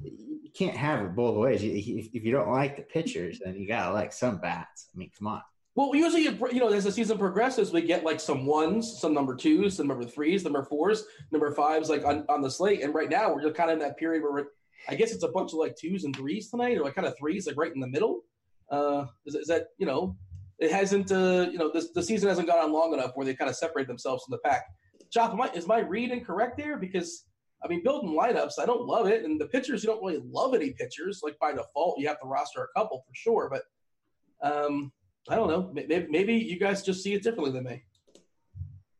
[0.02, 1.62] you can't have it both ways.
[1.62, 4.88] If, if you don't like the pitchers, then you gotta like some bats.
[4.94, 5.42] I mean, come on.
[5.74, 9.36] Well, usually, you know, as the season progresses, we get like some ones, some number
[9.36, 12.82] twos, some number threes, number fours, number fives, like on, on the slate.
[12.82, 14.48] And right now, we're just kind of in that period where
[14.88, 17.16] I guess it's a bunch of like twos and threes tonight, or like kind of
[17.18, 18.22] threes, like right in the middle.
[18.70, 20.16] Uh, is, is that you know,
[20.58, 23.34] it hasn't, uh, you know, this, the season hasn't gone on long enough where they
[23.34, 24.64] kind of separate themselves from the pack.
[25.10, 26.76] Chop, is my read incorrect there?
[26.78, 27.24] Because
[27.64, 30.54] I mean, building lineups, I don't love it, and the pitchers, you don't really love
[30.54, 31.20] any pitchers.
[31.22, 33.62] Like by default, you have to roster a couple for sure, but
[34.42, 34.92] um,
[35.28, 35.70] I don't know.
[35.72, 37.82] Maybe, maybe you guys just see it differently than me.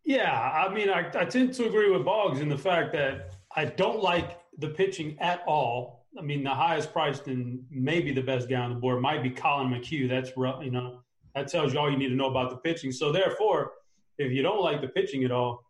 [0.04, 3.64] Yeah, I mean, I, I tend to agree with Boggs in the fact that I
[3.64, 6.06] don't like the pitching at all.
[6.18, 9.30] I mean, the highest priced and maybe the best guy on the board might be
[9.30, 10.08] Collin McHugh.
[10.08, 10.30] That's
[10.64, 11.02] you know
[11.36, 12.90] that tells you all you need to know about the pitching.
[12.90, 13.72] So therefore,
[14.18, 15.62] if you don't like the pitching at all,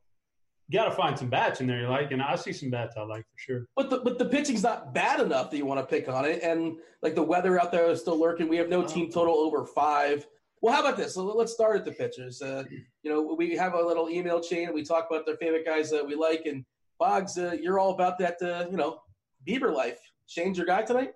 [0.69, 2.95] you got to find some bats in there you like, and I see some bats
[2.97, 3.67] I like for sure.
[3.77, 6.43] But the but the pitching's not bad enough that you want to pick on it,
[6.43, 8.49] and like the weather out there is still lurking.
[8.49, 10.27] We have no team total over five.
[10.63, 11.15] Well, how about this?
[11.15, 12.41] So let's start at the pitchers.
[12.41, 12.65] Uh,
[13.03, 15.91] you know, we have a little email chain, and we talk about their favorite guys
[15.91, 16.47] that we like.
[16.47, 16.65] And
[16.99, 18.41] Boggs, uh, you're all about that.
[18.41, 19.01] Uh, you know,
[19.47, 20.01] Bieber life.
[20.27, 21.13] Shane's your guy tonight.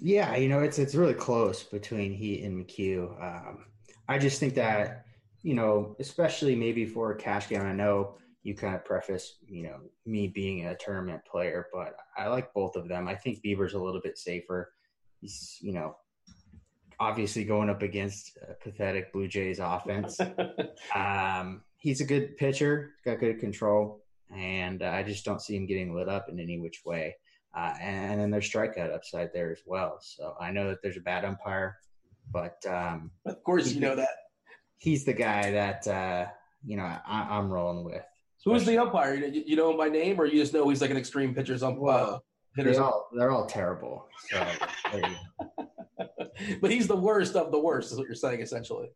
[0.00, 3.22] Yeah, you know, it's it's really close between he and McHugh.
[3.22, 3.64] Um,
[4.08, 5.04] I just think that
[5.44, 7.60] you know, especially maybe for a cash game.
[7.60, 9.76] I know you kind of preface, you know,
[10.06, 13.06] me being a tournament player, but I like both of them.
[13.06, 14.72] I think Bieber's a little bit safer.
[15.20, 15.96] He's, you know,
[16.98, 20.18] obviously going up against a pathetic Blue Jays offense.
[20.94, 24.02] um, he's a good pitcher, got good control,
[24.34, 27.16] and uh, I just don't see him getting lit up in any which way.
[27.54, 29.98] Uh, and, and, then there's strikeout upside there as well.
[30.00, 31.76] So I know that there's a bad umpire,
[32.34, 34.08] but um, of course you know that
[34.78, 36.26] he's the guy that uh,
[36.66, 38.02] you know I, am rolling with.
[38.44, 39.14] Who's the umpire?
[39.14, 41.62] You, you, know him by name, or you just know he's like an extreme pitcher's
[41.62, 41.80] umpire?
[41.80, 42.24] Well,
[42.56, 44.06] they're all they're all terrible.
[44.28, 44.46] So,
[46.60, 48.90] but he's the worst of the worst, is what you're saying, essentially.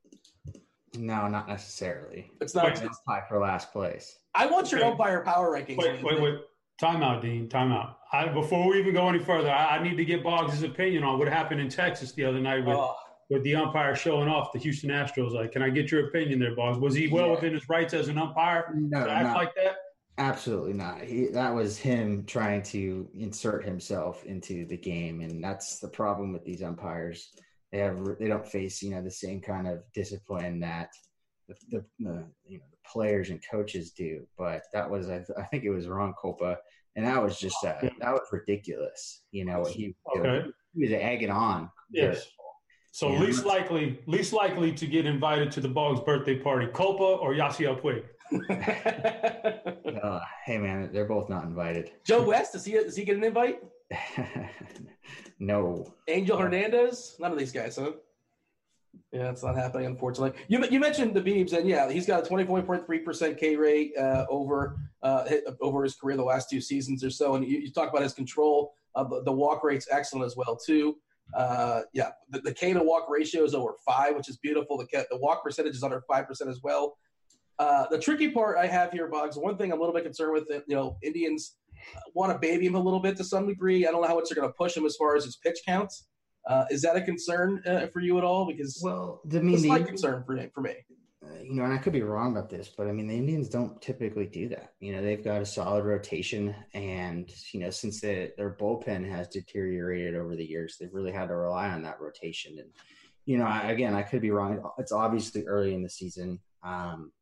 [0.97, 2.31] No, not necessarily.
[2.43, 2.82] It's not.
[2.82, 4.19] It's tie for last place.
[4.35, 4.90] I want your okay.
[4.90, 5.78] umpire power rankings.
[5.78, 6.35] Wait, wait, wait.
[6.82, 7.48] Timeout, Dean.
[7.48, 7.94] Timeout.
[8.12, 11.19] I, before we even go any further, I, I, need to get Boggs' opinion on
[11.19, 12.94] what happened in Texas the other night with, oh.
[13.30, 15.32] With the umpire showing off the Houston Astros.
[15.32, 16.78] Like, can I get your opinion there, Boggs?
[16.78, 17.32] Was he well yeah.
[17.32, 19.76] within his rights as an umpire no, to act like that?
[20.16, 21.02] Absolutely not.
[21.02, 26.32] He, that was him trying to insert himself into the game, and that's the problem
[26.32, 27.30] with these umpires
[27.72, 30.90] they have they don't face you know the same kind of discipline that
[31.48, 34.26] the, the, the you know the players and coaches do.
[34.36, 36.56] But that was I, I think it was Ron Kulpa,
[36.96, 39.22] and that was just uh, that was ridiculous.
[39.32, 40.46] You know he okay.
[40.74, 41.70] he was egging on.
[41.90, 42.26] Yes.
[42.90, 43.20] So yeah.
[43.20, 47.81] least likely, least likely to get invited to the Boggs birthday party, Kulpa or Yasiel
[47.81, 48.05] Puig.
[50.02, 51.93] uh, hey man, they're both not invited.
[52.05, 53.62] Joe West does he does he get an invite?
[55.39, 55.94] no.
[56.09, 57.16] Angel Hernandez?
[57.19, 57.93] None of these guys, huh?
[59.12, 60.39] Yeah, it's not happening, unfortunately.
[60.48, 64.78] You, you mentioned the Beebs, and yeah, he's got a 24.3% K rate uh, over
[65.02, 65.24] uh,
[65.60, 67.35] over his career the last two seasons or so.
[67.35, 68.74] And you, you talk about his control.
[68.94, 70.97] Uh, the, the, walk rate's excellent as well, too.
[71.34, 74.78] Uh, yeah, the, the, K to walk ratio is over five, which is beautiful.
[74.78, 76.96] The, the walk percentage is under 5% as well.
[77.59, 80.32] Uh, the tricky part I have here, Boggs, one thing I'm a little bit concerned
[80.32, 81.56] with, you know, Indians–
[82.14, 83.86] want to baby him a little bit to some degree.
[83.86, 85.60] I don't know how much they're going to push him as far as his pitch
[85.66, 86.06] counts.
[86.46, 88.46] Uh, is that a concern uh, for you at all?
[88.46, 90.38] Because well, the, I mean, the, concern for.
[90.55, 90.74] For me.
[91.42, 93.80] You know, and I could be wrong about this, but I mean, the Indians don't
[93.80, 94.74] typically do that.
[94.80, 99.28] You know, they've got a solid rotation, and you know, since the, their bullpen has
[99.28, 102.59] deteriorated over the years, they've really had to rely on that rotation.
[102.59, 102.70] And
[103.26, 104.62] you know, I, again, I could be wrong.
[104.78, 106.40] It's obviously early in the season.
[106.62, 107.12] Um,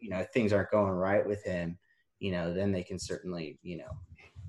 [0.00, 1.78] you know, if things aren't going right with him
[2.22, 3.90] you know, then they can certainly, you know,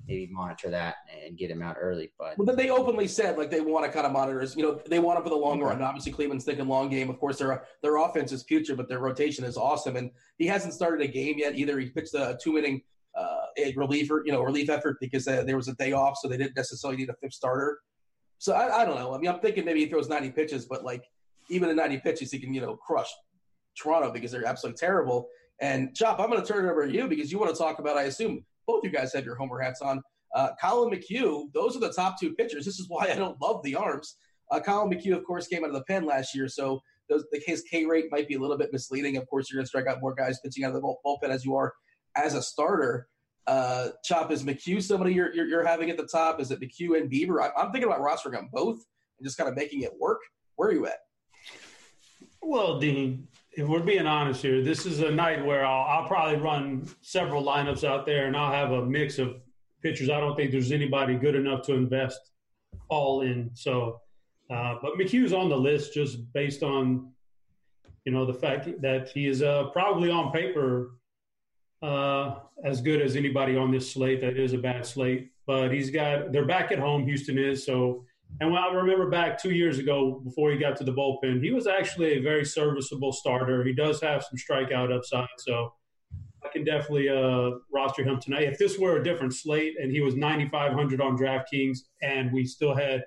[0.06, 2.12] maybe monitor that and get him out early.
[2.18, 4.62] But well, then they openly said like they want to kind of monitor his, you
[4.62, 5.82] know, they want him for the long run.
[5.82, 7.10] Obviously, Cleveland's thinking long game.
[7.10, 9.96] Of course, their their offense is future, but their rotation is awesome.
[9.96, 11.78] And he hasn't started a game yet either.
[11.78, 12.82] He pitched a two inning
[13.16, 16.28] uh, a reliever, you know, relief effort because uh, there was a day off, so
[16.28, 17.78] they didn't necessarily need a fifth starter.
[18.38, 19.14] So I, I don't know.
[19.14, 21.04] I mean, I'm thinking maybe he throws 90 pitches, but like
[21.48, 23.08] even in 90 pitches, he can you know crush
[23.80, 25.28] Toronto because they're absolutely terrible.
[25.60, 27.78] And Chop, I'm going to turn it over to you because you want to talk
[27.78, 27.96] about.
[27.96, 30.02] I assume both you guys have your Homer hats on.
[30.34, 32.64] Uh, Collin McHugh, those are the top two pitchers.
[32.64, 34.16] This is why I don't love the arms.
[34.50, 37.40] Uh, Collin McHugh, of course, came out of the pen last year, so those, the,
[37.46, 39.16] his K rate might be a little bit misleading.
[39.16, 41.44] Of course, you're going to strike out more guys pitching out of the bullpen as
[41.44, 41.72] you are
[42.16, 43.08] as a starter.
[43.46, 46.40] Uh, Chop, is McHugh somebody you're, you're, you're, having at the top?
[46.40, 47.42] Is it McHugh and Bieber?
[47.42, 48.76] I, am thinking about rostering them both
[49.18, 50.20] and just kind of making it work.
[50.56, 50.98] Where are you at?
[52.40, 56.36] Well, Dean, if we're being honest here, this is a night where I'll, I'll, probably
[56.36, 59.36] run several lineups out there and I'll have a mix of
[59.82, 60.10] pitchers.
[60.10, 62.32] I don't think there's anybody good enough to invest
[62.88, 63.50] all in.
[63.54, 64.00] So,
[64.50, 67.10] uh, but McHugh's on the list just based on,
[68.04, 70.96] you know, the fact that he is uh, probably on paper
[71.82, 74.20] uh, as good as anybody on this slate.
[74.20, 77.04] That is a bad slate, but he's got, they're back at home.
[77.04, 77.64] Houston is.
[77.64, 78.04] So,
[78.40, 81.52] and when I remember back two years ago before he got to the bullpen, he
[81.52, 83.64] was actually a very serviceable starter.
[83.64, 85.72] He does have some strikeout upside, so
[86.44, 88.44] I can definitely uh, roster him tonight.
[88.44, 92.74] If this were a different slate and he was 9,500 on DraftKings and we still
[92.74, 93.04] had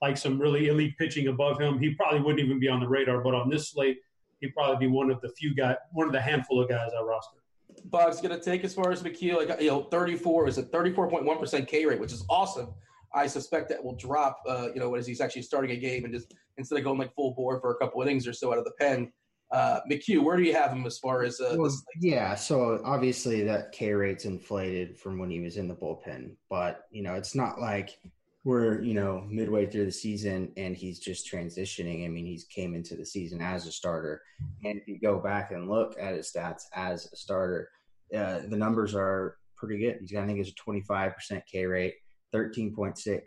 [0.00, 3.20] like some really elite pitching above him, he probably wouldn't even be on the radar.
[3.20, 3.98] But on this slate,
[4.40, 7.02] he'd probably be one of the few guys, one of the handful of guys I
[7.02, 7.38] roster.
[7.86, 11.84] Bog's going to take as far as like you know, 34 is a 34.1% K
[11.84, 12.72] rate, which is awesome.
[13.14, 16.12] I suspect that will drop, uh, you know, as he's actually starting a game and
[16.12, 18.64] just instead of going like full bore for a couple innings or so out of
[18.64, 19.12] the pen.
[19.50, 22.34] Uh, McHugh, where do you have him as far as uh, well, yeah?
[22.34, 27.02] So obviously that K rate's inflated from when he was in the bullpen, but you
[27.02, 27.98] know it's not like
[28.44, 32.04] we're you know midway through the season and he's just transitioning.
[32.04, 34.20] I mean, he's came into the season as a starter,
[34.64, 37.70] and if you go back and look at his stats as a starter,
[38.14, 39.96] uh, the numbers are pretty good.
[40.00, 41.94] He's got I think it's a twenty five percent K rate.
[42.34, 43.20] 13.6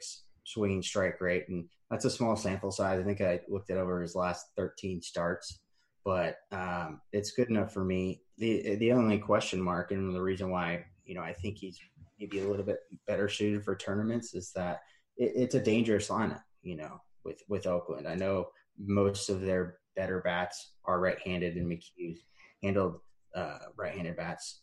[0.43, 1.45] swinging strike rate.
[1.49, 2.99] And that's a small sample size.
[2.99, 5.59] I think I looked it over his last 13 starts,
[6.05, 8.21] but um, it's good enough for me.
[8.37, 11.79] The, the only question mark and the reason why, you know, I think he's
[12.19, 14.81] maybe a little bit better suited for tournaments is that
[15.17, 18.07] it, it's a dangerous lineup, you know, with, with Oakland.
[18.07, 18.47] I know
[18.79, 22.21] most of their better bats are right-handed and McHugh's
[22.63, 22.99] handled
[23.35, 24.61] uh, right-handed bats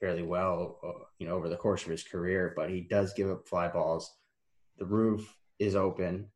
[0.00, 2.52] fairly well, uh, you know, over the course of his career.
[2.56, 4.14] But he does give up fly balls.
[4.78, 6.26] The roof is open,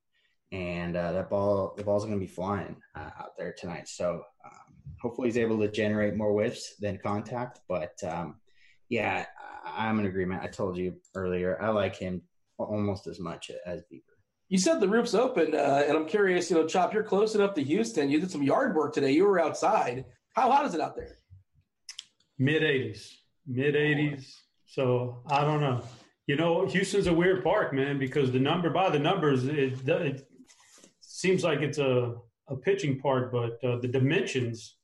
[0.53, 3.89] and uh, that ball, the ball's going to be flying uh, out there tonight.
[3.89, 7.61] So um, hopefully he's able to generate more whiffs than contact.
[7.69, 8.37] But um,
[8.89, 9.27] yeah,
[9.65, 10.43] I'm in agreement.
[10.43, 12.23] I told you earlier, I like him
[12.59, 14.03] almost as much as Bieber.
[14.49, 16.51] You said the roof's open, uh, and I'm curious.
[16.51, 18.11] You know, Chop, you're close enough to Houston.
[18.11, 19.13] You did some yard work today.
[19.13, 20.07] You were outside.
[20.35, 21.19] How hot is it out there?
[22.39, 23.20] Mid 80s
[23.51, 24.33] mid 80s.
[24.67, 25.83] So I don't know.
[26.27, 30.29] You know, Houston's a weird park, man, because the number by the numbers, it, it
[31.01, 32.15] seems like it's a,
[32.49, 34.77] a pitching park, but uh, the dimensions,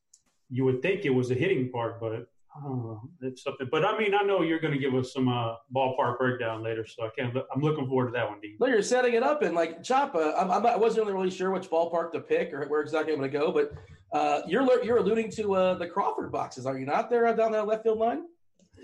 [0.50, 2.26] you would think it was a hitting park, but
[2.56, 3.02] I don't know.
[3.20, 3.68] It's something.
[3.70, 6.86] But I mean, I know you're going to give us some uh, ballpark breakdown later,
[6.86, 7.36] so I can't.
[7.54, 8.56] I'm looking forward to that one, Dean.
[8.60, 12.12] You're setting it up, and like Choppa, I'm, I'm, I wasn't really sure which ballpark
[12.12, 13.72] to pick or where exactly I'm going to go, but
[14.12, 17.10] uh, you're you're alluding to uh, the Crawford boxes, are you not?
[17.10, 18.22] There down that left field line.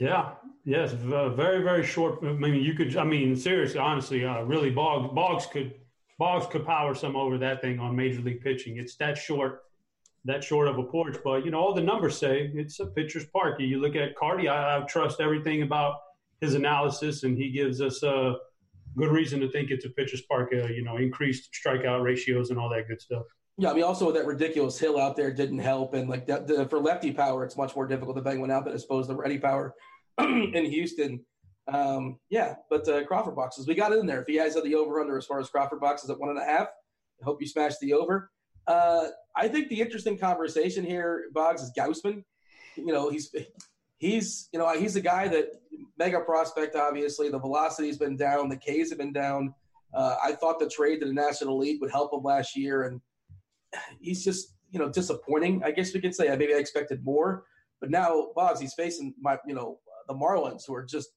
[0.02, 0.32] Yeah.
[0.64, 0.92] Yes.
[0.92, 2.18] Very, very short.
[2.22, 2.96] I mean, you could.
[2.96, 5.74] I mean, seriously, honestly, uh, really, Boggs, Boggs could,
[6.18, 8.78] Boggs could power some over that thing on Major League pitching.
[8.78, 9.62] It's that short,
[10.24, 11.16] that short of a porch.
[11.22, 13.60] But you know, all the numbers say it's a pitcher's park.
[13.60, 14.48] You look at Cardi.
[14.48, 15.96] I, I trust everything about
[16.40, 18.34] his analysis, and he gives us a
[18.96, 20.52] good reason to think it's a pitcher's park.
[20.52, 23.24] Uh, you know, increased strikeout ratios and all that good stuff.
[23.58, 26.66] Yeah, I mean, also that ridiculous hill out there didn't help, and like that, the,
[26.66, 29.14] for lefty power, it's much more difficult to bang one out than I suppose the
[29.14, 29.74] ready power
[30.18, 31.24] in Houston.
[31.68, 34.20] Um, yeah, but uh, Crawford boxes, we got in there.
[34.20, 36.38] If you guys have the over under as far as Crawford boxes at one and
[36.38, 36.68] a half,
[37.20, 38.30] I hope you smash the over.
[38.66, 39.06] Uh,
[39.36, 42.24] I think the interesting conversation here, Boggs, is Gausman.
[42.76, 43.34] You know, he's
[43.98, 45.46] he's you know he's a guy that
[45.98, 46.74] mega prospect.
[46.74, 49.54] Obviously, the velocity's been down, the K's have been down.
[49.94, 53.00] Uh, I thought the trade to the National League would help him last year, and
[54.00, 55.62] he's just you know disappointing.
[55.64, 57.44] I guess we could say maybe I expected more,
[57.80, 61.10] but now Boggs, he's facing my you know the Marlins, who are just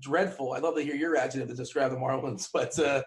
[0.00, 0.52] dreadful.
[0.52, 3.02] I'd love to hear your adjective to describe the Marlins, but uh,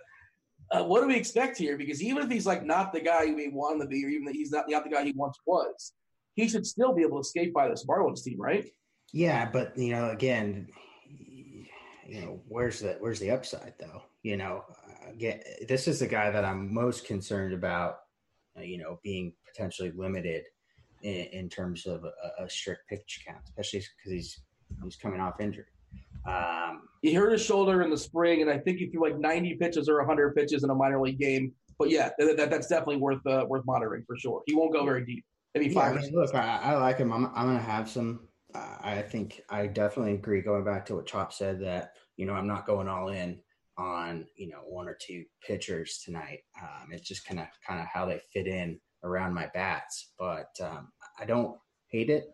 [0.72, 1.78] uh, what do we expect here?
[1.78, 4.36] Because even if he's like not the guy we want to be, or even that
[4.36, 5.94] he's not, not the guy he once was,
[6.36, 8.70] he should still be able to escape by this Marlins team, right?
[9.12, 10.68] Yeah, but you know, again,
[12.08, 14.04] you know, where's the where's the upside though?
[14.24, 14.64] You know,
[15.10, 18.00] again, this is the guy that I'm most concerned about.
[18.58, 20.44] Uh, you know, being potentially limited
[21.04, 24.42] in, in terms of a, a, strict pitch count, especially because he's
[24.84, 25.66] he's coming off injury.
[26.28, 29.56] Um, he hurt his shoulder in the spring, and I think he threw like 90
[29.56, 31.54] pitches or 100 pitches in a minor league game.
[31.78, 34.42] But yeah, that, that, that's definitely worth uh, worth monitoring for sure.
[34.46, 35.24] He won't go very deep.
[35.56, 35.94] Maybe five.
[35.96, 37.12] Yeah, I mean, look, I, I, like him.
[37.12, 40.42] I'm, I'm going to have some uh, I think I definitely agree.
[40.42, 43.40] Going back to what Chop said, that you know I'm not going all in
[43.78, 46.40] on you know one or two pitchers tonight.
[46.62, 50.50] Um, it's just kind of kind of how they fit in around my bats, but
[50.62, 50.90] um,
[51.20, 51.58] I don't
[51.90, 52.26] hate it.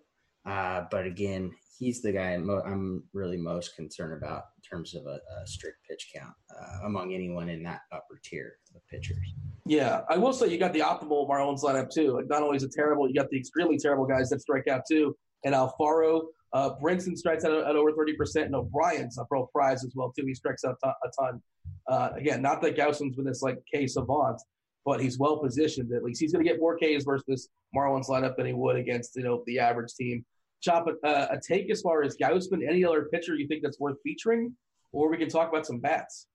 [0.46, 5.20] Uh, but again, he's the guy I'm, really most concerned about in terms of a,
[5.42, 9.34] a strict pitch count uh, among anyone in that upper tier of pitchers.
[9.66, 12.14] Yeah, I will say you got the optimal Marlins lineup too.
[12.14, 14.82] Like not only is it terrible, you got the extremely terrible guys that strike out
[14.90, 15.16] too.
[15.44, 16.24] And Alfaro,
[16.54, 20.12] uh, Brinson strikes out at, over thirty percent, and O'Brien's a pro prize as well
[20.18, 20.26] too.
[20.26, 21.42] He strikes out a ton.
[21.88, 24.42] Uh, again, not that Gausman's been this like K savant,
[24.86, 25.92] but he's well positioned.
[25.94, 28.76] At least he's going to get more Ks versus this Marlins lineup than he would
[28.76, 30.26] against you know the average team.
[30.62, 32.68] Chop a, a take as far as Gausman.
[32.68, 34.56] Any other pitcher you think that's worth featuring,
[34.92, 36.28] or we can talk about some bats.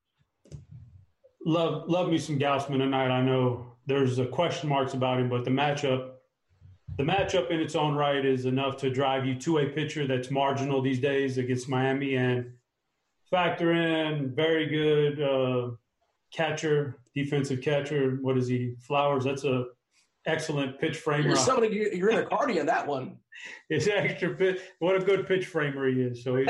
[1.45, 3.11] Love love me some Gausman tonight.
[3.11, 6.11] I know there's a question marks about him, but the matchup
[6.97, 10.31] the matchup in its own right is enough to drive you to a pitcher that's
[10.31, 12.53] marginal these days against Miami and
[13.31, 15.71] factor in very good uh,
[16.33, 18.19] catcher, defensive catcher.
[18.21, 18.75] What is he?
[18.81, 19.25] Flowers.
[19.25, 19.67] That's a
[20.27, 21.29] excellent pitch framer.
[21.29, 21.91] You're somebody.
[21.95, 23.17] You're in a cardi on that one.
[23.71, 24.61] It's extra pitch.
[24.81, 26.23] What a good pitch framer he is.
[26.23, 26.45] So we'll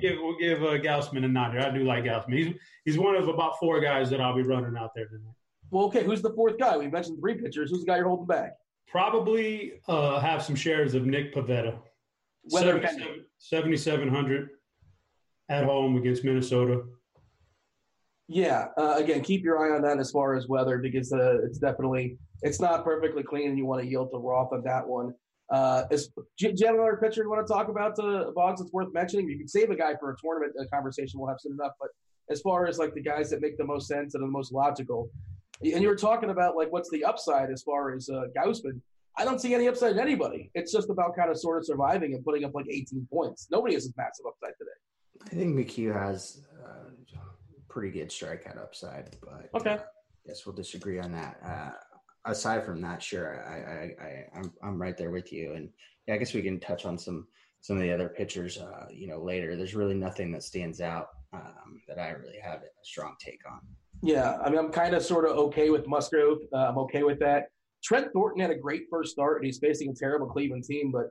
[0.00, 1.60] give we'll give uh, Gausman a nod here.
[1.60, 2.32] I do like Gausman.
[2.32, 2.54] He's
[2.86, 5.34] he's one of about four guys that I'll be running out there tonight.
[5.70, 6.04] Well, okay.
[6.04, 6.78] Who's the fourth guy?
[6.78, 7.70] We mentioned three pitchers.
[7.70, 8.54] Who's the guy you're holding back?
[8.86, 11.78] Probably uh, have some shares of Nick Pivetta.
[12.48, 14.48] 7,700
[15.50, 16.82] at home against Minnesota.
[18.28, 21.58] Yeah, uh, again, keep your eye on that as far as weather because uh, it's
[21.58, 25.14] definitely it's not perfectly clean, and you want to yield to Roth on that one.
[25.50, 28.60] Uh, another pitcher you want to talk about, the Boggs?
[28.60, 29.28] It's worth mentioning.
[29.30, 31.18] You can save a guy for a tournament a conversation.
[31.18, 31.72] We'll have soon enough.
[31.80, 31.88] But
[32.30, 35.10] as far as like the guys that make the most sense and the most logical,
[35.62, 38.80] and you were talking about like what's the upside as far as uh, Gausman.
[39.16, 40.50] I don't see any upside in anybody.
[40.54, 43.48] It's just about kind of sort of surviving and putting up like 18 points.
[43.50, 44.70] Nobody has a massive upside today.
[45.24, 46.90] I think McHugh has uh,
[47.78, 49.78] pretty good strikeout upside, but okay, uh,
[50.26, 51.38] guess we'll disagree on that.
[51.46, 51.70] Uh,
[52.28, 55.68] aside from that, sure, I, I, I, I'm, I'm right there with you, and
[56.08, 57.28] yeah, I guess we can touch on some
[57.60, 59.56] some of the other pitchers, uh, you know, later.
[59.56, 63.60] There's really nothing that stands out um, that I really have a strong take on.
[64.02, 66.38] Yeah, I mean, I'm kind of sort of okay with Musgrove.
[66.52, 67.46] Uh, I'm okay with that.
[67.84, 70.90] Trent Thornton had a great first start, and he's facing a terrible Cleveland team.
[70.90, 71.10] But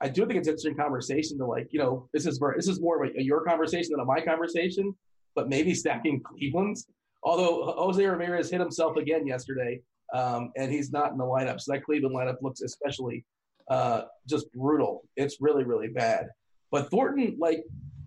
[0.00, 2.80] I do think it's an interesting conversation to like, you know, this is this is
[2.80, 4.94] more of a, a your conversation than a my conversation.
[5.36, 6.88] But maybe stacking Cleveland's.
[7.22, 9.80] Although Jose Ramirez hit himself again yesterday,
[10.12, 13.24] um, and he's not in the lineup, so that Cleveland lineup looks especially
[13.70, 15.04] uh, just brutal.
[15.16, 16.28] It's really really bad.
[16.70, 17.64] But Thornton, like,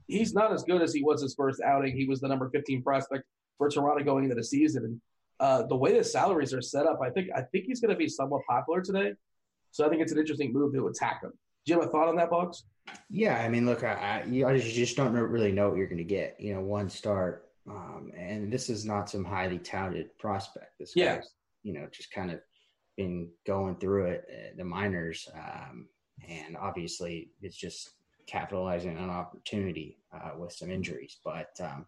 [0.07, 1.95] he's not as good as he was his first outing.
[1.95, 3.23] He was the number 15 prospect
[3.57, 4.83] for Toronto going into the season.
[4.85, 5.01] And
[5.39, 7.97] uh, the way the salaries are set up, I think I think he's going to
[7.97, 9.13] be somewhat popular today.
[9.71, 11.31] So I think it's an interesting move to attack him.
[11.69, 12.63] Do you have a thought on that, Bucks?
[13.11, 16.03] Yeah, I mean, look, I, I you just don't really know what you're going to
[16.03, 16.35] get.
[16.39, 20.79] You know, one start, um, and this is not some highly touted prospect.
[20.79, 21.17] This yeah.
[21.17, 21.29] guy's,
[21.61, 22.39] you know, just kind of
[22.97, 25.89] been going through it, uh, the minors, um,
[26.27, 27.91] and obviously it's just
[28.25, 31.17] capitalizing on opportunity uh, with some injuries.
[31.23, 31.85] But um,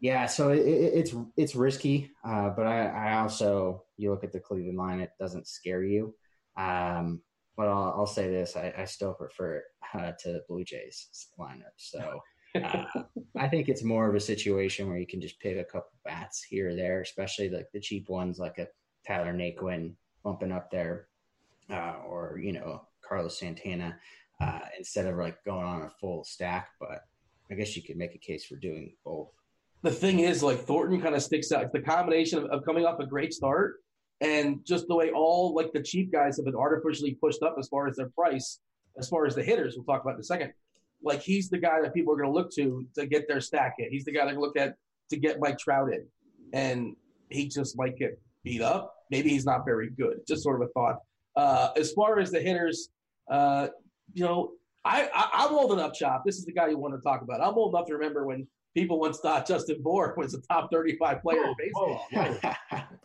[0.00, 4.32] yeah, so it, it, it's it's risky, uh, but I, I, also you look at
[4.32, 6.12] the Cleveland line, it doesn't scare you.
[6.56, 7.20] Um,
[7.56, 9.62] but I'll, I'll, say this: I, I still prefer
[9.94, 11.74] uh, to the Blue Jays lineup.
[11.76, 12.20] So
[12.62, 12.84] uh,
[13.36, 16.42] I think it's more of a situation where you can just pick a couple bats
[16.42, 18.68] here or there, especially like the cheap ones, like a
[19.06, 19.92] Tyler Naquin
[20.22, 21.06] bumping up there,
[21.70, 23.98] uh, or you know Carlos Santana,
[24.40, 26.70] uh, instead of like going on a full stack.
[26.80, 27.04] But
[27.50, 29.28] I guess you could make a case for doing both
[29.82, 31.64] the thing is, like Thornton kind of sticks out.
[31.64, 33.81] It's the combination of, of, coming off a great start
[34.22, 37.68] and just the way all like the cheap guys have been artificially pushed up as
[37.68, 38.60] far as their price,
[38.96, 39.74] as far as the hitters.
[39.76, 40.52] We'll talk about in a second.
[41.02, 43.74] Like he's the guy that people are going to look to to get their stack
[43.78, 43.90] in.
[43.90, 44.76] He's the guy they're going to look at
[45.10, 46.06] to get Mike Trout in,
[46.52, 46.94] and
[47.30, 48.94] he just might get beat up.
[49.10, 50.20] Maybe he's not very good.
[50.26, 51.00] Just sort of a thought.
[51.34, 52.90] Uh, as far as the hitters,
[53.28, 53.68] uh,
[54.14, 54.52] you know,
[54.84, 56.24] I, I am old enough, Chop.
[56.24, 57.40] This is the guy you want to talk about.
[57.40, 61.22] I'm old enough to remember when people once thought Justin Bour was a top 35
[61.22, 62.06] player whoa, in baseball.
[62.12, 62.36] Whoa,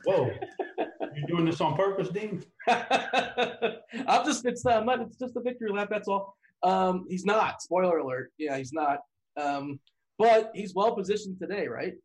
[0.06, 0.32] whoa.
[1.18, 2.44] You're doing this on purpose, Dean?
[2.68, 5.88] I'm just, it's, uh, not, it's just a victory lap.
[5.90, 6.36] That's all.
[6.62, 7.62] Um, he's not.
[7.62, 8.32] Spoiler alert.
[8.38, 9.00] Yeah, he's not.
[9.36, 9.80] Um,
[10.20, 11.96] but he's well positioned today, right?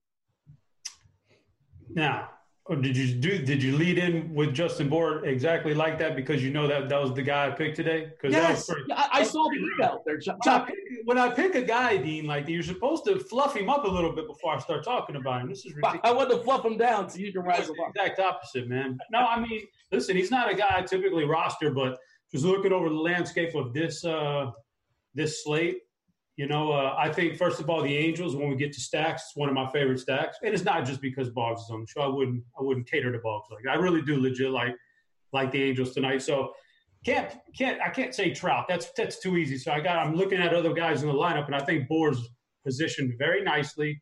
[1.91, 2.31] Now,
[2.73, 3.39] or did you do?
[3.39, 7.01] Did you lead in with Justin Bour exactly like that because you know that that
[7.03, 8.11] was the guy I picked today?
[8.11, 10.19] Because yes, pretty, I, I saw the email there.
[10.25, 13.69] When I, pick, when I pick a guy, Dean, like you're supposed to fluff him
[13.69, 15.51] up a little bit before I start talking about him.
[15.51, 16.01] This is ridiculous.
[16.03, 17.91] I want to fluff him down so you can rise above.
[17.95, 18.99] Exact opposite, man.
[19.11, 21.99] No, I mean, listen, he's not a guy I typically roster, but
[22.33, 24.51] just looking over the landscape of this uh,
[25.15, 25.81] this slate.
[26.37, 28.35] You know, uh, I think first of all, the Angels.
[28.35, 31.03] When we get to stacks, it's one of my favorite stacks, and it's not just
[31.03, 32.01] because Boggs is on the show.
[32.01, 33.49] I wouldn't, I wouldn't cater to Boggs.
[33.51, 34.75] Like I really do legit like,
[35.33, 36.23] like the Angels tonight.
[36.23, 36.53] So
[37.05, 38.67] can't, can't, I can't say Trout.
[38.67, 39.59] That's that's too easy.
[39.59, 42.19] So I got, I'm looking at other guys in the lineup, and I think Bour's
[42.65, 44.01] positioned very nicely.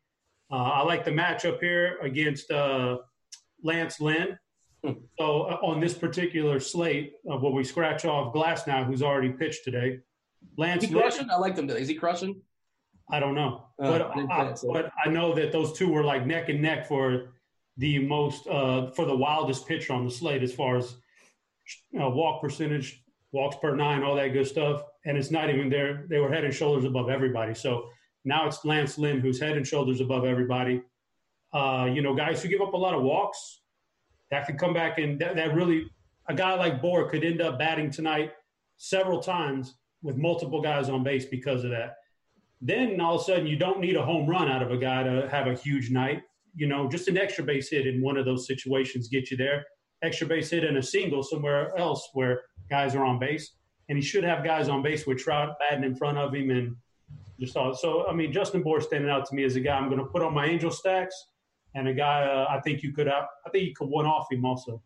[0.51, 2.97] Uh, I like the matchup here against uh,
[3.63, 4.37] Lance Lynn.
[4.85, 4.93] Hmm.
[5.19, 9.63] So uh, on this particular slate, of what we scratch off Glasnow, who's already pitched
[9.63, 9.99] today,
[10.57, 11.29] Lance, Is he crushing?
[11.29, 11.69] I like them.
[11.69, 12.41] Is he crushing?
[13.09, 16.49] I don't know, uh, but I, but I know that those two were like neck
[16.49, 17.33] and neck for
[17.77, 20.95] the most uh, for the wildest pitcher on the slate as far as
[21.91, 24.83] you know, walk percentage, walks per nine, all that good stuff.
[25.05, 27.53] And it's not even there; they were head and shoulders above everybody.
[27.53, 27.89] So
[28.23, 30.81] now it's Lance Lynn who's head and shoulders above everybody.
[31.53, 33.61] Uh, you know, guys who give up a lot of walks
[34.29, 35.85] that could come back and that, that really
[36.27, 38.31] a guy like Bour could end up batting tonight
[38.77, 41.95] several times with multiple guys on base because of that.
[42.61, 45.03] Then all of a sudden, you don't need a home run out of a guy
[45.03, 46.23] to have a huge night.
[46.55, 49.65] You know, just an extra base hit in one of those situations get you there.
[50.03, 53.53] Extra base hit and a single somewhere else where guys are on base.
[53.89, 56.75] And he should have guys on base with Trout batting in front of him and
[57.39, 57.73] just all.
[57.73, 60.05] So, I mean, Justin Bour standing out to me as a guy I'm going to
[60.05, 61.15] put on my angel stacks
[61.73, 64.27] and a guy uh, I think you could, uh, I think you could one off
[64.31, 64.81] him also.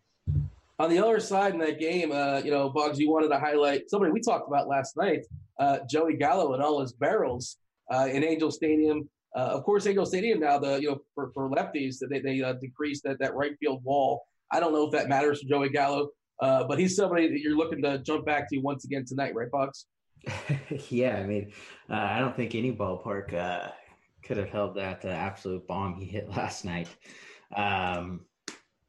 [0.78, 3.90] On the other side in that game, uh, you know, Bugs, you wanted to highlight
[3.90, 5.26] somebody we talked about last night,
[5.58, 7.58] uh, Joey Gallo and all his barrels
[7.94, 9.10] uh, in Angel Stadium.
[9.36, 12.54] Uh, of course, Angel Stadium now, the you know, for, for lefties, they, they uh,
[12.54, 14.26] decreased that, that right field wall.
[14.52, 16.10] I don't know if that matters for Joey Gallo,
[16.42, 19.50] uh, but he's somebody that you're looking to jump back to once again tonight, right,
[19.50, 19.86] Bugs?
[20.90, 21.54] yeah, I mean,
[21.90, 23.72] I don't think any ballpark
[24.24, 26.90] could have held that absolute bomb he hit last night.
[27.56, 28.26] Um,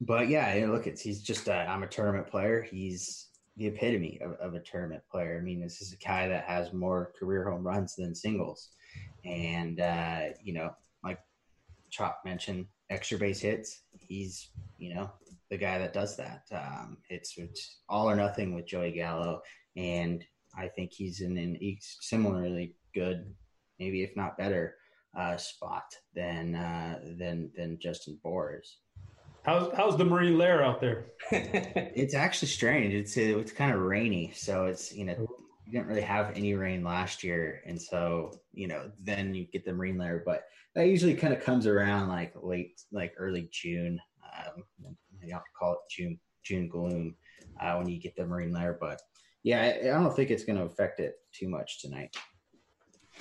[0.01, 2.63] but yeah, look, it's he's just a, I'm a tournament player.
[2.63, 5.39] He's the epitome of, of, a tournament player.
[5.39, 8.71] I mean, this is a guy that has more career home runs than singles,
[9.25, 11.19] and uh, you know, like
[11.91, 13.83] Chop mentioned, extra base hits.
[13.99, 15.11] He's you know
[15.51, 16.43] the guy that does that.
[16.53, 19.41] Um, it's it's all or nothing with Joey Gallo,
[19.77, 20.25] and
[20.57, 21.59] I think he's in an
[22.01, 23.35] similarly good,
[23.79, 24.77] maybe if not better,
[25.17, 28.79] uh, spot than uh, than than Justin Bour's.
[29.47, 31.13] How's how's the marine layer out there?
[31.31, 32.93] it's actually strange.
[32.93, 35.15] It's it's kind of rainy, so it's you know
[35.65, 39.65] you didn't really have any rain last year, and so you know then you get
[39.65, 40.43] the marine layer, but
[40.75, 44.01] that usually kind of comes around like late, like early June.
[44.37, 44.65] Um,
[45.23, 47.15] you have to call it June June gloom
[47.61, 49.01] uh, when you get the marine layer, but
[49.45, 52.17] yeah, I, I don't think it's going to affect it too much tonight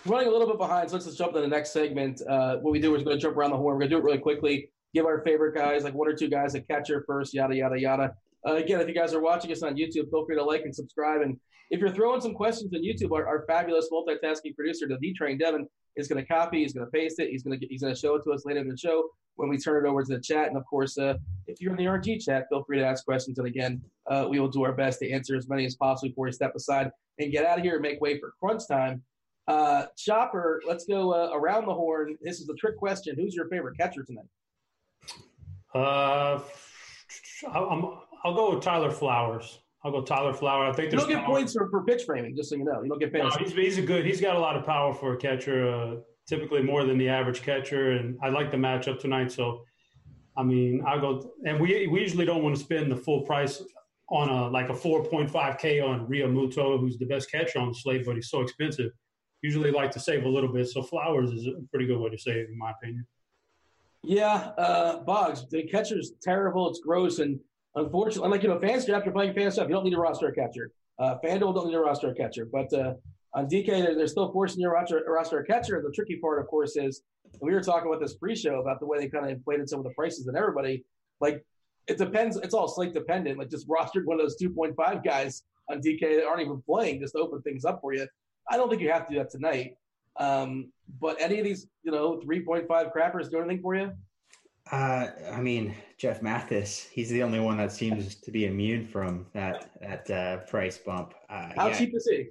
[0.06, 2.22] running a little bit behind, so let's just jump to the next segment.
[2.28, 3.76] Uh, what we do is we're going to jump around the horn.
[3.76, 6.30] We're going to do it really quickly give our favorite guys, like one or two
[6.30, 8.16] guys, a catcher first, yada, yada, yada.
[8.48, 10.74] Uh, again, if you guys are watching us on YouTube, feel free to like and
[10.74, 11.22] subscribe.
[11.22, 11.38] And
[11.70, 15.68] if you're throwing some questions on YouTube, our, our fabulous multitasking producer, the D-Train Devin,
[15.98, 18.00] is going to copy, he's going to paste it, he's going to he's going to
[18.00, 20.20] show it to us later in the show when we turn it over to the
[20.22, 20.48] chat.
[20.48, 21.16] And of course, uh,
[21.48, 23.38] if you're in the RG chat, feel free to ask questions.
[23.38, 26.26] And again, uh, we will do our best to answer as many as possible before
[26.26, 29.02] we step aside and get out of here and make way for crunch time.
[29.48, 32.18] Uh, Chopper, let's go uh, around the horn.
[32.22, 33.16] This is the trick question.
[33.18, 34.28] Who's your favorite catcher tonight?
[35.76, 36.40] Uh,
[37.54, 37.86] I'm,
[38.24, 39.60] I'll go with Tyler Flowers.
[39.84, 40.74] I'll go Tyler Flowers.
[40.74, 42.82] I think you don't get points for, for pitch framing, just so you know.
[42.82, 43.14] You don't get.
[43.14, 44.06] No, he's, he's a good.
[44.06, 45.70] He's got a lot of power for a catcher.
[45.70, 45.96] Uh,
[46.28, 49.32] typically more than the average catcher, and I like the matchup tonight.
[49.32, 49.64] So,
[50.38, 53.62] I mean, I'll go and we we usually don't want to spend the full price
[54.10, 58.16] on a like a 4.5k on Realmuto, who's the best catcher on the slate, but
[58.16, 58.92] he's so expensive.
[59.42, 60.68] Usually like to save a little bit.
[60.68, 63.06] So Flowers is a pretty good way to save, in my opinion.
[64.06, 66.70] Yeah, uh, Boggs, the catcher's terrible.
[66.70, 67.20] It's gross.
[67.20, 67.40] And
[67.76, 70.72] unfortunately, like, you know, fans, after playing fan stuff, you don't need a roster catcher.
[71.00, 72.46] Uh, FanDuel don't need a roster catcher.
[72.46, 72.94] But uh,
[73.34, 75.82] on DK, they're, they're still forcing your roster, roster catcher.
[75.82, 77.02] The tricky part, of course, is
[77.42, 79.80] we were talking about this pre show about the way they kind of inflated some
[79.80, 80.86] of the prices and everybody.
[81.20, 81.44] Like,
[81.88, 82.38] it depends.
[82.38, 83.40] It's all slate dependent.
[83.40, 87.14] Like, just rostered one of those 2.5 guys on DK that aren't even playing just
[87.14, 88.08] to open things up for you.
[88.50, 89.76] I don't think you have to do that tonight.
[90.18, 93.92] Um, but any of these, you know, 3.5 crappers do anything for you?
[94.72, 99.28] Uh, I mean, Jeff Mathis, he's the only one that seems to be immune from
[99.34, 101.14] that that uh, price bump.
[101.30, 102.30] Uh, How yeah, cheap is he?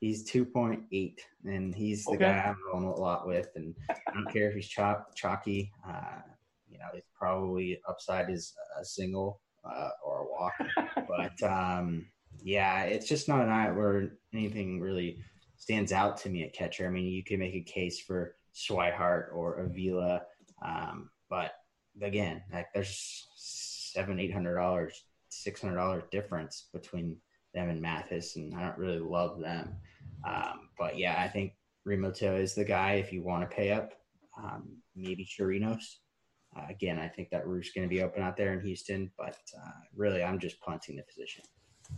[0.00, 2.24] He's 2.8, and he's the okay.
[2.24, 3.46] guy I'm rolling a lot with.
[3.54, 5.70] And I don't care if he's chalk, chalky.
[5.88, 6.22] Uh,
[6.68, 10.54] you know, it's probably upside is a single uh, or a walk.
[11.08, 12.06] but um,
[12.42, 15.22] yeah, it's just not an night where anything really
[15.62, 16.88] stands out to me at catcher.
[16.88, 20.22] I mean, you can make a case for Swihart or Avila,
[20.60, 21.52] um, but
[22.02, 27.16] again, like there's seven, eight hundred dollars, six hundred dollars difference between
[27.54, 29.76] them and Mathis, and I don't really love them.
[30.26, 31.52] Um, but yeah, I think
[31.86, 33.92] Realmuto is the guy if you want to pay up.
[34.36, 35.84] Um, maybe Chirinos.
[36.56, 39.38] Uh, again, I think that roof's going to be open out there in Houston, but
[39.56, 41.44] uh, really, I'm just punting the position.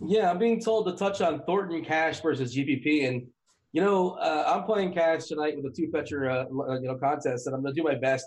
[0.03, 3.27] Yeah, I'm being told to touch on Thornton Cash versus GPP, and
[3.75, 7.49] you know, uh, I'm playing Cash tonight with a two pitcher, uh, you know, contest,
[7.49, 8.25] and I'm going to do my best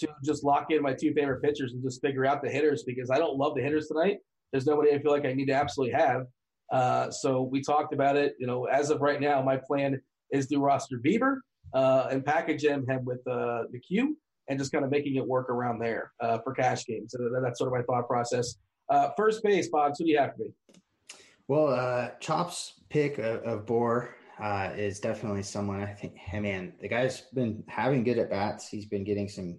[0.00, 3.10] to just lock in my two favorite pitchers and just figure out the hitters because
[3.10, 4.18] I don't love the hitters tonight.
[4.52, 6.26] There's nobody I feel like I need to absolutely have.
[6.70, 8.34] Uh, so we talked about it.
[8.38, 9.98] You know, as of right now, my plan
[10.30, 11.36] is to roster Bieber
[11.72, 14.08] uh, and package him, him with uh, McHugh
[14.48, 17.14] and just kind of making it work around there uh, for cash games.
[17.16, 18.56] So that's sort of my thought process.
[18.90, 19.94] Uh, first base, Bob.
[19.96, 20.50] Who do you have for me?
[21.48, 23.64] Well, uh, Chop's pick of, of
[24.40, 26.16] uh, is definitely someone I think.
[26.16, 28.68] Hey, man, the guy's been having good at bats.
[28.68, 29.58] He's been getting some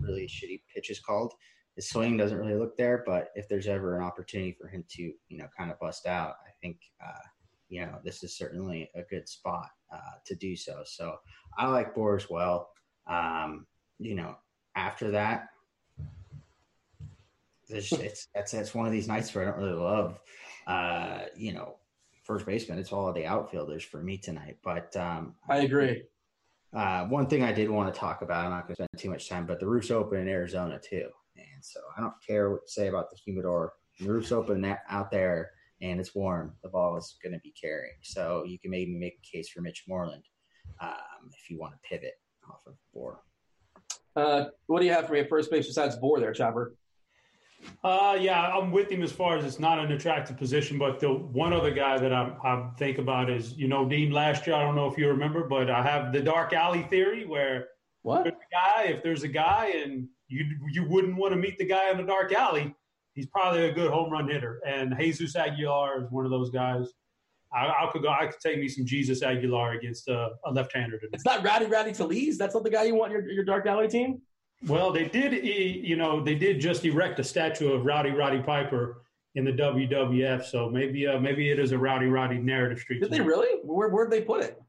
[0.00, 1.32] really shitty pitches called.
[1.76, 5.02] His swing doesn't really look there, but if there's ever an opportunity for him to,
[5.02, 7.26] you know, kind of bust out, I think, uh,
[7.68, 10.82] you know, this is certainly a good spot uh, to do so.
[10.84, 11.16] So
[11.58, 12.70] I like Bour as well.
[13.08, 13.66] Um,
[13.98, 14.36] you know,
[14.76, 15.48] after that,
[17.68, 20.20] it's, it's that's that's one of these nights where I don't really love,
[20.66, 21.76] uh, you know,
[22.24, 22.78] first baseman.
[22.78, 24.58] It's all the outfielders for me tonight.
[24.64, 26.02] But um, I agree.
[26.74, 29.10] Uh, one thing I did want to talk about, I'm not going to spend too
[29.10, 32.62] much time, but the roof's open in Arizona too, and so I don't care what
[32.62, 33.74] you say about the humidor.
[34.00, 36.54] The roof's open out there and it's warm.
[36.64, 39.60] The ball is going to be carrying, so you can maybe make a case for
[39.60, 40.24] Mitch Moreland
[40.80, 42.14] um, if you want to pivot
[42.50, 43.20] off of Bour.
[44.16, 46.74] Uh, what do you have for me at first base besides Bour there, Chopper?
[47.82, 51.12] Uh, yeah, I'm with him as far as it's not an attractive position, but the
[51.12, 54.56] one other guy that I, I think about is, you know, Dean last year.
[54.56, 57.68] I don't know if you remember, but I have the dark alley theory where
[58.02, 61.66] what a guy, if there's a guy and you you wouldn't want to meet the
[61.66, 62.74] guy in the dark alley,
[63.14, 64.60] he's probably a good home run hitter.
[64.66, 66.88] And Jesus Aguilar is one of those guys.
[67.52, 68.08] I, I could go.
[68.08, 70.98] I could take me some Jesus Aguilar against uh, a left-hander.
[70.98, 71.10] Today.
[71.12, 72.36] It's not Rowdy Rowdy Tellez.
[72.36, 74.22] That's not the guy you want your your dark alley team.
[74.66, 75.44] Well, they did.
[75.44, 79.02] You know, they did just erect a statue of Rowdy Roddy Piper
[79.34, 80.44] in the WWF.
[80.44, 83.00] So maybe, uh, maybe it is a Rowdy Roddy narrative street.
[83.00, 83.58] Did they really?
[83.62, 84.60] Where where'd they put it?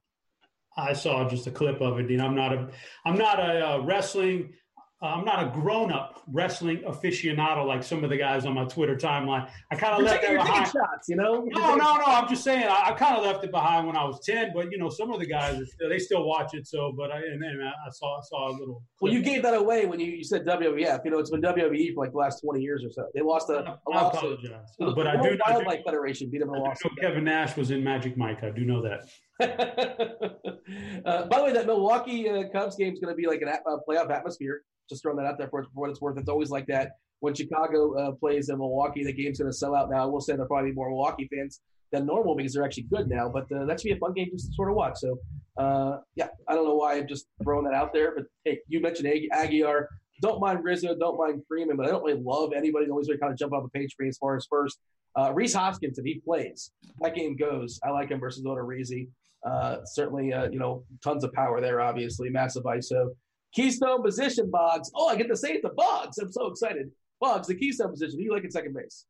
[0.78, 2.08] I saw just a clip of it.
[2.08, 2.68] Dean, I'm not a,
[3.06, 4.54] I'm not a uh, wrestling
[5.02, 8.96] I'm not a grown up wrestling aficionado like some of the guys on my Twitter
[8.96, 9.50] timeline.
[9.72, 10.66] I kind of left that behind.
[10.68, 11.46] Shots, you know?
[11.48, 12.04] No, no, no.
[12.06, 14.72] I'm just saying I, I kind of left it behind when I was 10, but
[14.72, 16.66] you know, some of the guys they still watch it.
[16.66, 18.84] So, but I and then I saw saw a little.
[19.02, 21.02] Well, you gave that away when you, you said WWF.
[21.04, 23.08] You know, it's been WWE for like the last 20 years or so.
[23.14, 25.38] They lost a, a I apologize, the, but I do.
[25.46, 26.92] Wildlife Federation beat them in a lawsuit.
[27.02, 28.44] Kevin Nash was in Magic Mike.
[28.44, 29.10] I do know that.
[31.06, 33.50] uh, by the way, that Milwaukee uh, Cubs game is going to be like a
[33.50, 34.62] uh, playoff atmosphere.
[34.90, 36.18] Just throwing that out there for, for what it's worth.
[36.18, 39.04] It's always like that when Chicago uh, plays in Milwaukee.
[39.04, 40.04] The game's going to sell out now.
[40.04, 43.08] I will say there'll probably be more Milwaukee fans than normal because they're actually good
[43.10, 43.30] now.
[43.30, 44.98] But uh, that should be a fun game just to sort of watch.
[44.98, 45.18] So,
[45.58, 48.14] uh, yeah, I don't know why I'm just throwing that out there.
[48.16, 49.90] But hey, you mentioned Ag- Aguilar.
[50.22, 50.96] Don't mind Rizzo.
[50.96, 51.78] Don't mind Freeman.
[51.78, 52.90] But I don't really love anybody.
[52.90, 54.80] Always really kind of jump off the page for me as far as first.
[55.18, 57.80] Uh, Rhys Hoskins, if he plays, that game goes.
[57.84, 59.08] I like him versus Odorizzi.
[59.46, 62.30] Uh, certainly, uh, you know, tons of power there, obviously.
[62.30, 63.12] Massive ISO.
[63.56, 64.92] Keystone position, Boggs.
[64.94, 66.18] Oh, I get to say it to Boggs.
[66.18, 66.92] I'm so excited.
[67.22, 68.20] Boggs, the keystone position.
[68.20, 69.06] Who you like at second base?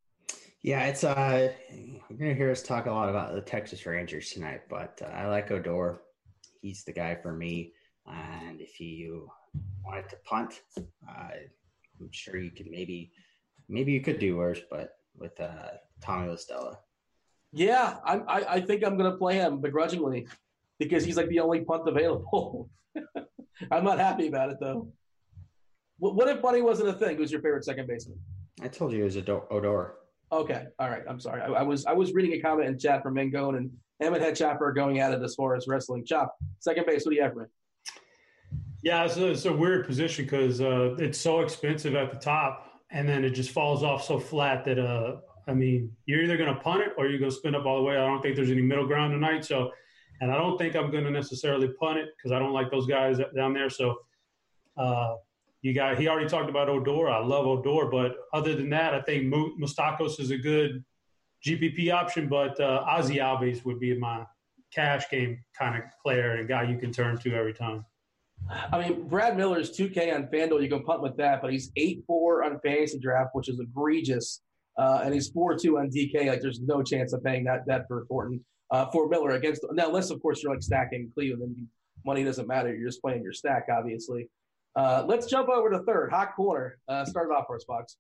[0.62, 4.62] Yeah, it's uh, you're gonna hear us talk a lot about the Texas Rangers tonight,
[4.70, 6.02] but uh, I like Odor.
[6.62, 7.74] He's the guy for me.
[8.08, 9.32] And if you
[9.84, 11.30] wanted to punt, uh,
[12.00, 13.12] I'm sure you could maybe,
[13.68, 15.70] maybe you could do worse, but with uh,
[16.02, 16.80] Tommy La Stella.
[17.52, 20.28] Yeah, I, I, I think I'm gonna play him begrudgingly
[20.78, 22.70] because he's like the only punt available.
[23.72, 24.92] I'm not happy about it though.
[25.98, 27.18] What, what if Bunny wasn't a thing?
[27.18, 28.20] Who's your favorite second baseman?
[28.62, 29.96] I told you it was a Odor.
[30.32, 31.04] Okay, all right.
[31.08, 31.42] I'm sorry.
[31.42, 33.72] I, I, was I was reading a comment in chat from Mangone and
[34.02, 36.04] Emmett Head Chopper going at it as far as wrestling.
[36.06, 37.06] Chop, second base.
[37.06, 37.46] What do you have for me?
[38.82, 42.82] Yeah, it's a, it's a weird position because uh, it's so expensive at the top,
[42.92, 45.18] and then it just falls off so flat that uh,
[45.48, 47.78] I mean, you're either going to punt it or you're going to spin up all
[47.78, 47.98] the way.
[47.98, 49.46] I don't think there's any middle ground tonight.
[49.46, 49.72] So
[50.22, 52.86] and I don't think I'm going to necessarily punt it because I don't like those
[52.86, 53.70] guys down there.
[53.70, 53.98] So
[54.78, 55.16] uh,
[55.62, 57.10] you got he already talked about Odor.
[57.10, 60.84] I love Odor, but other than that, I think Moustakas is a good
[61.46, 62.28] GPP option.
[62.28, 64.26] But uh, Ozzie Albies would be my
[64.74, 67.86] cash game kind of player and guy you can turn to every time.
[68.72, 70.62] I mean, Brad Miller's 2K on FanDuel.
[70.62, 74.42] You can punt with that, but he's 8 4 on fantasy draft, which is egregious.
[74.78, 76.28] Uh, and he's 4 2 on DK.
[76.28, 78.44] Like, there's no chance of paying that, that for Thornton
[78.76, 81.68] uh, for Miller against now, unless of course you're like stacking Cleveland, then
[82.06, 82.76] money doesn't matter.
[82.76, 84.30] You're just playing your stack, obviously.
[84.76, 86.78] Uh, let's jump over to third hot corner.
[86.88, 87.98] Uh, start it off for us, Box.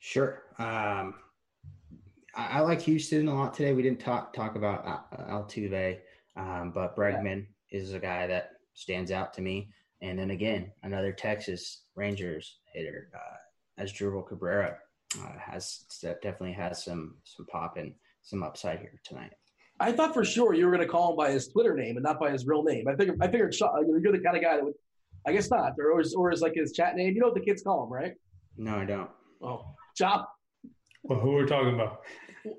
[0.00, 0.42] Sure.
[0.58, 1.14] Um,
[2.34, 3.72] I, I like Houston a lot today.
[3.72, 5.98] We didn't talk talk about uh, Altuve,
[6.36, 9.70] um, but Bregman is a guy that stands out to me.
[10.02, 14.78] And then again, another Texas Rangers hitter, uh, Asdrubal Cabrera,
[15.20, 19.32] uh, has definitely has some some pop and some upside here tonight.
[19.78, 22.04] I thought for sure you were going to call him by his Twitter name and
[22.04, 22.86] not by his real name.
[22.86, 24.74] I figured I figured you're the kind of guy that would.
[25.26, 27.14] I guess not, or is, or is like his chat name.
[27.14, 28.14] You know what the kids call him, right?
[28.56, 29.10] No, I don't.
[29.42, 30.32] Oh, Chop.
[31.02, 32.02] Well, who are we talking about?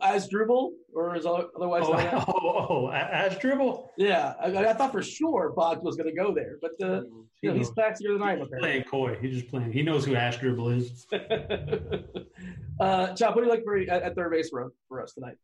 [0.04, 1.94] Asdrubal, or is otherwise oh,
[2.28, 3.88] oh, oh, oh, Asdrubal?
[3.98, 7.02] Yeah, I, I, thought for sure Boggs was going to go there, but uh,
[7.42, 8.48] you know, he's fancier than I am.
[8.60, 9.72] Playing coy, he's just playing.
[9.72, 11.08] He knows who Asdrubal is.
[12.80, 15.36] uh, Chop, what do you like for at, at third base for, for us tonight?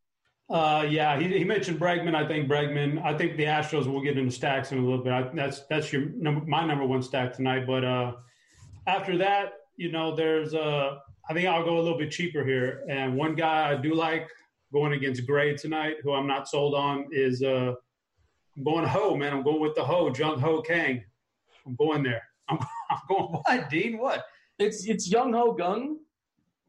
[0.49, 2.15] Uh, yeah, he, he mentioned Bregman.
[2.15, 3.03] I think Bregman.
[3.03, 5.11] I think the Astros will get into stacks in a little bit.
[5.11, 7.67] I, that's that's your number, my number one stack tonight.
[7.67, 8.13] But uh,
[8.85, 10.97] after that, you know, there's uh,
[11.29, 12.85] I think I'll go a little bit cheaper here.
[12.89, 14.29] And one guy I do like
[14.71, 17.73] going against Gray tonight, who I'm not sold on, is uh,
[18.55, 19.33] I'm going Ho, man.
[19.33, 21.03] I'm going with the Ho, Jung Ho Kang.
[21.65, 22.23] I'm going there.
[22.47, 22.59] I'm,
[22.89, 23.25] I'm going.
[23.33, 23.97] What, Dean?
[23.97, 24.23] What?
[24.59, 25.97] It's it's Young Ho Gung.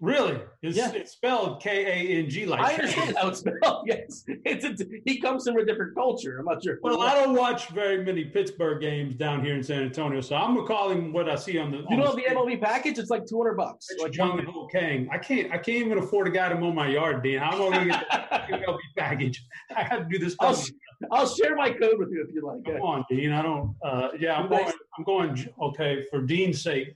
[0.01, 0.41] Really?
[0.63, 0.93] It's, yeah.
[0.93, 3.57] it's spelled K A N G like I understand how it's spelled.
[3.87, 6.39] Yes, it's a, he comes from a different culture.
[6.39, 6.79] I'm not sure.
[6.83, 10.55] Well, I don't watch very many Pittsburgh games down here in San Antonio, so I'm
[10.55, 11.85] gonna call him what I see on the.
[11.89, 12.99] You know the, the MLB package?
[12.99, 13.89] It's like 200 bucks.
[13.99, 15.09] Like Jung Ho Kang.
[15.11, 15.51] I can't.
[15.53, 17.39] I can't even afford a guy to mow my yard, Dean.
[17.39, 18.07] How am I gonna get
[18.51, 19.45] the MLB package?
[19.77, 20.37] I have to do this.
[20.39, 20.63] I'll,
[21.11, 22.65] I'll, share my code with you if you like.
[22.65, 23.33] Come on, Dean.
[23.33, 23.75] I don't.
[23.83, 24.73] Uh, yeah, I'm going.
[24.97, 25.49] I'm going.
[25.61, 26.95] Okay, for Dean's sake,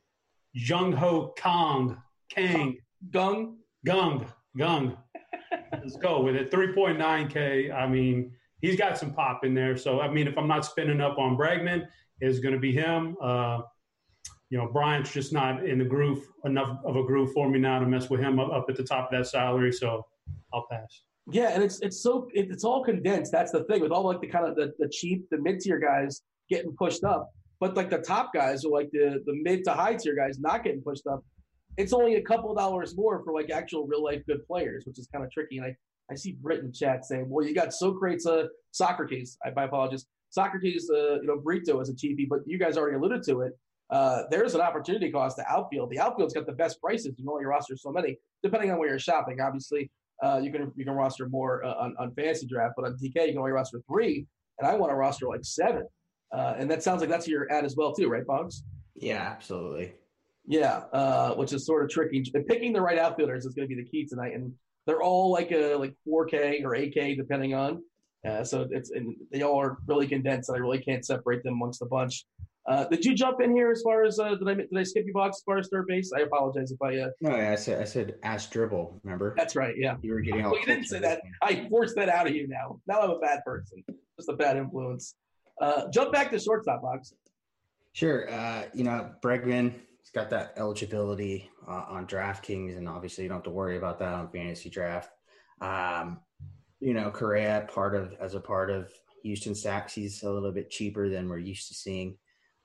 [0.52, 1.96] Jung Ho Kong
[2.34, 2.76] Kang
[3.10, 3.56] Gung.
[3.86, 4.26] Gung,
[4.58, 4.96] Gung.
[5.72, 6.50] Let's go with it.
[6.50, 7.74] 3.9K.
[7.74, 9.76] I mean, he's got some pop in there.
[9.76, 11.86] So, I mean, if I'm not spinning up on Bregman,
[12.20, 13.16] it's going to be him.
[13.20, 13.62] Uh,
[14.50, 17.78] you know, Bryant's just not in the groove enough of a groove for me now
[17.78, 19.72] to mess with him up, at the top of that salary.
[19.72, 20.06] So,
[20.52, 21.02] I'll pass.
[21.30, 23.30] Yeah, and it's it's so it, it's all condensed.
[23.30, 25.78] That's the thing with all like the kind of the, the cheap, the mid tier
[25.78, 27.30] guys getting pushed up,
[27.60, 30.64] but like the top guys or like the the mid to high tier guys not
[30.64, 31.22] getting pushed up
[31.76, 35.08] it's only a couple dollars more for like actual real life good players, which is
[35.12, 35.58] kind of tricky.
[35.58, 35.76] And I,
[36.10, 39.38] I see Brit in chat saying, well, you got Socrates, uh, Socrates.
[39.44, 40.06] I, I apologize.
[40.30, 43.52] Socrates, uh, you know, Brito is a cheapie, but you guys already alluded to it.
[43.90, 45.90] Uh, there's an opportunity cost to outfield.
[45.90, 47.14] The outfield's got the best prices.
[47.18, 49.40] You know, your roster so many, depending on where you're shopping.
[49.40, 49.90] Obviously,
[50.22, 53.26] uh, you can you can roster more uh, on, on fantasy draft, but on DK
[53.26, 54.26] you can only roster three,
[54.58, 55.86] and I want to roster like seven.
[56.32, 58.62] Uh, and that sounds like that's your you're as well too, right, Boggs?
[58.94, 59.92] Yeah, absolutely.
[60.46, 62.22] Yeah, uh, which is sort of tricky.
[62.48, 64.52] Picking the right outfielders is going to be the key tonight, and
[64.86, 67.82] they're all like a like 4K or 8K depending on.
[68.26, 71.54] Uh, so it's and they all are really condensed, and I really can't separate them
[71.54, 72.24] amongst the bunch.
[72.68, 75.04] Uh, did you jump in here as far as uh, did I did I skip
[75.06, 76.12] you box as far as third base?
[76.16, 76.98] I apologize if I.
[76.98, 79.00] Uh, no, I said I said Asdrubal.
[79.02, 79.34] Remember?
[79.36, 79.74] That's right.
[79.76, 80.52] Yeah, you were getting all.
[80.52, 81.22] well, you didn't say that.
[81.42, 82.46] I forced that out of you.
[82.46, 83.82] Now, now I'm a bad person.
[84.16, 85.16] Just a bad influence.
[85.60, 87.12] Uh, jump back to shortstop box.
[87.92, 88.32] Sure.
[88.32, 93.38] Uh, you know, Bregman he's got that eligibility uh, on DraftKings, and obviously you don't
[93.38, 95.10] have to worry about that on fantasy draft.
[95.60, 96.20] Um,
[96.80, 98.90] you know, Correa part of as a part of
[99.22, 102.18] Houston stacks, he's a little bit cheaper than we're used to seeing.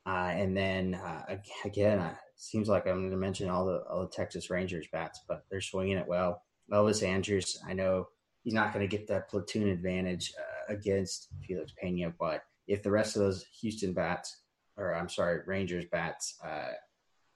[0.05, 4.01] Uh, and then uh, again, uh, seems like I'm going to mention all the all
[4.01, 6.43] the Texas Rangers bats, but they're swinging it well.
[6.72, 8.07] Elvis Andrus, I know
[8.43, 12.91] he's not going to get that platoon advantage uh, against Felix Pena, but if the
[12.91, 14.41] rest of those Houston bats,
[14.77, 16.72] or I'm sorry, Rangers bats, uh,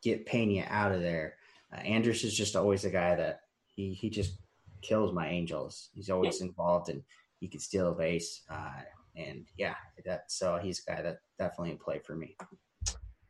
[0.01, 1.35] get Pena out of there.
[1.73, 4.37] Uh, Andrus is just always a guy that he he just
[4.81, 5.89] kills my Angels.
[5.93, 7.01] He's always involved and
[7.39, 8.43] he can steal a base.
[8.49, 8.81] Uh,
[9.15, 9.75] and yeah,
[10.05, 12.35] that so he's a guy that definitely in play for me.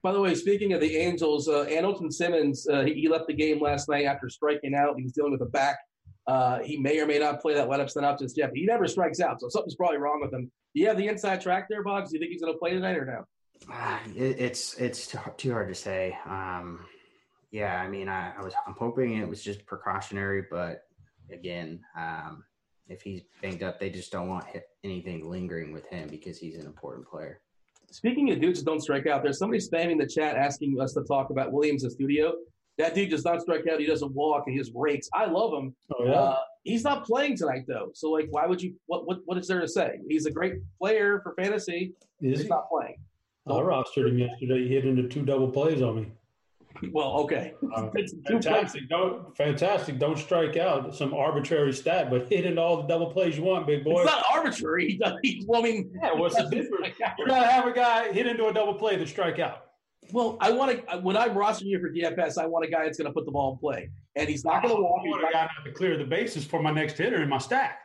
[0.04, 1.68] By the way, speaking of the Angels, uh,
[2.10, 4.96] Simmons, uh, he, he, left the game last night after striking out.
[4.98, 5.78] He was dealing with a back.
[6.26, 8.88] Uh, he may or may not play that let up synopsis yet, but he never
[8.88, 10.52] strikes out, so something's probably wrong with him.
[10.74, 12.10] Do you have the inside track there, Boggs?
[12.10, 13.26] Do you think he's going to play tonight or no?
[13.70, 16.18] Uh, it, it's it's too hard to say.
[16.26, 16.86] Um,
[17.52, 20.86] yeah, I mean, I, I, was I'm hoping it was just precautionary, but
[21.32, 22.46] again, um,
[22.88, 24.46] if he's banged up, they just don't want
[24.84, 27.42] anything lingering with him because he's an important player.
[27.92, 31.04] Speaking of dudes that don't strike out, there's somebody spamming the chat asking us to
[31.04, 32.32] talk about Willians Astudillo.
[32.78, 33.82] That dude does not strike out.
[33.82, 35.10] He doesn't walk, and he just rakes.
[35.14, 35.76] I love him.
[35.94, 36.12] Oh, yeah.
[36.14, 37.92] Uh, he's not playing tonight though.
[37.94, 38.76] So like, why would you?
[38.86, 40.00] What what what is there to say?
[40.08, 41.94] He's a great player for fantasy.
[42.22, 42.48] Is he's he?
[42.48, 42.96] not playing.
[43.48, 44.64] I rostered him yesterday.
[44.64, 46.12] He hit into two double plays on me.
[46.92, 47.54] Well, okay.
[47.76, 47.90] Uh,
[48.28, 48.90] fantastic.
[48.90, 49.98] Don't fantastic.
[49.98, 53.66] Don't strike out some arbitrary stat, but hit into all the double plays you want,
[53.66, 54.02] big boy.
[54.02, 54.88] It's not arbitrary.
[54.90, 56.14] He does, he, well, I mean, yeah.
[56.14, 56.96] What's the difference?
[57.18, 59.68] You gotta have a guy hit into a double play to strike out.
[60.12, 62.98] Well, I want to when I'm rostering you for DFS, I want a guy that's
[62.98, 63.90] going to put the ball in play.
[64.18, 65.02] and he's not going to walk.
[65.06, 67.80] I would have gotten to clear the bases for my next hitter in my stack.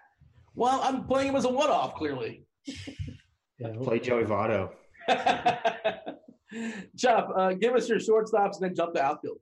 [0.57, 2.45] Well, I'm playing him as a one-off, clearly.
[3.59, 4.71] Yeah, Play Joey Votto.
[6.97, 9.39] Chop, uh, give us your shortstops and then jump to outfield.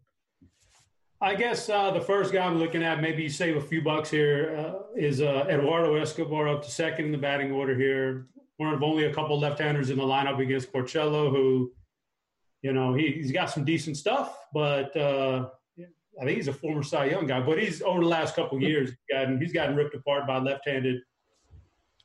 [1.20, 4.10] I guess uh, the first guy I'm looking at, maybe you save a few bucks
[4.10, 8.26] here, uh, is uh, Eduardo Escobar up to second in the batting order here.
[8.58, 11.72] One of only a couple left-handers in the lineup against Porcello, who,
[12.62, 15.48] you know, he, has got some decent stuff, but uh,
[16.20, 17.40] I think he's a former Cy Young guy.
[17.40, 21.00] But he's over the last couple years, gotten, he's gotten ripped apart by left-handed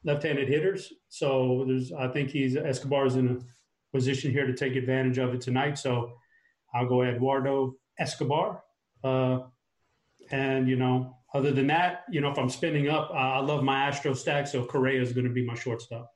[0.04, 0.94] left-handed hitters.
[1.10, 5.42] So there's, I think he's Escobar's in a position here to take advantage of it
[5.42, 5.78] tonight.
[5.78, 6.14] So
[6.74, 8.64] I'll go Eduardo Escobar.
[9.04, 9.40] Uh,
[10.32, 13.64] and you know, other than that, you know, if I'm spinning up, uh, I love
[13.64, 16.12] my Astro stack, so Correa is going to be my shortstop.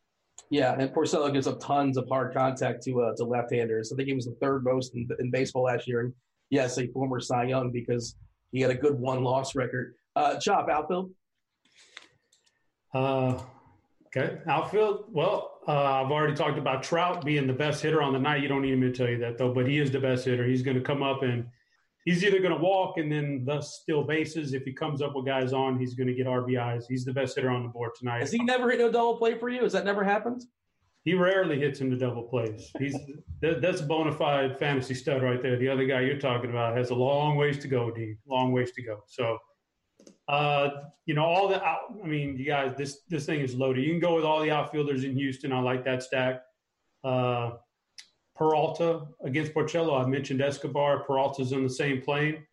[0.50, 3.92] Yeah, and Porcello gives up tons of hard contact to uh, to left-handers.
[3.92, 6.14] I think he was the third most in, in baseball last year, and
[6.50, 8.16] yes, a former Cy Young because
[8.52, 9.96] he had a good one-loss record.
[10.16, 11.12] Uh, Chop outfield.
[12.94, 13.40] Uh,
[14.16, 15.06] okay, outfield.
[15.10, 18.42] Well, uh, I've already talked about Trout being the best hitter on the night.
[18.42, 20.46] You don't need me to tell you that though, but he is the best hitter.
[20.46, 21.46] He's going to come up and
[22.06, 24.54] he's either going to walk and then thus steal bases.
[24.54, 26.84] If he comes up with guys on, he's going to get RBIs.
[26.88, 28.22] He's the best hitter on the board tonight.
[28.22, 29.64] Has he never hit no double play for you?
[29.64, 30.44] Has that never happened?
[31.06, 32.72] He rarely hits into double plays.
[32.80, 32.98] He's
[33.42, 35.58] that, that's a bona fide fantasy stud right there.
[35.58, 38.18] The other guy you're talking about has a long ways to go, Dean.
[38.26, 39.04] Long ways to go.
[39.08, 39.38] So,
[40.28, 40.70] uh,
[41.06, 43.84] you know, all the out, I mean, you guys, this this thing is loaded.
[43.84, 45.52] You can go with all the outfielders in Houston.
[45.52, 46.44] I like that stack.
[47.04, 47.52] Uh,
[48.36, 50.02] Peralta against Porcello.
[50.02, 51.04] I mentioned Escobar.
[51.04, 52.46] Peralta's in the same plane.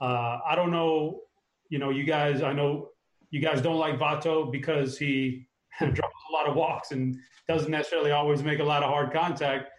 [0.00, 1.20] Uh, I don't know.
[1.68, 2.42] You know, you guys.
[2.42, 2.88] I know
[3.30, 5.46] you guys don't like Votto because he
[5.78, 7.16] drops a lot of walks and
[7.46, 9.71] doesn't necessarily always make a lot of hard contact.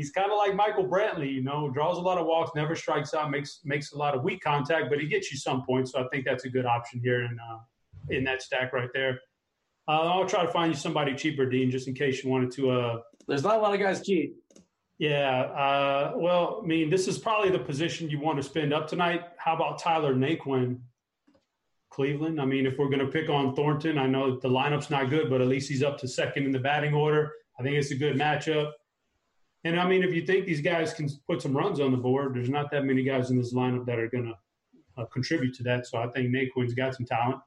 [0.00, 3.12] He's kind of like Michael Brantley, you know, draws a lot of walks, never strikes
[3.12, 5.92] out, makes makes a lot of weak contact, but he gets you some points.
[5.92, 7.58] So I think that's a good option here in uh,
[8.08, 9.20] in that stack right there.
[9.86, 12.70] Uh, I'll try to find you somebody cheaper, Dean, just in case you wanted to.
[12.70, 12.98] Uh,
[13.28, 14.36] There's not a lot of guys cheap.
[14.98, 15.42] Yeah.
[15.42, 19.20] Uh, well, I mean, this is probably the position you want to spend up tonight.
[19.36, 20.78] How about Tyler Naquin,
[21.90, 22.40] Cleveland?
[22.40, 25.28] I mean, if we're going to pick on Thornton, I know the lineup's not good,
[25.28, 27.32] but at least he's up to second in the batting order.
[27.58, 28.72] I think it's a good matchup.
[29.64, 32.34] And I mean, if you think these guys can put some runs on the board,
[32.34, 35.62] there's not that many guys in this lineup that are going to uh, contribute to
[35.64, 35.86] that.
[35.86, 37.40] So I think Naquin's got some talent.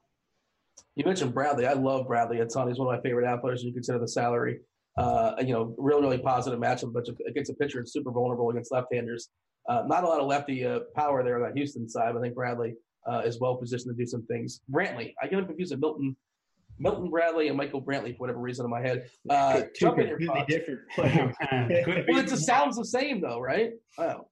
[0.94, 1.66] You mentioned Bradley.
[1.66, 2.68] I love Bradley a ton.
[2.68, 3.64] He's one of my favorite outfielders.
[3.64, 4.60] You consider the salary
[4.96, 8.72] uh, you know, really, really positive matchup, but against a pitcher it's super vulnerable against
[8.72, 9.28] left-handers.
[9.68, 12.14] Uh, not a lot of lefty uh, power there on that Houston side.
[12.16, 12.74] I think Bradley
[13.10, 14.60] uh, is well positioned to do some things.
[14.70, 16.16] Brantley, I get confused with Milton,
[16.78, 19.08] Milton Bradley and Michael Brantley for whatever reason in my head.
[19.28, 20.46] Uh, jump in your thoughts.
[20.48, 20.80] different.
[20.98, 23.72] well, it just sounds the same though, right?
[23.98, 24.26] Oh,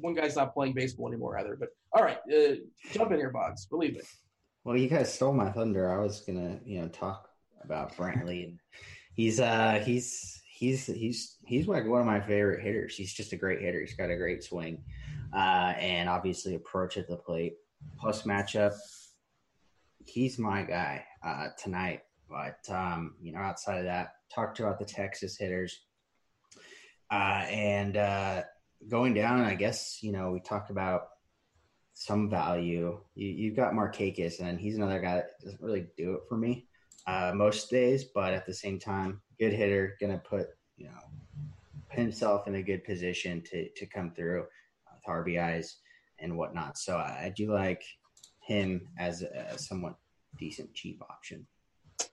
[0.00, 1.56] one guy's not playing baseball anymore either.
[1.58, 2.56] But all right, uh,
[2.92, 3.66] jump in your box.
[3.66, 4.06] Believe it.
[4.64, 5.90] Well, you guys stole my thunder.
[5.90, 7.28] I was gonna, you know, talk
[7.64, 8.58] about Brantley and
[9.14, 12.96] he's uh he's he's he's he's like one of my favorite hitters.
[12.96, 13.80] He's just a great hitter.
[13.80, 14.84] He's got a great swing,
[15.34, 17.54] uh, and obviously approach at the plate.
[17.98, 18.74] Plus matchup,
[20.04, 22.02] he's my guy uh, tonight.
[22.28, 25.80] But um, you know, outside of that, talked about the Texas hitters,
[27.10, 28.42] uh, and uh,
[28.88, 29.40] going down.
[29.40, 31.08] I guess you know we talked about
[31.94, 33.00] some value.
[33.14, 36.68] You, have got Markakis, and he's another guy that doesn't really do it for me
[37.06, 41.00] uh, most days, but at the same time, good hitter, to put you know
[41.90, 44.44] himself in a good position to to come through
[44.92, 45.76] with RBIs
[46.18, 46.76] and whatnot.
[46.78, 47.82] So I, I do like
[48.40, 49.96] him as a, somewhat
[50.38, 51.46] decent cheap option.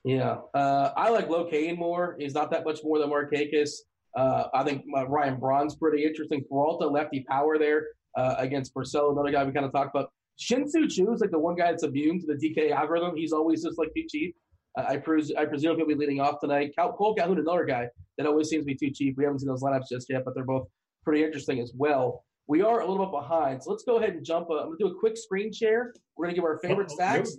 [0.03, 2.15] Yeah, uh, I like Locaine more.
[2.19, 3.72] He's not that much more than Markakis.
[4.15, 6.43] Uh, I think uh, Ryan Braun's pretty interesting.
[6.49, 10.11] Peralta, lefty power there uh, against Porcello, another guy we kind of talked about.
[10.38, 13.15] Shin-Soo Choo is like the one guy that's immune to the DK algorithm.
[13.15, 14.35] He's always just like too cheap.
[14.77, 16.73] I, pres- I presume he'll be leading off tonight.
[16.77, 17.88] Cal- Cole Calhoun, another guy
[18.18, 19.15] that always seems to be too cheap.
[19.18, 20.68] We haven't seen those lineups just yet, but they're both
[21.03, 22.26] pretty interesting as well.
[22.47, 24.49] We are a little bit behind, so let's go ahead and jump.
[24.49, 25.93] Uh, I'm going to do a quick screen share.
[26.15, 27.35] We're going to give our favorite oh, stacks.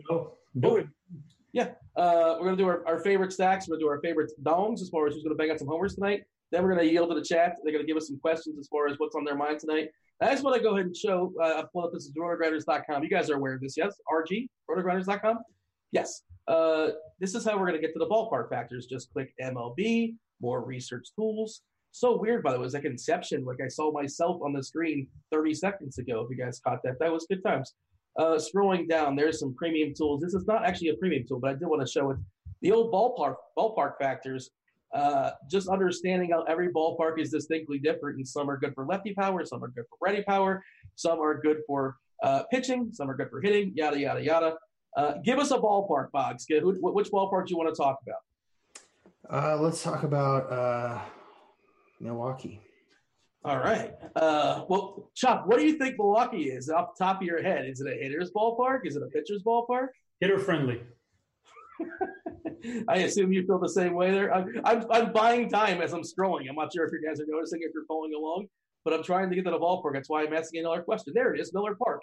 [0.59, 0.89] Do it.
[1.53, 3.69] Yeah, uh, we're going to do our, our favorite stacks.
[3.69, 5.59] We're going to do our favorite dongs as far as who's going to bang out
[5.59, 6.23] some homers tonight.
[6.51, 7.57] Then we're going to yield to the chat.
[7.63, 9.91] They're going to give us some questions as far as what's on their mind tonight.
[10.21, 11.33] I just want to go ahead and show.
[11.41, 13.03] Uh, I pulled up this is rotogrinders.com.
[13.03, 13.95] You guys are aware of this, yes?
[14.11, 15.39] RG rotogrinders.com.
[15.93, 16.23] Yes.
[16.49, 16.89] Uh,
[17.21, 18.87] this is how we're going to get to the ballpark factors.
[18.87, 21.63] Just click MLB, more research tools.
[21.97, 23.43] So weird, by the way, it was like Inception.
[23.47, 26.21] Like I saw myself on the screen 30 seconds ago.
[26.21, 27.73] If you guys caught that, that was good times.
[28.19, 30.21] Uh, scrolling down, there's some premium tools.
[30.21, 32.19] This is not actually a premium tool, but I did want to show it.
[32.61, 34.51] The old ballpark ballpark factors.
[34.95, 39.15] Uh, just understanding how every ballpark is distinctly different, and some are good for lefty
[39.15, 40.63] power, some are good for righty power,
[40.97, 44.57] some are good for uh, pitching, some are good for hitting, yada yada yada.
[44.99, 46.45] Uh, give us a ballpark, Boggs.
[46.51, 49.55] Which ballpark do you want to talk about?
[49.57, 51.01] Uh, let's talk about uh,
[52.01, 52.61] Milwaukee.
[53.45, 53.95] All right.
[54.17, 57.67] Uh, well, Chuck, what do you think Milwaukee is off the top of your head?
[57.67, 58.81] Is it a hitter's ballpark?
[58.85, 59.89] Is it a pitcher's ballpark?
[60.21, 60.83] Hitter friendly.
[62.89, 64.35] I assume you feel the same way there.
[64.35, 66.49] I'm, I'm, I'm, buying time as I'm scrolling.
[66.49, 68.47] I'm not sure if you guys are noticing if you're following along,
[68.85, 69.93] but I'm trying to get to the ballpark.
[69.93, 71.13] That's why I'm asking another question.
[71.15, 72.03] There it is, Miller Park.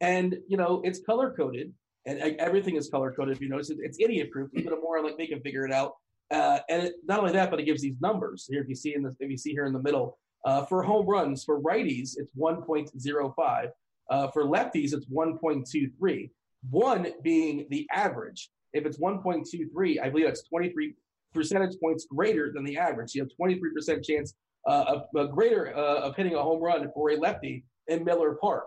[0.00, 1.72] And, you know, it's color coded
[2.06, 3.34] and everything is color coded.
[3.34, 4.50] If you notice, it's idiot proof.
[4.54, 5.92] Even a moron like me can figure it out.
[6.34, 8.60] Uh, and it, not only that, but it gives these numbers here.
[8.60, 11.06] If you see in the, if you see here in the middle, uh, for home
[11.06, 13.68] runs for righties, it's 1.05.
[14.10, 16.30] Uh, for lefties, it's 1.23.
[16.70, 18.50] One being the average.
[18.72, 20.94] If it's 1.23, I believe that's 23
[21.32, 23.14] percentage points greater than the average.
[23.14, 24.34] You have 23% chance
[24.66, 28.66] uh, of greater uh, of hitting a home run for a lefty in Miller Park.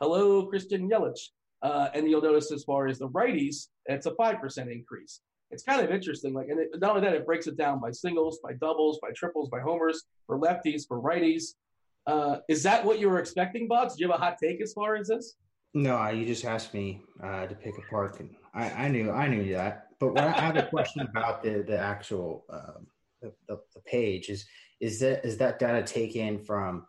[0.00, 1.20] Hello, Christian Yelich.
[1.62, 5.20] Uh, and you'll notice as far as the righties, it's a 5% increase.
[5.50, 6.34] It's kind of interesting.
[6.34, 9.10] Like, and it, not only that, it breaks it down by singles, by doubles, by
[9.14, 11.54] triples, by homers, for lefties, for righties.
[12.06, 13.88] Uh, is that what you were expecting, Bob?
[13.88, 15.36] Do you have a hot take as far as this?
[15.74, 19.26] No, you just asked me uh, to pick a park, and I, I, knew I
[19.26, 19.88] knew that.
[19.98, 22.86] But I have a question about the the actual um,
[23.20, 24.46] the, the, the, page is
[24.80, 26.86] is that is that data taken from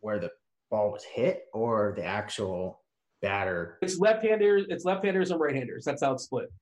[0.00, 0.30] where the
[0.70, 2.82] ball was hit or the actual
[3.22, 3.78] batter?
[3.82, 4.66] It's left-handers.
[4.68, 5.84] It's left-handers and right-handers.
[5.84, 6.52] That's how it's split.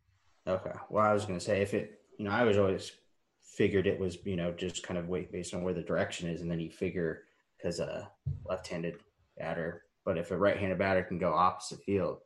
[0.46, 0.72] Okay.
[0.90, 2.92] Well, I was going to say if it, you know, I was always
[3.42, 6.42] figured it was, you know, just kind of wait based on where the direction is,
[6.42, 7.22] and then you figure
[7.56, 8.10] because a
[8.44, 8.96] left-handed
[9.38, 12.18] batter, but if a right-handed batter can go opposite field,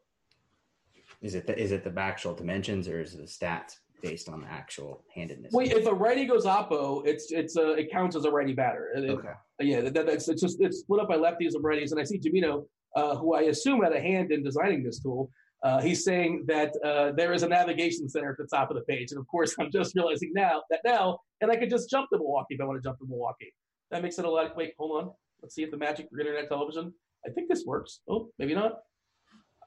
[1.22, 4.40] is it the, is it the actual dimensions or is it the stats based on
[4.40, 5.52] the actual handedness?
[5.52, 8.90] Well, if a righty goes oppo, it's it's a it counts as a righty batter.
[8.94, 9.32] It, okay.
[9.60, 12.18] Yeah, that, that's it's just it's split up by lefties and righties, and I see
[12.18, 15.30] Gimino, uh, who I assume had a hand in designing this tool.
[15.62, 18.82] Uh, he's saying that uh, there is a navigation center at the top of the
[18.82, 22.08] page, and of course, I'm just realizing now that now, and I could just jump
[22.10, 23.52] to Milwaukee if I want to jump to Milwaukee.
[23.90, 24.56] That makes it a lot.
[24.56, 25.10] Wait, hold on.
[25.42, 26.92] Let's see if the magic for internet television.
[27.26, 28.00] I think this works.
[28.08, 28.80] Oh, maybe not.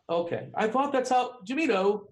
[0.10, 2.08] Okay, I thought that's how Gimino.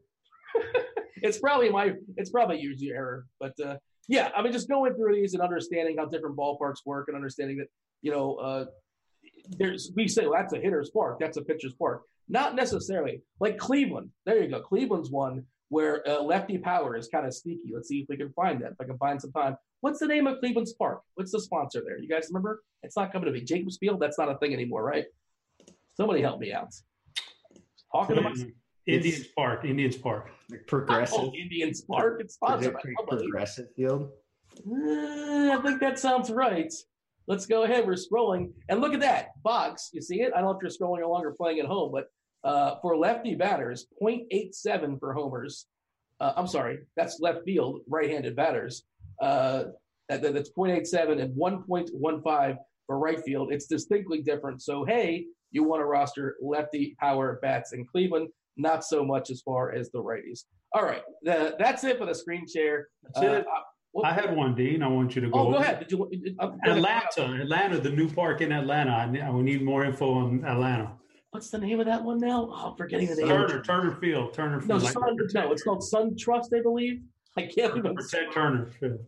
[1.18, 1.94] it's probably my.
[2.18, 3.78] It's probably user error, but uh,
[4.08, 7.58] yeah, I mean, just going through these and understanding how different ballparks work, and understanding
[7.58, 7.68] that
[8.02, 8.66] you know, uh,
[9.58, 12.04] there's we say well, that's a hitter's park, that's a pitcher's park.
[12.30, 13.24] Not necessarily.
[13.40, 14.12] Like Cleveland.
[14.26, 14.62] There you go.
[14.62, 17.72] Cleveland's one where uh, lefty power is kind of sneaky.
[17.74, 18.72] Let's see if we can find that.
[18.72, 19.58] If I can find some time.
[19.82, 21.02] What's the name of Cleveland's park?
[21.16, 21.98] What's the sponsor there?
[22.00, 22.62] You guys remember?
[22.84, 23.42] It's not coming to me.
[23.42, 24.00] Jacobs Field.
[24.00, 25.06] That's not a thing anymore, right?
[25.96, 26.74] Somebody help me out.
[27.92, 28.38] Talking about
[28.86, 29.66] Indians Park.
[29.66, 30.30] Indians Park.
[30.68, 31.20] Progressive.
[31.20, 32.22] Oh, Indians Park.
[32.22, 34.10] It's sponsored by Progressive Field.
[34.68, 36.74] Uh, I think that sounds right.
[37.28, 37.86] Let's go ahead.
[37.86, 39.90] We're scrolling, and look at that box.
[39.94, 40.34] You see it?
[40.36, 42.06] I don't know if you're scrolling along or playing at home, but
[42.44, 45.66] uh, for lefty batters, 0.87 for homers.
[46.20, 48.84] Uh, I'm sorry, that's left field, right-handed batters.
[49.22, 49.66] Uh,
[50.10, 52.58] that, that's 0.87 and 1.15
[52.88, 53.52] for right field.
[53.52, 54.62] It's distinctly different.
[54.62, 59.42] So, hey, you want to roster lefty power bats in Cleveland, not so much as
[59.42, 60.46] far as the righties.
[60.74, 62.88] All right, the, that's it for the screen share.
[63.16, 63.42] Uh,
[64.04, 64.84] I had one, Dean.
[64.84, 65.40] I want you to go.
[65.40, 65.80] Oh, go ahead.
[65.80, 68.92] Did you, uh, Atlanta, Atlanta, the new park in Atlanta.
[68.92, 70.92] I, I need more info on Atlanta.
[71.32, 72.50] What's the name of that one now?
[72.52, 73.28] Oh, I'm forgetting the name.
[73.28, 74.70] Turner, Turner Field, Turner Field.
[74.70, 77.02] No, like, Sun, no, it's called SunTrust, I believe.
[77.38, 78.02] I can't remember.
[78.02, 79.00] Protect Turner Field.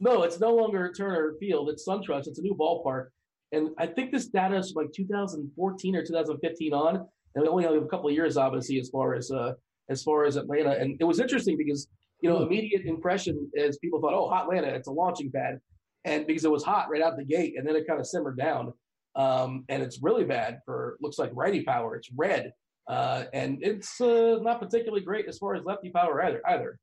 [0.00, 1.70] No, it's no longer Turner Field.
[1.70, 2.26] It's SunTrust.
[2.26, 3.08] It's a new ballpark,
[3.52, 7.64] and I think this data is from like 2014 or 2015 on, and we only
[7.64, 9.52] have a couple of years, obviously, as far as uh,
[9.88, 10.72] as far as Atlanta.
[10.72, 11.88] And it was interesting because
[12.24, 15.60] you know, immediate impression is people thought, oh, hot Atlanta, it's a launching pad.
[16.06, 18.38] And because it was hot right out the gate, and then it kind of simmered
[18.38, 18.72] down.
[19.16, 21.96] Um, and it's really bad for looks like righty power.
[21.96, 22.52] It's red,
[22.88, 26.42] uh, and it's uh, not particularly great as far as lefty power either.
[26.46, 26.78] Either,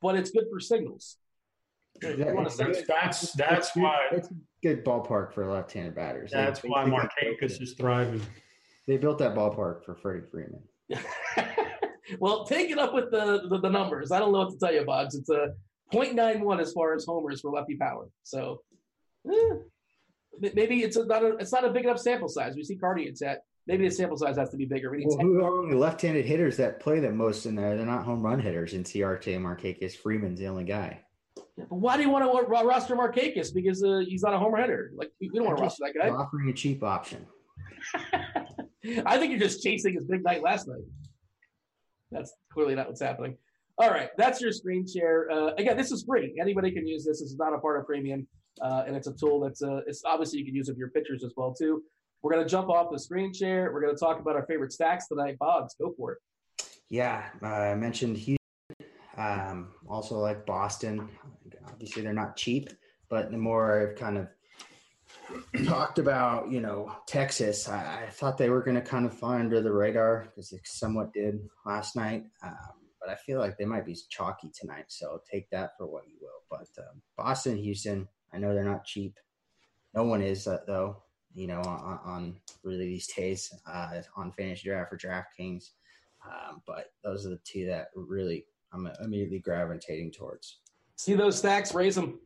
[0.00, 1.16] but it's good for singles.
[2.00, 2.56] that's
[2.86, 6.30] that's, that's why it's a good ballpark for left-handed batters.
[6.32, 8.22] That's they, why Markakis is thriving.
[8.86, 10.62] They built that ballpark for Freddie Freeman.
[12.18, 14.10] well, take it up with the, the, the numbers.
[14.10, 15.14] I don't know what to tell you, Boggs.
[15.14, 15.54] It's a
[15.92, 18.08] 0.91 as far as homers for lefty power.
[18.24, 18.62] So
[19.30, 19.54] eh,
[20.54, 22.54] maybe it's not a it's not a big enough sample size.
[22.54, 24.90] We see Cardi it's at maybe the sample size has to be bigger.
[24.90, 27.76] We need well, who are the left-handed hitters that play the most in there?
[27.76, 29.38] They're not home run hitters in CRT.
[29.38, 31.00] Markakis Freeman's the only guy.
[31.56, 33.54] Yeah, but why do you want to roster Markakis?
[33.54, 34.92] Because uh, he's not a homer hitter.
[34.96, 36.08] Like we, don't want to roster that guy.
[36.08, 37.26] Offering a cheap option.
[39.06, 40.82] I think you're just chasing his big night last night.
[42.10, 43.36] That's clearly not what's happening.
[43.78, 45.30] All right, that's your screen share.
[45.30, 46.36] Uh, again, this is free.
[46.40, 47.20] Anybody can use this.
[47.20, 48.26] This is not a part of premium,
[48.60, 50.90] uh, and it's a tool that's uh, it's obviously you can use it for your
[50.90, 51.82] pictures as well too.
[52.22, 53.72] We're to jump off the screen share.
[53.72, 55.38] We're to talk about our favorite stacks tonight.
[55.38, 56.18] Boggs, go for it.
[56.88, 58.36] Yeah, uh, I mentioned Houston.
[59.16, 61.08] Um, also like Boston.
[61.66, 62.70] Obviously, they're not cheap,
[63.08, 64.28] but the more I've kind of
[65.66, 69.40] talked about, you know, Texas, I, I thought they were going to kind of fly
[69.40, 72.24] under the radar because they somewhat did last night.
[72.42, 72.56] Um,
[73.00, 74.84] but I feel like they might be chalky tonight.
[74.88, 76.28] So take that for what you will.
[76.50, 79.18] But um, Boston, Houston, I know they're not cheap.
[79.94, 81.02] No one is uh, though.
[81.34, 85.70] You know, on, on really these days uh, on fantasy draft or DraftKings.
[86.24, 90.58] Um, but those are the two that really I'm immediately gravitating towards.
[90.96, 92.20] See those stacks, raise them.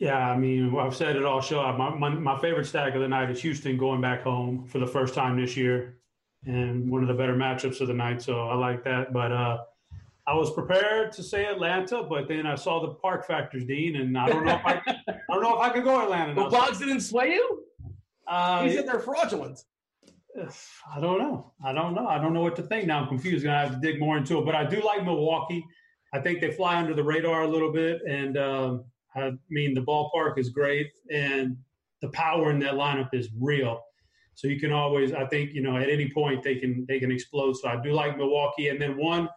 [0.00, 1.60] Yeah, I mean, I've said it all show.
[1.76, 4.86] My, my, my favorite stack of the night is Houston going back home for the
[4.86, 5.98] first time this year,
[6.46, 8.22] and one of the better matchups of the night.
[8.22, 9.12] So I like that.
[9.12, 9.58] But uh,
[10.30, 14.16] I was prepared to say Atlanta, but then I saw the park factors, Dean, and
[14.16, 16.34] I don't know if I, I don't know if I could go Atlanta.
[16.34, 17.64] Well, Boggs didn't sway you.
[18.28, 19.58] Uh, he said they're fraudulent.
[20.94, 21.52] I don't know.
[21.64, 22.06] I don't know.
[22.06, 23.00] I don't know what to think now.
[23.00, 23.44] I'm confused.
[23.44, 24.44] Gonna have to dig more into it.
[24.44, 25.64] But I do like Milwaukee.
[26.14, 28.84] I think they fly under the radar a little bit, and um,
[29.16, 31.56] I mean the ballpark is great, and
[32.02, 33.82] the power in that lineup is real.
[34.36, 37.10] So you can always, I think, you know, at any point they can they can
[37.10, 37.56] explode.
[37.56, 39.28] So I do like Milwaukee, and then one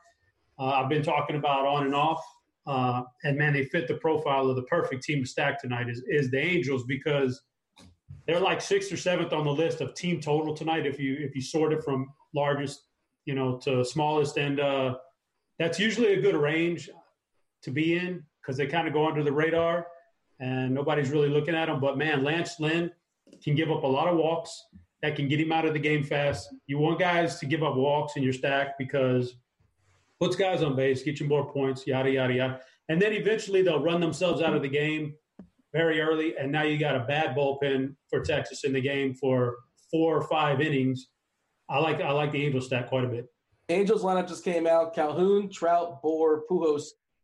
[0.60, 2.24] uh, I've been talking about on and off,
[2.66, 6.04] uh, and man, they fit the profile of the perfect team to stack tonight is
[6.08, 7.42] is the Angels because
[8.28, 11.36] they're like sixth or seventh on the list of team total tonight if you if
[11.36, 12.82] you sort it from largest
[13.26, 14.38] you know to smallest.
[14.38, 14.96] And uh,
[15.60, 16.90] that's usually a good range
[17.64, 19.88] to be in because they kind of go under the radar
[20.40, 22.92] and nobody's really looking at them but man lance lynn
[23.42, 24.66] can give up a lot of walks
[25.04, 26.50] that can get him out of the game fast.
[26.66, 29.36] You want guys to give up walks in your stack because
[30.24, 32.60] puts guys on base get you more points yada yada yada
[32.90, 35.14] and then eventually they'll run themselves out of the game
[35.74, 39.58] very early, and now you got a bad bullpen for Texas in the game for
[39.91, 41.10] four or five innings.
[41.70, 43.26] I like I like the Angels stat quite a bit.
[43.70, 46.84] Angels lineup just came out: Calhoun, Trout, Bour, Pujols,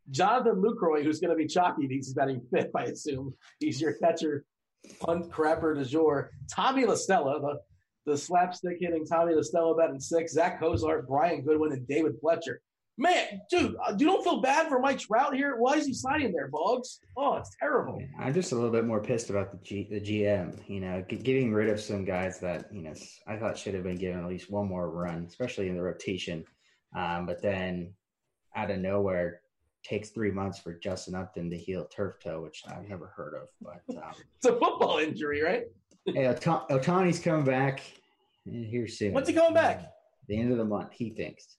[0.09, 3.34] Jonathan Lucroy, who's going to be chalky he's batting fifth, I assume.
[3.59, 4.45] He's your catcher,
[4.99, 6.31] punt crapper du jour.
[6.51, 7.59] Tommy La Stella, the
[8.11, 10.34] the slapstick hitting Tommy La Stella batting six.
[10.34, 12.61] Zach Cozart, Brian Goodwin, and David Fletcher.
[12.99, 15.55] Man, dude, uh, you don't feel bad for Mike Trout here?
[15.55, 16.99] Why is he signing there, Boggs?
[17.15, 18.03] Oh, it's terrible.
[18.19, 20.59] I'm just a little bit more pissed about the G, the GM.
[20.67, 22.93] You know, getting rid of some guys that you know
[23.26, 26.43] I thought should have been given at least one more run, especially in the rotation.
[26.93, 27.93] Um, but then
[28.53, 29.43] out of nowhere,
[29.81, 33.47] takes three months for Justin Upton to heal turf toe, which I've never heard of.
[33.61, 35.63] But um, it's a football injury, right?
[36.05, 37.81] hey, Ohtani's coming back
[38.43, 39.13] here soon.
[39.13, 39.85] When's he coming back?
[40.27, 41.59] The end of the month, he thinks.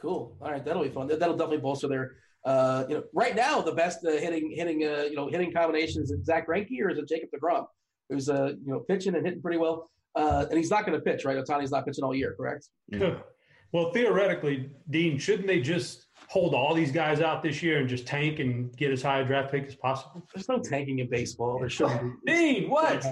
[0.00, 0.36] Cool.
[0.40, 1.08] All right, that'll be fun.
[1.08, 2.16] That'll definitely bolster their.
[2.44, 6.10] Uh, you know, right now the best uh, hitting hitting uh, you know hitting combinations
[6.10, 7.66] is Zack Greinke or is it Jacob Degrom,
[8.08, 9.90] who's uh you know pitching and hitting pretty well.
[10.14, 11.36] Uh, and he's not going to pitch, right?
[11.36, 12.68] Ohtani's not pitching all year, correct?
[13.72, 18.06] well, theoretically, Dean, shouldn't they just hold all these guys out this year and just
[18.06, 20.26] tank and get as high a draft pick as possible?
[20.34, 21.58] There's no tanking in baseball.
[21.60, 22.32] There shouldn't be.
[22.32, 23.02] Dean, what?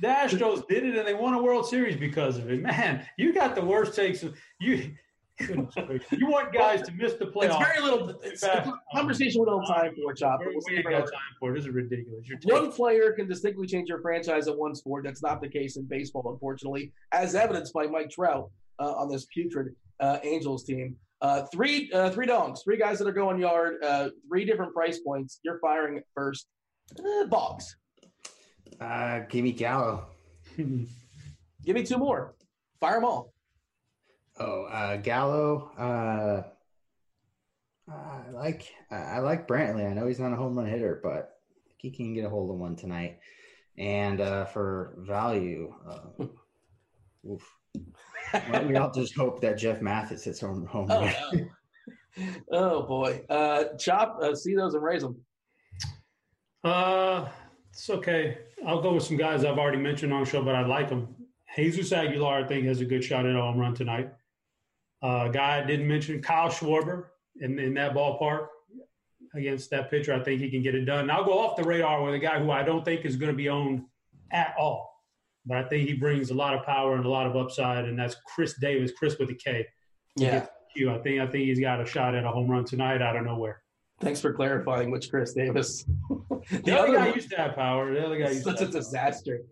[0.00, 2.62] The Astros did it and they won a World Series because of it.
[2.62, 4.24] Man, you got the worst takes.
[4.58, 4.92] You
[6.10, 7.60] you want guys to miss the playoffs.
[7.60, 8.08] It's very little.
[8.22, 10.40] It's a conversation with no time for, Chop.
[10.40, 11.54] We, we ain't got time for it.
[11.54, 12.26] This is ridiculous.
[12.44, 15.04] one player can distinctly change your franchise at one sport.
[15.04, 19.26] That's not the case in baseball, unfortunately, as evidenced by Mike Trout uh, on this
[19.32, 20.96] putrid uh, Angels team.
[21.22, 25.00] Uh, three, uh, three dongs, three guys that are going yard, uh, three different price
[25.00, 25.40] points.
[25.42, 26.46] You're firing at first.
[26.98, 27.76] Uh, Boggs.
[29.28, 30.06] give me Gallo.
[30.56, 30.86] give
[31.66, 32.34] me two more.
[32.80, 33.32] Fire them all.
[34.40, 35.70] Oh, uh, Gallo.
[35.78, 36.42] Uh,
[37.92, 39.88] I like I like Brantley.
[39.88, 41.40] I know he's not a home run hitter, but
[41.76, 43.18] he can get a hold of one tonight.
[43.76, 46.24] And uh, for value, uh,
[47.28, 47.56] oof.
[48.66, 51.50] we all just hope that Jeff Mathis hits home home oh, run.
[52.16, 52.28] No.
[52.52, 55.16] oh boy, uh, chop, uh, see those and raise them.
[56.64, 57.28] Uh,
[57.70, 58.38] it's okay.
[58.66, 61.14] I'll go with some guys I've already mentioned on the show, but I like them.
[61.56, 64.10] Jesus Aguilar, I think, has a good shot at a home run tonight.
[65.02, 67.06] Uh, guy I didn't mention, Kyle Schwarber
[67.40, 68.48] in, in that ballpark
[69.34, 70.12] against that pitcher.
[70.14, 71.00] I think he can get it done.
[71.00, 73.32] And I'll go off the radar with a guy who I don't think is going
[73.32, 73.84] to be owned
[74.32, 74.90] at all.
[75.46, 77.98] But I think he brings a lot of power and a lot of upside, and
[77.98, 79.66] that's Chris Davis, Chris with a K.
[80.16, 80.46] Yeah.
[80.76, 83.24] I think I think he's got a shot at a home run tonight out of
[83.24, 83.60] nowhere.
[84.00, 85.84] Thanks for clarifying which Chris Davis.
[86.08, 87.92] the, the other guy one, used to have power.
[87.92, 89.42] The other guy used such a disaster.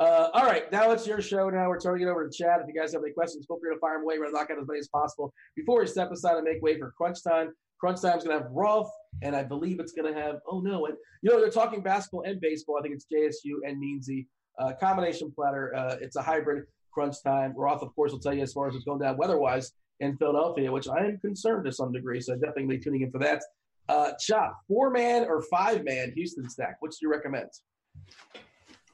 [0.00, 1.50] Uh, all right, now it's your show.
[1.50, 2.60] Now we're turning it over to Chad.
[2.60, 4.18] If you guys have any questions, feel free to fire them away.
[4.18, 6.62] We're going to knock out as many as possible before we step aside and make
[6.62, 7.52] way for crunch time.
[7.80, 8.90] Crunch time is going to have Roth,
[9.22, 12.22] and I believe it's going to have, oh no, and you know, they're talking basketball
[12.22, 12.78] and baseball.
[12.78, 14.26] I think it's JSU and Meansy
[14.60, 15.74] uh, combination platter.
[15.74, 17.52] Uh, it's a hybrid crunch time.
[17.56, 20.70] Roth, of course, will tell you as far as it's going down weather-wise in Philadelphia,
[20.70, 22.20] which I am concerned to some degree.
[22.20, 23.42] So definitely be tuning in for that.
[23.88, 26.76] Uh, Chop, four man or five man Houston stack.
[26.80, 27.48] Which do you recommend?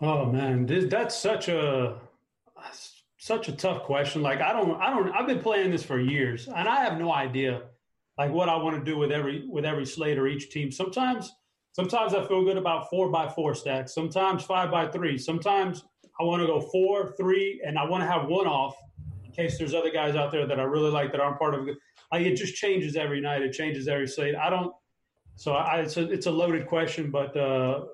[0.06, 1.96] Oh man, this, that's such a
[3.16, 4.20] such a tough question.
[4.20, 5.10] Like I don't, I don't.
[5.12, 7.62] I've been playing this for years, and I have no idea
[8.18, 10.70] like what I want to do with every with every slate or each team.
[10.70, 11.32] Sometimes,
[11.72, 13.94] sometimes I feel good about four by four stacks.
[13.94, 15.16] Sometimes five by three.
[15.16, 15.84] Sometimes
[16.20, 18.76] I want to go four, three, and I want to have one off
[19.24, 21.66] in case there's other guys out there that I really like that aren't part of
[21.66, 21.78] it.
[22.12, 23.40] Like it just changes every night.
[23.40, 24.34] It changes every slate.
[24.34, 24.74] I don't.
[25.36, 27.86] So I, it's a, it's a loaded question, but uh,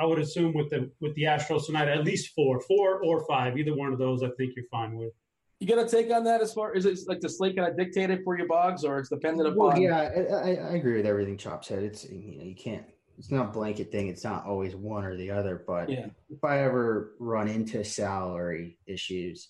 [0.00, 3.58] I would assume with the with the Astros tonight, at least four, four or five,
[3.58, 5.12] either one of those, I think you're fine with.
[5.60, 7.76] You got a take on that as far is it like the slate kind of
[7.76, 9.56] dictated for your Boggs, or it's dependent upon?
[9.58, 11.82] Well, yeah, I, I, agree with everything Chop said.
[11.82, 12.84] It's you know you can't.
[13.18, 14.06] It's not a blanket thing.
[14.06, 15.64] It's not always one or the other.
[15.66, 16.06] But yeah.
[16.30, 19.48] if I ever run into salary issues,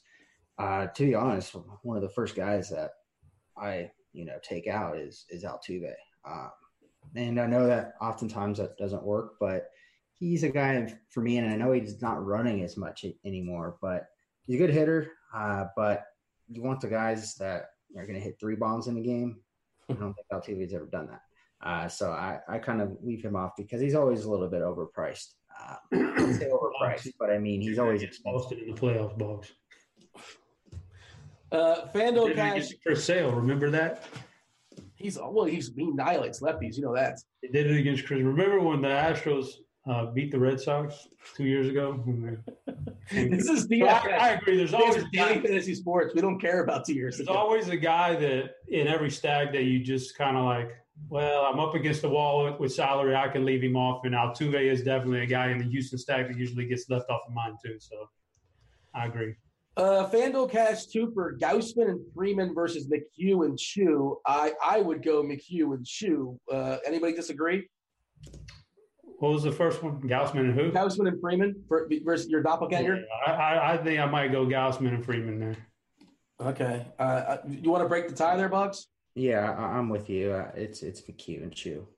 [0.58, 2.92] uh, to be honest, one of the first guys that
[3.58, 5.92] I you know take out is is Altuve.
[6.26, 6.50] Um,
[7.14, 9.70] and I know that oftentimes that doesn't work, but
[10.18, 14.06] he's a guy for me, and I know he's not running as much anymore, but
[14.46, 15.12] he's a good hitter.
[15.34, 16.04] Uh, but
[16.48, 19.36] you want the guys that are going to hit three bombs in a game.
[19.90, 21.22] I don't think Altuve's ever done that.
[21.66, 24.62] Uh, so I, I kind of leave him off because he's always a little bit
[24.62, 25.34] overpriced.
[25.58, 29.52] Uh, say overpriced, but I mean he's always expensive in the playoffs, box.
[31.50, 33.32] Uh, Fando Cash for sale.
[33.32, 34.04] Remember that?
[34.94, 35.44] He's well.
[35.44, 36.76] He's he annihilates lefties.
[36.76, 37.18] You know that.
[37.42, 38.22] They did it against Chris.
[38.22, 39.46] Remember when the Astros
[39.88, 42.02] uh, beat the Red Sox two years ago?
[43.10, 43.80] this is the.
[43.80, 44.56] So I, I, agree.
[44.56, 46.14] There's always daily fantasy sports.
[46.14, 47.16] We don't care about two years.
[47.16, 47.38] There's ago.
[47.38, 50.70] always a guy that in every stag that you just kind of like.
[51.08, 53.14] Well, I'm up against the wall with, with, salary.
[53.14, 56.26] I can leave him off, and Altuve is definitely a guy in the Houston stack
[56.26, 57.76] that usually gets left off of mine too.
[57.78, 58.10] So,
[58.94, 59.36] I agree.
[59.76, 64.18] Uh, Fanduel Cash two for Gausman and Freeman versus McHugh and Choo.
[64.26, 66.36] I I would go McHugh and Choo.
[66.52, 67.68] Uh, anybody disagree?
[69.18, 70.00] What was the first one?
[70.02, 70.70] Gausman and who?
[70.70, 72.96] Gausman and Freeman versus your doppelganger.
[72.96, 75.56] Yeah, I, I think I might go Gausman and Freeman there.
[76.40, 76.86] Okay.
[76.98, 78.86] Uh, uh you want to break the tie there, Bucks?
[79.16, 80.32] Yeah, I'm with you.
[80.32, 81.88] Uh, it's it's McHugh and Choo.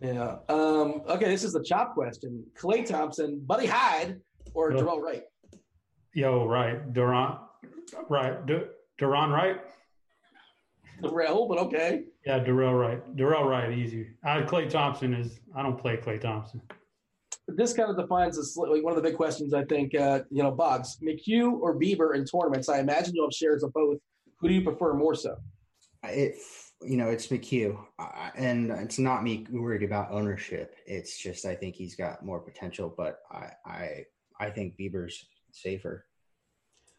[0.00, 0.36] Yeah.
[0.48, 1.26] Um, okay.
[1.26, 4.16] This is the chop question: Klay Thompson, Buddy Hield,
[4.54, 4.70] or.
[4.70, 5.24] Darrell Wright?
[6.14, 7.36] Yo, right, Duran,
[8.08, 8.62] right, D-
[8.96, 9.60] Duran, right.
[11.02, 12.04] Darrell, but okay.
[12.26, 13.16] Yeah, Darrell Wright.
[13.16, 14.08] Darrell Wright, easy.
[14.24, 15.40] I, Klay Thompson is.
[15.56, 16.60] I don't play Klay Thompson.
[17.48, 19.54] This kind of defines this, like one of the big questions.
[19.54, 22.68] I think uh, you know, Boggs, McHugh or Bieber in tournaments.
[22.68, 23.98] I imagine you'll have shares of both.
[24.40, 25.36] Who do you prefer more so?
[26.04, 26.36] It,
[26.82, 30.76] you know, it's McHugh, uh, and it's not me worried about ownership.
[30.86, 34.04] It's just I think he's got more potential, but I, I,
[34.38, 36.06] I think Bieber's safer.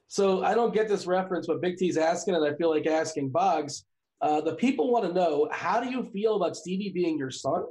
[0.07, 3.29] So I don't get this reference, but Big T's asking, and I feel like asking
[3.29, 3.85] Boggs.
[4.21, 7.63] Uh, the people want to know how do you feel about Stevie being your son?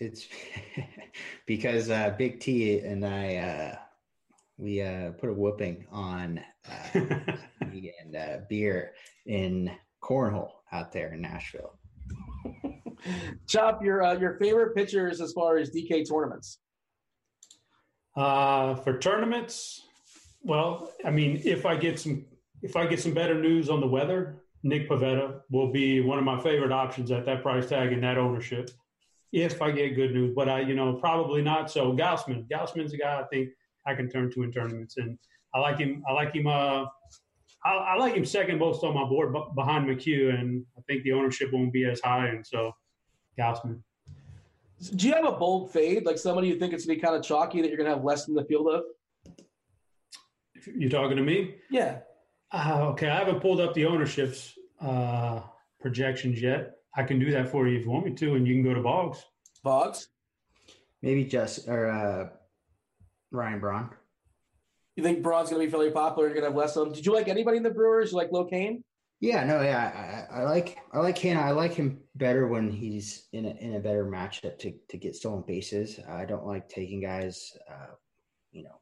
[0.00, 0.26] It's
[1.46, 3.76] because uh, Big T and I uh,
[4.56, 7.00] we uh, put a whooping on uh,
[7.60, 8.92] and uh, beer
[9.26, 9.70] in
[10.02, 11.78] cornhole out there in Nashville.
[13.46, 16.58] Chop your your favorite pitchers as far as DK tournaments.
[18.14, 19.82] for tournaments,
[20.42, 22.24] well, I mean, if I get some
[22.62, 26.24] if I get some better news on the weather, Nick Pivetta will be one of
[26.24, 28.70] my favorite options at that price tag and that ownership.
[29.32, 31.70] If I get good news, but I, you know, probably not.
[31.70, 33.50] So Gausman, Gausman's a guy I think
[33.86, 35.16] I can turn to in tournaments, and
[35.54, 36.02] I like him.
[36.08, 36.46] I like him.
[36.46, 36.84] Uh,
[37.64, 41.12] I, I like him second most on my board behind McHugh, and I think the
[41.12, 42.72] ownership won't be as high, and so
[43.38, 43.82] Gausman.
[44.96, 47.22] Do you have a bold fade, like somebody you think it's gonna be kind of
[47.22, 48.82] chalky that you're gonna have less in the field of?
[50.74, 51.56] You're talking to me?
[51.70, 51.98] Yeah.
[52.52, 55.40] Uh, okay, I haven't pulled up the ownerships uh,
[55.80, 56.72] projections yet.
[56.96, 58.74] I can do that for you if you want me to, and you can go
[58.74, 59.24] to Bugs.
[59.62, 60.08] Bugs?
[61.02, 62.28] Maybe just or uh,
[63.30, 63.90] Ryan Braun.
[64.96, 66.28] You think Braun's going to be fairly popular?
[66.28, 66.92] You're going to have less of him.
[66.92, 68.10] Did you like anybody in the Brewers?
[68.10, 68.82] You like Low Cain?
[69.20, 71.36] Yeah, no, yeah, I, I, like I like Cain.
[71.36, 75.14] I like him better when he's in a in a better matchup to to get
[75.14, 76.00] stolen bases.
[76.08, 77.94] I don't like taking guys, uh,
[78.50, 78.79] you know,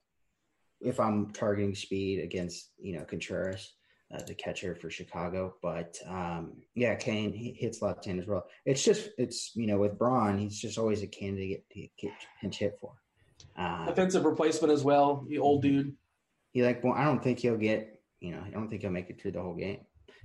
[0.80, 3.72] if I'm targeting speed against you know Contreras,
[4.14, 5.55] uh, the catcher for Chicago.
[5.62, 8.46] But um, yeah, Cain he hits left hand as well.
[8.64, 12.59] It's just it's you know with Braun, he's just always a candidate to get pinch
[12.59, 12.92] hit for.
[13.56, 15.94] Uh, Defensive replacement as well, the old dude.
[16.52, 19.10] He like well, I don't think he'll get you know I don't think he'll make
[19.10, 19.80] it through the whole game.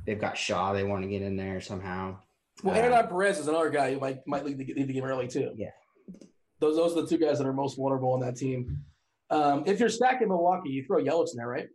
[0.05, 0.73] They've got Shaw.
[0.73, 2.17] They want to get in there somehow.
[2.61, 5.27] Well, Hernan Perez is another guy who might might lead the, lead the game early
[5.27, 5.51] too.
[5.55, 5.71] Yeah,
[6.59, 8.85] those those are the two guys that are most vulnerable on that team.
[9.29, 11.67] Um, if you're stacking Milwaukee, you throw Yelich in there, right?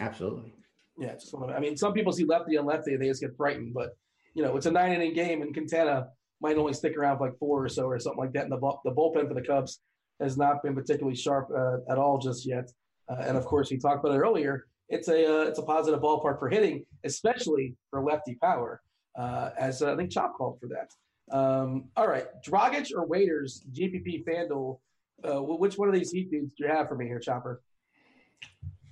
[0.00, 0.54] Absolutely.
[0.98, 3.74] Yeah, just one I mean, some people see lefty and lefty, they just get frightened.
[3.74, 3.96] But
[4.34, 6.08] you know, it's a nine inning game, and Quintana
[6.40, 8.44] might only stick around for like four or so or something like that.
[8.44, 9.80] And the the bullpen for the Cubs
[10.20, 12.70] has not been particularly sharp uh, at all just yet.
[13.08, 14.66] Uh, and of course, we talked about it earlier.
[14.88, 18.80] It's a uh, it's a positive ballpark for hitting, especially for lefty power,
[19.18, 21.36] uh, as uh, I think Chop called for that.
[21.36, 24.78] Um, all right, Dragic or Waiters, GPP FanDuel.
[25.24, 27.62] Uh, which one of these heat dudes do you have for me here, Chopper?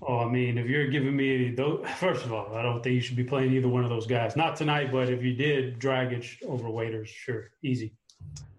[0.02, 3.00] Oh, I mean, if you're giving me those, first of all, I don't think you
[3.00, 4.36] should be playing either one of those guys.
[4.36, 7.94] Not tonight, but if you did, Dragic over Waiters, sure, easy.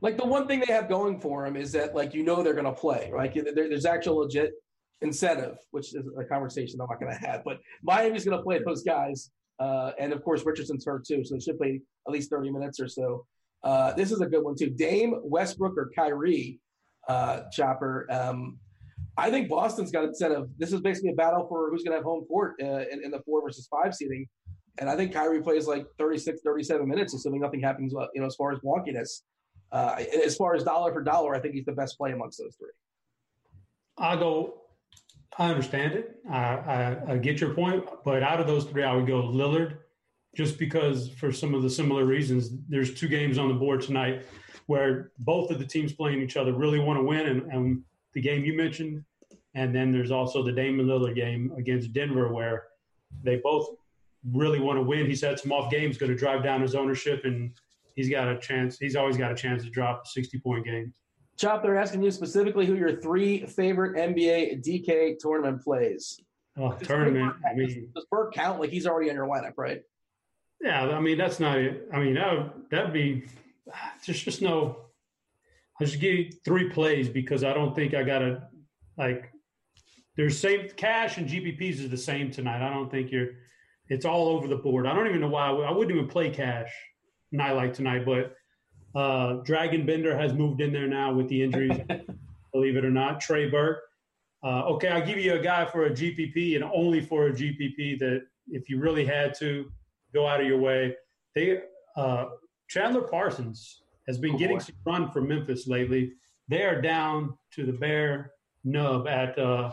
[0.02, 2.54] Like the one thing they have going for them is that, like, you know, they're
[2.54, 3.10] going to play.
[3.12, 3.34] Right?
[3.34, 4.54] There's actual legit
[5.02, 7.44] incentive, which is a conversation I'm not going to have.
[7.44, 11.36] But Miami's going to play those guys, uh, and of course Richardson's hurt too, so
[11.36, 13.26] they should play at least 30 minutes or so.
[13.64, 14.70] Uh, this is a good one too.
[14.70, 16.60] Dame, Westbrook, or Kyrie,
[17.08, 18.08] uh, Chopper.
[18.10, 18.58] Um,
[19.18, 21.92] I think Boston's got a set of This is basically a battle for who's going
[21.92, 24.28] to have home court uh, in, in, the four versus five seating.
[24.80, 28.28] And I think Kyrie plays like 36, 37 minutes, assuming nothing happens, uh, you know,
[28.28, 29.22] as far as wonkiness.
[29.72, 32.56] Uh, as far as dollar for dollar, I think he's the best play amongst those
[32.58, 32.72] three.
[33.98, 34.62] I go,
[35.38, 36.16] I understand it.
[36.30, 37.86] I, I, I get your point.
[38.04, 39.78] But out of those three, I would go Lillard
[40.36, 42.52] just because for some of the similar reasons.
[42.70, 44.26] There's two games on the board tonight
[44.68, 47.28] where both of the teams playing each other really want to win.
[47.28, 47.84] And, and
[48.14, 49.04] the game you mentioned,
[49.56, 52.64] and then there's also the Damian Lillard game against Denver where
[53.24, 53.68] they both
[54.32, 55.06] really want to win.
[55.06, 57.52] He's had some off games, going to drive down his ownership, and
[57.96, 58.78] he's got a chance.
[58.78, 60.94] He's always got a chance to drop a 60 point game.
[61.38, 66.20] Chop, they're asking you specifically who your three favorite NBA DK tournament plays.
[66.58, 67.34] Oh, does tournament.
[67.34, 68.60] Burke, I mean, does Burke count?
[68.60, 69.82] Like he's already in your lineup, right?
[70.62, 71.58] Yeah, I mean that's not.
[71.58, 71.88] It.
[71.94, 73.26] I mean that would, that'd be
[74.04, 74.78] just just no.
[75.80, 78.44] I just give you three plays because I don't think I got to
[78.98, 79.32] like.
[80.18, 82.66] There's same cash and GPPs is the same tonight.
[82.66, 83.30] I don't think you're.
[83.90, 84.86] It's all over the board.
[84.86, 86.72] I don't even know why I, I wouldn't even play cash
[87.32, 88.36] night like tonight, but
[88.94, 91.78] uh, Dragan Bender has moved in there now with the injuries,
[92.54, 93.20] believe it or not.
[93.20, 93.80] Trey Burke.
[94.44, 98.00] Uh, okay, I'll give you a guy for a GPP and only for a GPP
[98.00, 99.72] that if you really had to
[100.14, 100.96] go out of your way.
[101.36, 101.62] They
[101.96, 102.26] uh,
[102.70, 104.64] Chandler Parsons has been oh, getting boy.
[104.64, 106.14] some run for Memphis lately.
[106.48, 108.32] They are down to the bare
[108.64, 109.72] nub at uh,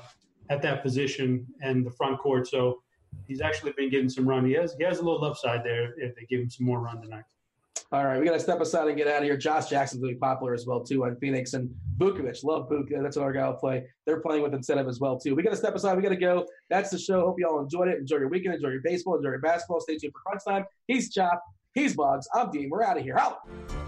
[0.51, 2.49] at that position and the front court.
[2.49, 2.81] So
[3.27, 4.45] he's actually been getting some run.
[4.45, 7.01] He has he has a little upside there if they give him some more run
[7.01, 7.25] tonight.
[7.91, 9.37] All right, we got to step aside and get out of here.
[9.39, 12.45] Josh Jackson's really popular as well too on Phoenix and Vucevic.
[12.45, 12.89] Love Book.
[12.91, 13.87] That's our guy will play.
[14.05, 15.35] They're playing with incentive as well too.
[15.35, 15.97] We got to step aside.
[15.97, 16.47] We got to go.
[16.69, 17.21] That's the show.
[17.23, 17.99] Hope you all enjoyed it.
[17.99, 18.57] Enjoy your weekend.
[18.57, 19.17] Enjoy your baseball.
[19.17, 19.81] Enjoy your basketball.
[19.81, 20.67] Stay tuned for crunch time.
[20.87, 21.43] He's Chop.
[21.73, 22.29] He's Bugs.
[22.35, 22.69] I'm Dean.
[22.71, 23.17] We're out of here.
[23.17, 23.88] Holla.